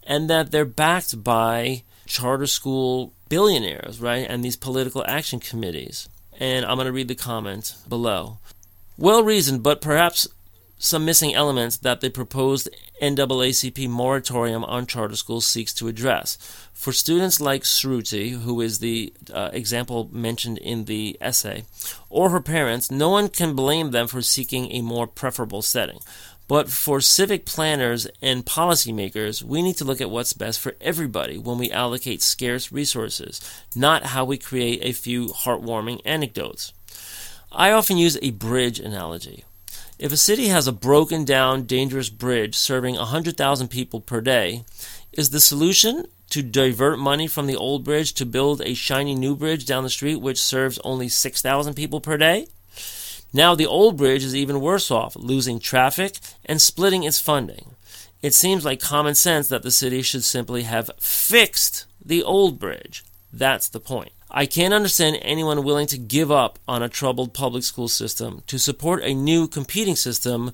and 0.03 0.29
that 0.29 0.51
they're 0.51 0.65
backed 0.65 1.23
by 1.23 1.83
charter 2.05 2.47
school 2.47 3.13
billionaires, 3.29 3.99
right? 3.99 4.25
And 4.29 4.43
these 4.43 4.55
political 4.55 5.03
action 5.07 5.39
committees. 5.39 6.09
And 6.39 6.65
I'm 6.65 6.77
going 6.77 6.85
to 6.85 6.91
read 6.91 7.07
the 7.07 7.15
comment 7.15 7.75
below. 7.87 8.39
Well 8.97 9.23
reasoned, 9.23 9.61
but 9.61 9.81
perhaps 9.81 10.27
some 10.85 11.03
missing 11.05 11.33
elements 11.33 11.77
that 11.77 12.01
the 12.01 12.09
proposed 12.09 12.69
NAACP 13.01 13.89
moratorium 13.89 14.63
on 14.63 14.85
charter 14.85 15.15
schools 15.15 15.45
seeks 15.45 15.73
to 15.73 15.87
address. 15.87 16.37
For 16.73 16.93
students 16.93 17.41
like 17.41 17.63
Sruti, 17.63 18.31
who 18.41 18.61
is 18.61 18.79
the 18.79 19.13
uh, 19.33 19.49
example 19.53 20.09
mentioned 20.11 20.59
in 20.59 20.85
the 20.85 21.17
essay, 21.19 21.63
or 22.09 22.29
her 22.29 22.41
parents, 22.41 22.91
no 22.91 23.09
one 23.09 23.29
can 23.29 23.55
blame 23.55 23.91
them 23.91 24.07
for 24.07 24.21
seeking 24.21 24.71
a 24.71 24.81
more 24.81 25.07
preferable 25.07 25.61
setting. 25.61 25.99
But 26.47 26.69
for 26.69 27.01
civic 27.01 27.45
planners 27.45 28.05
and 28.21 28.45
policymakers, 28.45 29.41
we 29.41 29.63
need 29.63 29.77
to 29.77 29.85
look 29.85 29.99
at 29.99 30.11
what's 30.11 30.33
best 30.33 30.59
for 30.59 30.75
everybody 30.79 31.39
when 31.39 31.57
we 31.57 31.71
allocate 31.71 32.21
scarce 32.21 32.71
resources, 32.71 33.41
not 33.75 34.07
how 34.07 34.25
we 34.25 34.37
create 34.37 34.79
a 34.83 34.93
few 34.93 35.29
heartwarming 35.29 36.01
anecdotes. 36.05 36.71
I 37.51 37.71
often 37.71 37.97
use 37.97 38.17
a 38.21 38.31
bridge 38.31 38.79
analogy. 38.79 39.43
If 39.97 40.11
a 40.11 40.17
city 40.17 40.49
has 40.49 40.67
a 40.67 40.73
broken 40.73 41.23
down, 41.23 41.63
dangerous 41.63 42.09
bridge 42.09 42.55
serving 42.55 42.95
100,000 42.95 43.69
people 43.69 44.01
per 44.01 44.19
day, 44.19 44.65
is 45.13 45.29
the 45.29 45.39
solution 45.39 46.05
to 46.31 46.41
divert 46.41 46.99
money 46.99 47.27
from 47.27 47.47
the 47.47 47.55
old 47.55 47.85
bridge 47.85 48.13
to 48.15 48.25
build 48.25 48.61
a 48.61 48.73
shiny 48.73 49.15
new 49.15 49.37
bridge 49.37 49.65
down 49.65 49.83
the 49.83 49.89
street 49.89 50.17
which 50.17 50.41
serves 50.41 50.79
only 50.83 51.07
6,000 51.07 51.75
people 51.75 52.01
per 52.01 52.17
day? 52.17 52.47
Now 53.31 53.55
the 53.55 53.65
old 53.65 53.95
bridge 53.95 54.25
is 54.25 54.35
even 54.35 54.59
worse 54.59 54.91
off, 54.91 55.15
losing 55.15 55.59
traffic 55.59 56.17
and 56.45 56.61
splitting 56.61 57.03
its 57.03 57.21
funding. 57.21 57.71
It 58.21 58.33
seems 58.33 58.65
like 58.65 58.81
common 58.81 59.15
sense 59.15 59.47
that 59.47 59.63
the 59.63 59.71
city 59.71 60.01
should 60.01 60.25
simply 60.25 60.63
have 60.63 60.91
fixed 60.99 61.85
the 62.03 62.21
old 62.21 62.59
bridge. 62.59 63.05
That's 63.31 63.69
the 63.69 63.79
point. 63.79 64.11
I 64.37 64.45
can't 64.45 64.73
understand 64.73 65.19
anyone 65.21 65.63
willing 65.63 65.87
to 65.87 65.97
give 65.97 66.29
up 66.29 66.59
on 66.67 66.83
a 66.83 66.89
troubled 66.89 67.33
public 67.33 67.63
school 67.63 67.87
system 67.87 68.43
to 68.47 68.59
support 68.59 69.01
a 69.01 69.13
new 69.13 69.47
competing 69.47 69.95
system, 69.95 70.51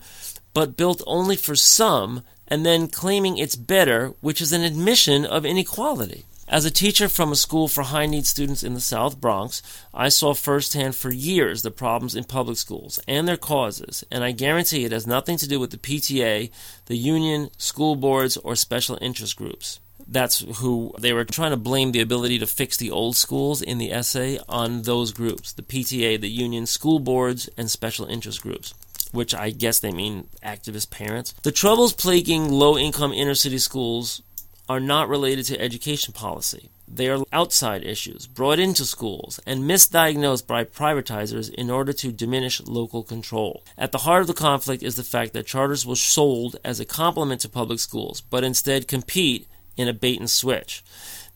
but 0.53 0.77
built 0.77 1.01
only 1.07 1.35
for 1.35 1.55
some, 1.55 2.21
and 2.47 2.63
then 2.63 2.87
claiming 2.87 3.39
it's 3.39 3.55
better, 3.55 4.13
which 4.21 4.39
is 4.39 4.53
an 4.53 4.61
admission 4.61 5.25
of 5.25 5.47
inequality. 5.47 6.25
As 6.47 6.63
a 6.63 6.69
teacher 6.69 7.09
from 7.09 7.31
a 7.31 7.35
school 7.35 7.67
for 7.67 7.81
high 7.81 8.05
need 8.05 8.27
students 8.27 8.61
in 8.61 8.75
the 8.75 8.79
South 8.79 9.19
Bronx, 9.19 9.63
I 9.95 10.09
saw 10.09 10.35
firsthand 10.35 10.95
for 10.95 11.09
years 11.09 11.63
the 11.63 11.71
problems 11.71 12.15
in 12.15 12.25
public 12.25 12.57
schools 12.57 12.99
and 13.07 13.27
their 13.27 13.35
causes, 13.35 14.03
and 14.11 14.23
I 14.23 14.31
guarantee 14.31 14.85
it 14.85 14.91
has 14.91 15.07
nothing 15.07 15.37
to 15.37 15.47
do 15.47 15.59
with 15.59 15.71
the 15.71 15.77
PTA, 15.77 16.51
the 16.85 16.97
union, 16.97 17.49
school 17.57 17.95
boards, 17.95 18.37
or 18.37 18.55
special 18.55 18.99
interest 19.01 19.35
groups 19.37 19.79
that's 20.11 20.39
who 20.57 20.93
they 20.99 21.13
were 21.13 21.23
trying 21.23 21.51
to 21.51 21.57
blame 21.57 21.93
the 21.93 22.01
ability 22.01 22.37
to 22.39 22.47
fix 22.47 22.77
the 22.77 22.91
old 22.91 23.15
schools 23.15 23.61
in 23.61 23.77
the 23.77 23.91
essay 23.91 24.39
on 24.47 24.83
those 24.83 25.13
groups 25.13 25.53
the 25.53 25.61
PTA, 25.61 26.19
the 26.19 26.29
union, 26.29 26.65
school 26.65 26.99
boards, 26.99 27.49
and 27.57 27.71
special 27.71 28.05
interest 28.05 28.41
groups. 28.41 28.73
Which 29.11 29.35
I 29.35 29.49
guess 29.49 29.79
they 29.79 29.91
mean 29.91 30.27
activist 30.41 30.89
parents. 30.89 31.33
The 31.43 31.51
troubles 31.51 31.91
plaguing 31.91 32.49
low 32.49 32.77
income 32.77 33.11
inner 33.11 33.35
city 33.35 33.57
schools 33.57 34.21
are 34.69 34.79
not 34.79 35.09
related 35.09 35.45
to 35.47 35.59
education 35.59 36.13
policy. 36.13 36.69
They 36.87 37.09
are 37.09 37.23
outside 37.31 37.83
issues 37.83 38.27
brought 38.27 38.59
into 38.59 38.85
schools 38.85 39.39
and 39.45 39.63
misdiagnosed 39.63 40.45
by 40.47 40.65
privatizers 40.65 41.49
in 41.49 41.69
order 41.69 41.93
to 41.93 42.11
diminish 42.11 42.61
local 42.61 43.03
control. 43.03 43.63
At 43.77 43.91
the 43.91 43.99
heart 43.99 44.21
of 44.21 44.27
the 44.27 44.33
conflict 44.33 44.83
is 44.83 44.95
the 44.95 45.03
fact 45.03 45.31
that 45.33 45.45
charters 45.45 45.85
were 45.85 45.95
sold 45.95 46.57
as 46.65 46.79
a 46.79 46.85
complement 46.85 47.41
to 47.41 47.49
public 47.49 47.79
schools, 47.79 48.21
but 48.21 48.43
instead 48.43 48.89
compete 48.89 49.47
in 49.77 49.87
a 49.87 49.93
bait 49.93 50.19
and 50.19 50.29
switch. 50.29 50.83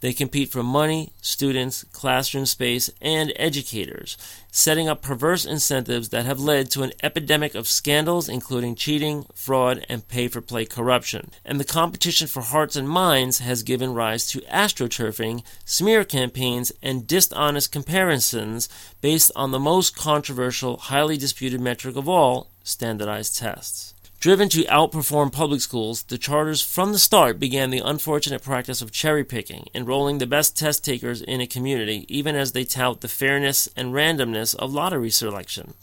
They 0.05 0.13
compete 0.13 0.51
for 0.51 0.61
money, 0.61 1.13
students, 1.19 1.83
classroom 1.85 2.45
space, 2.45 2.91
and 3.01 3.33
educators, 3.37 4.17
setting 4.51 4.87
up 4.87 5.01
perverse 5.01 5.45
incentives 5.45 6.09
that 6.09 6.25
have 6.25 6.39
led 6.39 6.69
to 6.71 6.83
an 6.83 6.91
epidemic 7.01 7.55
of 7.55 7.67
scandals, 7.67 8.29
including 8.29 8.75
cheating, 8.75 9.25
fraud, 9.33 9.83
and 9.89 10.07
pay 10.07 10.27
for 10.27 10.41
play 10.41 10.65
corruption. 10.65 11.31
And 11.43 11.59
the 11.59 11.63
competition 11.63 12.27
for 12.27 12.43
hearts 12.43 12.75
and 12.75 12.87
minds 12.87 13.39
has 13.39 13.63
given 13.63 13.95
rise 13.95 14.27
to 14.27 14.41
astroturfing, 14.41 15.43
smear 15.63 16.03
campaigns, 16.03 16.71
and 16.83 17.07
dishonest 17.07 17.71
comparisons 17.71 18.69
based 19.01 19.31
on 19.35 19.49
the 19.49 19.59
most 19.59 19.95
controversial, 19.95 20.77
highly 20.77 21.17
disputed 21.17 21.61
metric 21.61 21.95
of 21.95 22.07
all 22.07 22.51
standardized 22.63 23.39
tests. 23.39 23.94
Driven 24.25 24.49
to 24.49 24.63
outperform 24.63 25.31
public 25.31 25.61
schools, 25.61 26.01
the 26.01 26.17
charters 26.17 26.59
from 26.59 26.91
the 26.91 26.97
start 26.97 27.39
began 27.39 27.69
the 27.69 27.83
unfortunate 27.85 28.41
practice 28.41 28.81
of 28.81 28.91
cherry 28.91 29.23
picking, 29.23 29.67
enrolling 29.75 30.17
the 30.17 30.25
best 30.25 30.57
test 30.57 30.83
takers 30.83 31.21
in 31.21 31.41
a 31.41 31.45
community, 31.45 32.07
even 32.07 32.35
as 32.35 32.51
they 32.51 32.63
tout 32.63 33.01
the 33.01 33.07
fairness 33.07 33.69
and 33.77 33.93
randomness 33.93 34.55
of 34.55 34.73
lottery 34.73 35.11
selection. 35.11 35.75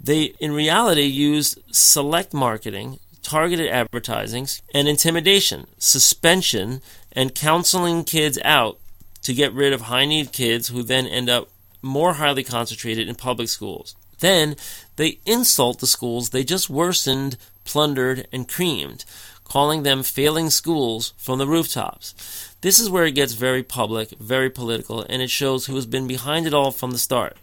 They, 0.00 0.34
in 0.38 0.52
reality, 0.52 1.02
used 1.06 1.58
select 1.72 2.32
marketing, 2.32 3.00
targeted 3.24 3.68
advertising, 3.68 4.46
and 4.72 4.86
intimidation, 4.86 5.66
suspension, 5.76 6.82
and 7.10 7.34
counseling 7.34 8.04
kids 8.04 8.38
out 8.44 8.78
to 9.22 9.34
get 9.34 9.52
rid 9.52 9.72
of 9.72 9.80
high 9.80 10.06
need 10.06 10.30
kids 10.30 10.68
who 10.68 10.84
then 10.84 11.08
end 11.08 11.28
up 11.28 11.48
more 11.82 12.12
highly 12.12 12.44
concentrated 12.44 13.08
in 13.08 13.16
public 13.16 13.48
schools. 13.48 13.96
Then 14.20 14.54
they 14.94 15.18
insult 15.26 15.80
the 15.80 15.88
schools 15.88 16.30
they 16.30 16.44
just 16.44 16.70
worsened 16.70 17.36
plundered, 17.66 18.26
and 18.32 18.48
creamed, 18.48 19.04
calling 19.44 19.82
them 19.82 20.02
failing 20.02 20.48
schools 20.48 21.12
from 21.18 21.38
the 21.38 21.46
rooftops. 21.46 22.14
This 22.62 22.78
is 22.78 22.88
where 22.88 23.04
it 23.04 23.14
gets 23.14 23.34
very 23.34 23.62
public, 23.62 24.10
very 24.18 24.48
political, 24.48 25.02
and 25.02 25.20
it 25.20 25.30
shows 25.30 25.66
who 25.66 25.74
has 25.74 25.86
been 25.86 26.06
behind 26.06 26.46
it 26.46 26.54
all 26.54 26.70
from 26.70 26.92
the 26.92 26.98
start. 26.98 27.36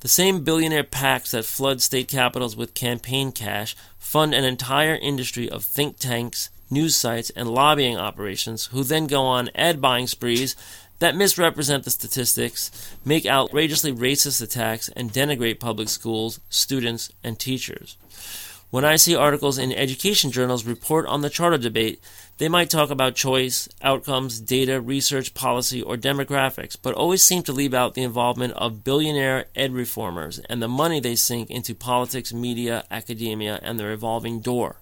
The 0.00 0.08
same 0.08 0.44
billionaire 0.44 0.84
PACs 0.84 1.30
that 1.30 1.44
flood 1.44 1.80
state 1.82 2.08
capitals 2.08 2.56
with 2.56 2.74
campaign 2.74 3.32
cash 3.32 3.76
fund 3.98 4.34
an 4.34 4.44
entire 4.44 4.94
industry 4.94 5.48
of 5.48 5.64
think 5.64 5.98
tanks, 5.98 6.50
news 6.70 6.96
sites, 6.96 7.30
and 7.30 7.50
lobbying 7.50 7.96
operations, 7.96 8.66
who 8.66 8.82
then 8.84 9.06
go 9.06 9.22
on 9.22 9.50
ad 9.54 9.80
buying 9.80 10.06
sprees 10.06 10.56
that 11.00 11.16
misrepresent 11.16 11.84
the 11.84 11.90
statistics, 11.90 12.70
make 13.04 13.26
outrageously 13.26 13.92
racist 13.92 14.40
attacks, 14.42 14.88
and 14.90 15.12
denigrate 15.12 15.58
public 15.58 15.88
schools, 15.88 16.40
students, 16.48 17.10
and 17.24 17.38
teachers. 17.38 17.96
When 18.70 18.84
I 18.84 18.94
see 18.96 19.16
articles 19.16 19.58
in 19.58 19.72
education 19.72 20.30
journals 20.30 20.64
report 20.64 21.04
on 21.06 21.22
the 21.22 21.30
charter 21.30 21.58
debate, 21.58 22.00
They 22.40 22.48
might 22.48 22.70
talk 22.70 22.88
about 22.88 23.16
choice, 23.16 23.68
outcomes, 23.82 24.40
data, 24.40 24.80
research, 24.80 25.34
policy, 25.34 25.82
or 25.82 25.98
demographics, 25.98 26.74
but 26.80 26.94
always 26.94 27.22
seem 27.22 27.42
to 27.42 27.52
leave 27.52 27.74
out 27.74 27.92
the 27.92 28.02
involvement 28.02 28.54
of 28.54 28.82
billionaire 28.82 29.44
ed 29.54 29.74
reformers 29.74 30.38
and 30.48 30.62
the 30.62 30.66
money 30.66 31.00
they 31.00 31.16
sink 31.16 31.50
into 31.50 31.74
politics, 31.74 32.32
media, 32.32 32.84
academia, 32.90 33.60
and 33.62 33.78
the 33.78 33.84
revolving 33.84 34.40
door. 34.40 34.76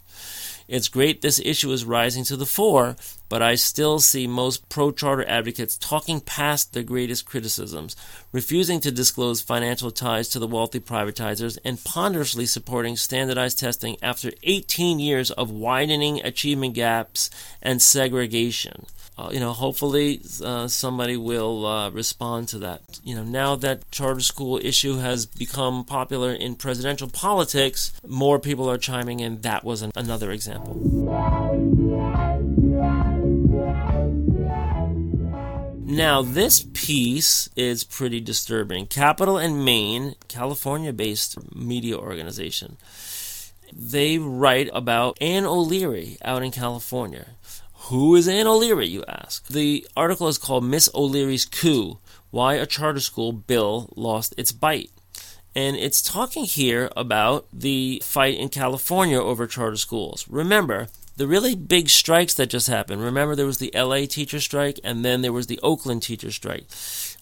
It's 0.68 0.86
great 0.86 1.20
this 1.20 1.40
issue 1.40 1.72
is 1.72 1.84
rising 1.84 2.22
to 2.26 2.36
the 2.36 2.46
fore, 2.46 2.96
but 3.28 3.42
I 3.42 3.54
still 3.54 4.00
see 4.00 4.26
most 4.26 4.68
pro 4.68 4.90
charter 4.90 5.26
advocates 5.28 5.76
talking 5.76 6.20
past 6.20 6.72
their 6.72 6.82
greatest 6.82 7.26
criticisms, 7.26 7.96
refusing 8.32 8.80
to 8.80 8.90
disclose 8.90 9.40
financial 9.40 9.90
ties 9.90 10.28
to 10.30 10.38
the 10.38 10.46
wealthy 10.46 10.80
privatizers, 10.80 11.58
and 11.64 11.82
ponderously 11.82 12.46
supporting 12.46 12.96
standardized 12.96 13.58
testing 13.58 13.96
after 14.02 14.32
18 14.42 14.98
years 14.98 15.30
of 15.30 15.50
widening 15.50 16.20
achievement 16.24 16.74
gaps 16.74 17.30
and 17.62 17.82
segregation 17.82 18.86
uh, 19.18 19.30
you 19.32 19.40
know, 19.40 19.52
hopefully 19.52 20.20
uh, 20.44 20.68
somebody 20.68 21.16
will 21.16 21.66
uh, 21.66 21.90
respond 21.90 22.46
to 22.48 22.58
that. 22.58 23.00
You 23.02 23.16
know, 23.16 23.24
now 23.24 23.56
that 23.56 23.90
charter 23.90 24.20
school 24.20 24.60
issue 24.62 24.98
has 24.98 25.26
become 25.26 25.84
popular 25.84 26.32
in 26.32 26.54
presidential 26.54 27.08
politics, 27.08 27.92
more 28.06 28.38
people 28.38 28.70
are 28.70 28.78
chiming 28.78 29.18
in. 29.18 29.40
That 29.40 29.64
was 29.64 29.82
an- 29.82 29.90
another 29.96 30.30
example. 30.30 31.77
Now, 35.88 36.20
this 36.20 36.66
piece 36.74 37.48
is 37.56 37.82
pretty 37.82 38.20
disturbing. 38.20 38.88
Capital 38.88 39.38
and 39.38 39.64
Main, 39.64 40.16
California 40.28 40.92
based 40.92 41.38
media 41.56 41.96
organization, 41.96 42.76
they 43.72 44.18
write 44.18 44.68
about 44.74 45.16
Ann 45.18 45.46
O'Leary 45.46 46.18
out 46.22 46.42
in 46.42 46.50
California. 46.50 47.28
Who 47.88 48.14
is 48.16 48.28
Ann 48.28 48.46
O'Leary, 48.46 48.86
you 48.86 49.02
ask? 49.08 49.48
The 49.48 49.88
article 49.96 50.28
is 50.28 50.36
called 50.36 50.62
Miss 50.62 50.90
O'Leary's 50.94 51.46
Coup 51.46 51.96
Why 52.30 52.56
a 52.56 52.66
Charter 52.66 53.00
School 53.00 53.32
Bill 53.32 53.88
Lost 53.96 54.34
Its 54.36 54.52
Bite. 54.52 54.90
And 55.54 55.74
it's 55.74 56.02
talking 56.02 56.44
here 56.44 56.90
about 56.98 57.46
the 57.50 58.02
fight 58.04 58.36
in 58.36 58.50
California 58.50 59.18
over 59.18 59.46
charter 59.46 59.78
schools. 59.78 60.26
Remember, 60.28 60.88
the 61.18 61.26
really 61.26 61.56
big 61.56 61.88
strikes 61.88 62.34
that 62.34 62.46
just 62.48 62.68
happened. 62.68 63.02
Remember, 63.02 63.34
there 63.34 63.44
was 63.44 63.58
the 63.58 63.72
LA 63.74 64.06
teacher 64.06 64.40
strike, 64.40 64.78
and 64.84 65.04
then 65.04 65.20
there 65.20 65.32
was 65.32 65.48
the 65.48 65.58
Oakland 65.64 66.02
teacher 66.02 66.30
strike. 66.30 66.64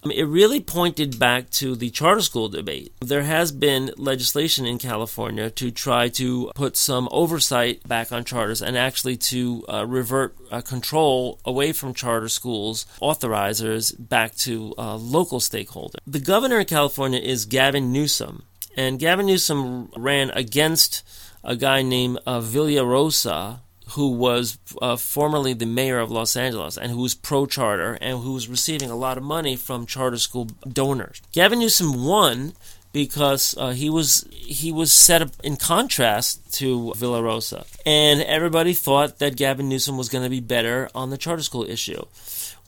I 0.05 0.09
mean, 0.09 0.19
it 0.19 0.25
really 0.25 0.61
pointed 0.61 1.19
back 1.19 1.49
to 1.53 1.75
the 1.75 1.89
charter 1.89 2.21
school 2.21 2.51
debate. 2.51 2.93
There 3.01 3.23
has 3.23 3.53
been 3.53 3.91
legislation 3.97 4.67
in 4.67 4.79
California 4.79 5.49
to 5.51 5.71
try 5.71 6.11
to 6.11 6.53
put 6.55 6.77
some 6.77 7.09
oversight 7.11 7.89
back 7.89 8.13
on 8.13 8.25
charters 8.25 8.61
and 8.61 8.77
actually 8.77 9.17
to 9.17 9.65
uh, 9.67 9.87
revert 9.87 10.37
uh, 10.51 10.61
control 10.61 11.41
away 11.47 11.73
from 11.73 11.95
charter 11.95 12.29
schools, 12.29 12.85
authorizers, 13.01 13.95
back 13.99 14.35
to 14.37 14.75
uh, 14.77 14.95
local 14.97 15.41
stakeholders. 15.41 16.01
The 16.07 16.21
governor 16.21 16.61
in 16.61 16.67
California 16.67 17.19
is 17.19 17.47
Gavin 17.47 17.93
Newsom, 17.93 18.43
and 18.77 18.99
Gavin 18.99 19.25
Newsom 19.25 19.91
ran 19.97 20.31
against 20.31 21.03
a 21.43 21.57
guy 21.57 21.81
named 21.81 22.19
uh, 22.27 22.41
Villaraigosa, 22.41 23.61
who 23.91 24.11
was 24.11 24.59
uh, 24.83 24.97
formerly 24.97 25.53
the 25.53 25.67
mayor 25.67 25.99
of 25.99 26.11
Los 26.11 26.37
Angeles 26.37 26.77
and 26.77 26.91
who 26.91 27.03
was 27.03 27.15
pro 27.15 27.47
charter 27.47 27.99
and 28.01 28.19
who 28.19 28.33
was 28.33 28.49
receiving 28.49 28.91
a 28.91 28.97
lot 28.97 29.17
of 29.17 29.23
money 29.23 29.57
from 29.57 29.87
charter 29.87 30.19
school 30.19 30.47
donors. 30.69 31.23
Gavin 31.33 31.61
Newsom 31.61 32.05
won 32.05 32.53
because 32.93 33.55
uh, 33.59 33.73
he 33.73 33.91
was 33.91 34.27
he 34.33 34.73
was 34.73 34.91
set 34.91 35.21
up 35.21 35.29
in 35.45 35.57
contrast 35.57 36.55
to 36.55 36.95
Villaraigosa, 36.97 37.67
and 37.85 38.23
everybody 38.23 38.73
thought 38.73 39.19
that 39.19 39.37
Gavin 39.37 39.69
Newsom 39.69 39.99
was 39.99 40.09
going 40.09 40.25
to 40.25 40.31
be 40.31 40.41
better 40.41 40.89
on 40.95 41.11
the 41.11 41.19
charter 41.19 41.43
school 41.43 41.65
issue. 41.65 42.07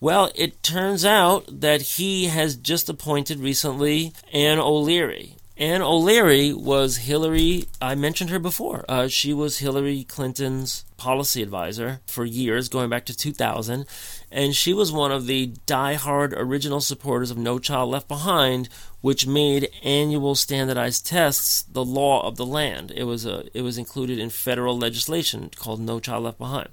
Well, 0.02 0.30
it 0.34 0.62
turns 0.62 1.02
out 1.04 1.46
that 1.60 1.80
he 1.80 2.26
has 2.26 2.56
just 2.56 2.90
appointed 2.90 3.40
recently 3.40 4.12
Ann 4.30 4.58
O'Leary, 4.58 5.37
Ann 5.58 5.82
O'Leary 5.82 6.52
was 6.52 6.98
Hillary, 6.98 7.64
I 7.82 7.96
mentioned 7.96 8.30
her 8.30 8.38
before. 8.38 8.84
Uh, 8.88 9.08
she 9.08 9.34
was 9.34 9.58
Hillary 9.58 10.04
Clinton's 10.04 10.84
policy 10.96 11.42
advisor 11.42 12.00
for 12.06 12.24
years, 12.24 12.68
going 12.68 12.88
back 12.88 13.04
to 13.06 13.16
2000. 13.16 13.84
And 14.30 14.54
she 14.54 14.72
was 14.72 14.92
one 14.92 15.10
of 15.10 15.26
the 15.26 15.46
die-hard 15.66 16.32
original 16.32 16.80
supporters 16.80 17.32
of 17.32 17.38
No 17.38 17.58
Child 17.58 17.90
Left 17.90 18.06
Behind, 18.06 18.68
which 19.00 19.26
made 19.26 19.68
annual 19.82 20.36
standardized 20.36 21.04
tests 21.04 21.62
the 21.62 21.84
law 21.84 22.24
of 22.24 22.36
the 22.36 22.46
land. 22.46 22.92
It 22.94 23.04
was, 23.04 23.26
a, 23.26 23.46
it 23.52 23.62
was 23.62 23.78
included 23.78 24.20
in 24.20 24.30
federal 24.30 24.78
legislation 24.78 25.50
called 25.56 25.80
No 25.80 25.98
Child 25.98 26.22
Left 26.22 26.38
Behind. 26.38 26.68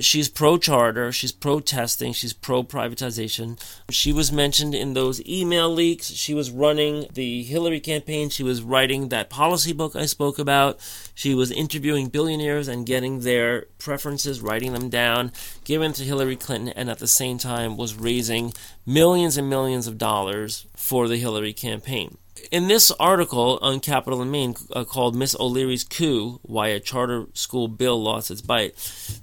She's 0.00 0.30
pro 0.30 0.56
charter, 0.56 1.12
she's 1.12 1.30
pro 1.30 1.60
testing, 1.60 2.14
she's 2.14 2.32
pro 2.32 2.62
privatization. 2.62 3.60
She 3.90 4.12
was 4.12 4.32
mentioned 4.32 4.74
in 4.74 4.94
those 4.94 5.24
email 5.26 5.68
leaks. 5.68 6.06
She 6.10 6.32
was 6.32 6.50
running 6.50 7.06
the 7.12 7.42
Hillary 7.42 7.80
campaign. 7.80 8.30
She 8.30 8.42
was 8.42 8.62
writing 8.62 9.08
that 9.08 9.28
policy 9.28 9.74
book 9.74 9.94
I 9.94 10.06
spoke 10.06 10.38
about. 10.38 10.80
She 11.14 11.34
was 11.34 11.50
interviewing 11.50 12.08
billionaires 12.08 12.66
and 12.66 12.86
getting 12.86 13.20
their 13.20 13.66
preferences, 13.78 14.40
writing 14.40 14.72
them 14.72 14.88
down, 14.88 15.32
giving 15.64 15.92
to 15.92 16.04
Hillary 16.04 16.36
Clinton, 16.36 16.70
and 16.70 16.88
at 16.88 16.98
the 16.98 17.06
same 17.06 17.36
time 17.36 17.76
was 17.76 17.94
raising 17.94 18.54
millions 18.86 19.36
and 19.36 19.50
millions 19.50 19.86
of 19.86 19.98
dollars 19.98 20.66
for 20.74 21.08
the 21.08 21.18
Hillary 21.18 21.52
campaign 21.52 22.16
in 22.50 22.68
this 22.68 22.90
article 22.92 23.58
on 23.62 23.80
Capital 23.80 24.22
and 24.22 24.30
Main 24.30 24.54
uh, 24.72 24.84
called 24.84 25.14
Miss 25.14 25.36
O'Leary's 25.38 25.84
Coup 25.84 26.40
Why 26.42 26.68
a 26.68 26.80
Charter 26.80 27.26
School 27.34 27.68
Bill 27.68 28.00
Lost 28.02 28.30
Its 28.30 28.40
Bite, 28.40 28.74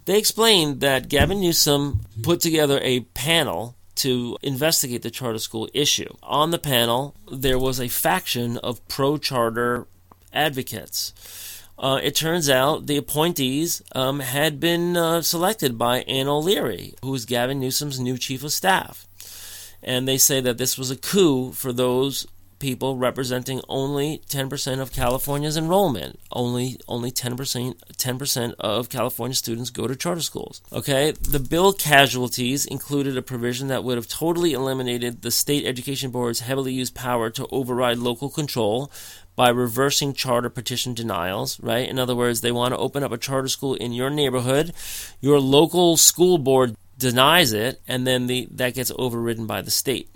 they 0.05 0.18
explained 0.18 0.82
that 0.82 1.09
Gavin 1.09 1.41
Newsom 1.41 2.01
put 2.24 2.39
together 2.39 2.80
a 2.82 3.01
panel 3.01 3.76
to 3.95 4.38
investigate 4.41 5.01
the 5.01 5.11
charter 5.11 5.39
school 5.39 5.68
issue. 5.74 6.13
On 6.24 6.51
the 6.51 6.59
panel, 6.59 7.15
there 7.32 7.59
was 7.59 7.80
a 7.80 7.88
faction 7.88 8.57
of 8.57 8.88
pro 8.88 9.18
charter 9.18 9.88
advocates. 10.32 11.13
Uh, 11.80 11.99
it 12.01 12.15
turns 12.15 12.49
out 12.49 12.88
the 12.88 12.97
appointees 12.97 13.82
um, 13.93 14.20
had 14.20 14.59
been 14.59 14.97
uh, 14.97 15.22
selected 15.22 15.78
by 15.78 15.99
Ann 16.01 16.28
O'Leary, 16.28 16.95
who 17.03 17.13
is 17.13 17.26
Gavin 17.26 17.59
Newsom's 17.59 17.99
new 17.99 18.18
chief 18.18 18.43
of 18.43 18.51
staff. 18.51 19.07
And 19.84 20.07
they 20.07 20.18
say 20.18 20.41
that 20.41 20.57
this 20.57 20.78
was 20.78 20.89
a 20.89 20.95
coup 20.95 21.51
for 21.51 21.72
those 21.72 22.26
people 22.60 22.97
representing 22.97 23.62
only 23.68 24.22
10% 24.30 24.80
of 24.80 24.91
California's 24.91 25.58
enrollment. 25.58 26.20
Only 26.32 26.78
only 26.88 27.12
10% 27.12 27.76
10% 27.76 28.53
of 28.60 28.89
California 28.89 29.36
students 29.36 29.70
go 29.70 29.88
to 29.88 29.95
charter 29.95 30.22
schools. 30.22 30.62
Okay? 30.72 31.12
The 31.12 31.39
bill 31.39 31.74
casualties 31.74 32.66
included 32.66 33.18
a 33.18 33.22
provision 33.22 33.68
that 33.68 33.84
would 33.84 33.97
have 33.97 34.08
totally 34.08 34.53
eliminated 34.53 35.22
the 35.22 35.32
state 35.32 35.66
education 35.66 36.12
board's 36.12 36.41
heavily 36.41 36.74
used 36.74 36.95
power 36.95 37.30
to 37.32 37.47
override 37.51 37.97
local 37.97 38.30
control 38.30 38.91
by 39.36 39.49
reversing 39.49 40.14
charter 40.14 40.49
petition 40.49 40.95
denials, 40.95 41.60
right? 41.60 41.88
In 41.88 41.99
other 41.99 42.16
words, 42.16 42.41
they 42.41 42.51
want 42.51 42.74
to 42.74 42.80
open 42.80 43.03
up 43.03 43.12
a 43.12 43.20
charter 43.20 43.47
school 43.47 43.76
in 43.76 43.93
your 43.93 44.10
neighborhood. 44.10 44.74
Your 45.22 45.39
local 45.39 45.95
school 45.95 46.39
board 46.39 46.76
denies 46.97 47.53
it 47.53 47.80
and 47.88 48.08
then 48.08 48.26
the 48.26 48.47
that 48.51 48.74
gets 48.74 48.91
overridden 48.97 49.45
by 49.45 49.62
the 49.62 49.72
state. 49.72 50.10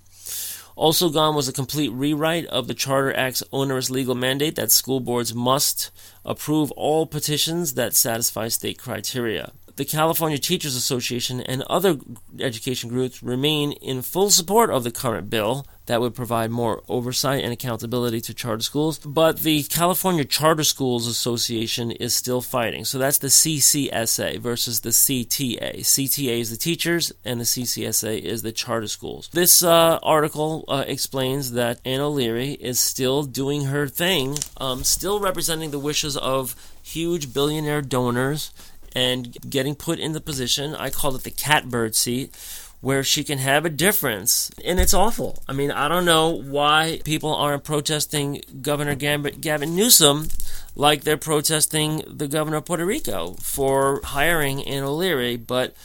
Also 0.82 1.11
gone 1.11 1.36
was 1.36 1.47
a 1.47 1.53
complete 1.53 1.89
rewrite 1.89 2.47
of 2.47 2.65
the 2.65 2.73
Charter 2.73 3.15
Act's 3.15 3.43
onerous 3.51 3.91
legal 3.91 4.15
mandate 4.15 4.55
that 4.55 4.71
school 4.71 4.99
boards 4.99 5.32
must 5.32 5.91
approve 6.25 6.71
all 6.71 7.05
petitions 7.05 7.75
that 7.75 7.93
satisfy 7.95 8.47
state 8.47 8.79
criteria. 8.79 9.51
The 9.75 9.86
California 9.86 10.39
Teachers 10.39 10.75
Association 10.75 11.39
and 11.39 11.61
other 11.69 11.97
education 12.39 12.89
groups 12.89 13.21
remain 13.21 13.73
in 13.73 14.01
full 14.01 14.32
support 14.32 14.71
of 14.71 14.84
the 14.84 14.89
current 14.89 15.29
bill, 15.29 15.67
that 15.92 16.00
would 16.00 16.16
provide 16.16 16.52
more 16.52 16.84
oversight 16.88 17.44
and 17.44 17.52
accountability 17.52 18.22
to 18.22 18.34
charter 18.34 18.64
schools. 18.64 18.98
But 19.00 19.39
the 19.39 19.64
California 19.64 20.24
Charter 20.24 20.64
Schools 20.64 21.06
Association 21.06 21.92
is 21.92 22.16
still 22.16 22.39
fighting. 22.39 22.86
So 22.86 22.98
that's 22.98 23.18
the 23.18 23.28
CCSA 23.28 24.39
versus 24.39 24.80
the 24.80 24.92
CTA. 24.92 25.82
CTA 25.82 26.39
is 26.39 26.50
the 26.50 26.56
teachers, 26.56 27.12
and 27.26 27.42
the 27.42 27.44
CCSA 27.44 28.22
is 28.22 28.42
the 28.42 28.54
charter 28.54 28.88
schools. 28.88 29.28
This 29.34 29.64
uh, 29.64 30.00
article 30.02 30.64
uh, 30.70 30.86
explains 30.88 31.52
that 31.52 31.82
Ann 31.84 32.00
O'Leary 32.00 32.54
is 32.54 32.80
still 32.80 33.24
doing 33.24 33.66
her 33.66 33.89
thing, 33.89 34.38
um, 34.62 34.86
still 34.86 35.20
representing 35.20 35.72
the 35.72 35.80
wishes 35.80 36.16
of 36.16 36.56
huge 36.82 37.34
billionaire 37.34 37.82
donors 37.82 38.52
and 38.96 39.38
getting 39.50 39.76
put 39.76 40.00
in 40.00 40.14
the 40.14 40.22
position, 40.22 40.76
I 40.76 40.89
call 40.89 41.16
it 41.16 41.24
the 41.24 41.32
catbird 41.32 41.96
seat, 41.96 42.36
where 42.82 43.03
she 43.03 43.23
can 43.23 43.38
have 43.38 43.63
a 43.63 43.69
difference. 43.69 44.51
And 44.65 44.79
it's 44.79 44.93
awful. 44.93 45.41
I 45.47 45.53
mean, 45.53 45.71
I 45.71 45.88
don't 45.88 46.05
know 46.05 46.29
why 46.29 46.99
people 47.05 47.34
aren't 47.34 47.63
protesting 47.63 48.41
Governor 48.61 48.95
Gavin 48.95 49.75
Newsom 49.75 50.27
like 50.75 51.03
they're 51.03 51.17
protesting 51.17 52.03
the 52.07 52.27
governor 52.27 52.57
of 52.57 52.65
Puerto 52.65 52.86
Rico 52.86 53.34
for 53.41 54.01
hiring 54.03 54.63
Ann 54.63 54.84
O'Leary, 54.84 55.38
but 55.38 55.75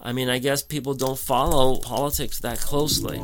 I 0.00 0.12
mean, 0.12 0.28
I 0.28 0.38
guess 0.38 0.62
people 0.62 0.94
don't 0.94 1.18
follow 1.18 1.80
politics 1.80 2.38
that 2.40 2.58
closely. 2.58 3.18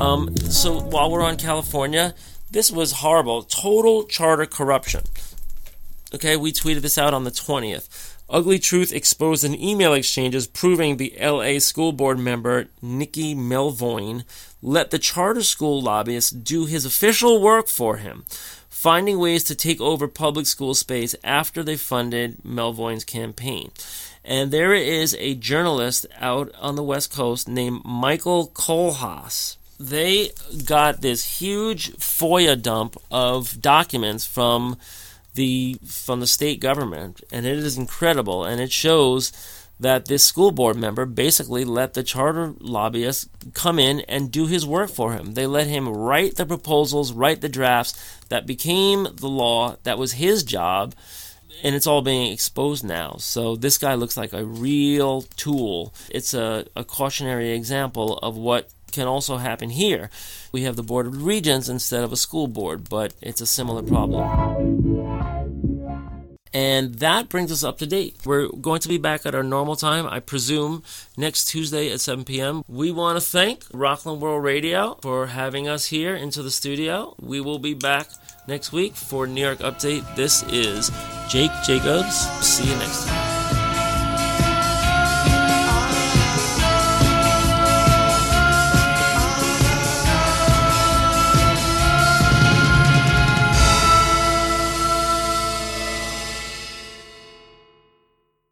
Um, 0.00 0.34
so 0.36 0.80
while 0.80 1.10
we're 1.10 1.22
on 1.22 1.36
California, 1.36 2.14
this 2.50 2.70
was 2.70 2.92
horrible. 2.92 3.42
Total 3.42 4.04
charter 4.04 4.46
corruption. 4.46 5.02
Okay, 6.12 6.36
we 6.36 6.52
tweeted 6.52 6.80
this 6.80 6.98
out 6.98 7.14
on 7.14 7.24
the 7.24 7.30
20th. 7.30 8.09
Ugly 8.30 8.60
Truth 8.60 8.92
exposed 8.92 9.44
an 9.44 9.60
email 9.60 9.92
exchanges 9.92 10.46
proving 10.46 10.96
the 10.96 11.12
LA 11.20 11.58
school 11.58 11.90
board 11.90 12.18
member 12.18 12.68
Nikki 12.80 13.34
Melvoin 13.34 14.22
let 14.62 14.92
the 14.92 15.00
charter 15.00 15.42
school 15.42 15.82
lobbyist 15.82 16.44
do 16.44 16.66
his 16.66 16.84
official 16.84 17.42
work 17.42 17.66
for 17.66 17.96
him, 17.96 18.24
finding 18.68 19.18
ways 19.18 19.42
to 19.44 19.56
take 19.56 19.80
over 19.80 20.06
public 20.06 20.46
school 20.46 20.74
space 20.74 21.16
after 21.24 21.64
they 21.64 21.76
funded 21.76 22.38
Melvoin's 22.44 23.04
campaign. 23.04 23.72
And 24.24 24.52
there 24.52 24.74
is 24.74 25.16
a 25.18 25.34
journalist 25.34 26.06
out 26.18 26.54
on 26.60 26.76
the 26.76 26.84
West 26.84 27.12
Coast 27.12 27.48
named 27.48 27.82
Michael 27.84 28.48
Kohlhaas. 28.48 29.56
They 29.80 30.30
got 30.66 31.00
this 31.00 31.40
huge 31.40 31.92
FOIA 31.94 32.60
dump 32.60 32.96
of 33.10 33.60
documents 33.60 34.26
from 34.26 34.76
the 35.34 35.78
from 35.84 36.20
the 36.20 36.26
state 36.26 36.60
government, 36.60 37.22
and 37.32 37.46
it 37.46 37.58
is 37.58 37.78
incredible, 37.78 38.44
and 38.44 38.60
it 38.60 38.72
shows 38.72 39.32
that 39.80 40.04
this 40.04 40.22
school 40.22 40.50
board 40.50 40.76
member 40.76 41.06
basically 41.06 41.64
let 41.64 41.94
the 41.94 42.02
charter 42.02 42.52
lobbyist 42.60 43.28
come 43.54 43.78
in 43.78 44.00
and 44.00 44.30
do 44.30 44.46
his 44.46 44.66
work 44.66 44.90
for 44.90 45.14
him. 45.14 45.32
They 45.32 45.46
let 45.46 45.66
him 45.66 45.88
write 45.88 46.36
the 46.36 46.44
proposals, 46.44 47.14
write 47.14 47.40
the 47.40 47.48
drafts 47.48 48.18
that 48.28 48.46
became 48.46 49.08
the 49.14 49.28
law. 49.28 49.76
That 49.84 49.98
was 49.98 50.12
his 50.12 50.44
job, 50.44 50.94
and 51.62 51.74
it's 51.74 51.86
all 51.86 52.02
being 52.02 52.30
exposed 52.30 52.84
now. 52.84 53.16
So 53.18 53.56
this 53.56 53.78
guy 53.78 53.94
looks 53.94 54.18
like 54.18 54.34
a 54.34 54.44
real 54.44 55.22
tool. 55.36 55.94
It's 56.10 56.34
a, 56.34 56.66
a 56.76 56.84
cautionary 56.84 57.52
example 57.52 58.18
of 58.18 58.36
what 58.36 58.68
can 58.92 59.06
also 59.06 59.38
happen 59.38 59.70
here. 59.70 60.10
We 60.52 60.62
have 60.64 60.76
the 60.76 60.82
Board 60.82 61.06
of 61.06 61.24
Regents 61.24 61.68
instead 61.68 62.04
of 62.04 62.12
a 62.12 62.16
school 62.16 62.48
board, 62.48 62.88
but 62.90 63.14
it's 63.22 63.40
a 63.40 63.46
similar 63.46 63.82
problem. 63.82 64.89
And 66.52 66.96
that 66.96 67.28
brings 67.28 67.52
us 67.52 67.62
up 67.62 67.78
to 67.78 67.86
date. 67.86 68.16
We're 68.24 68.48
going 68.48 68.80
to 68.80 68.88
be 68.88 68.98
back 68.98 69.24
at 69.24 69.34
our 69.34 69.42
normal 69.42 69.76
time, 69.76 70.06
I 70.06 70.20
presume, 70.20 70.82
next 71.16 71.46
Tuesday 71.46 71.90
at 71.92 72.00
7 72.00 72.24
p.m. 72.24 72.64
We 72.66 72.90
want 72.90 73.18
to 73.18 73.24
thank 73.24 73.64
Rockland 73.72 74.20
World 74.20 74.42
Radio 74.42 74.98
for 75.02 75.28
having 75.28 75.68
us 75.68 75.86
here 75.86 76.14
into 76.14 76.42
the 76.42 76.50
studio. 76.50 77.14
We 77.20 77.40
will 77.40 77.58
be 77.58 77.74
back 77.74 78.08
next 78.48 78.72
week 78.72 78.96
for 78.96 79.26
New 79.26 79.42
York 79.42 79.58
Update. 79.58 80.16
This 80.16 80.42
is 80.44 80.90
Jake 81.28 81.52
Jacobs. 81.64 82.16
See 82.44 82.68
you 82.68 82.76
next 82.76 83.06
time. 83.06 83.29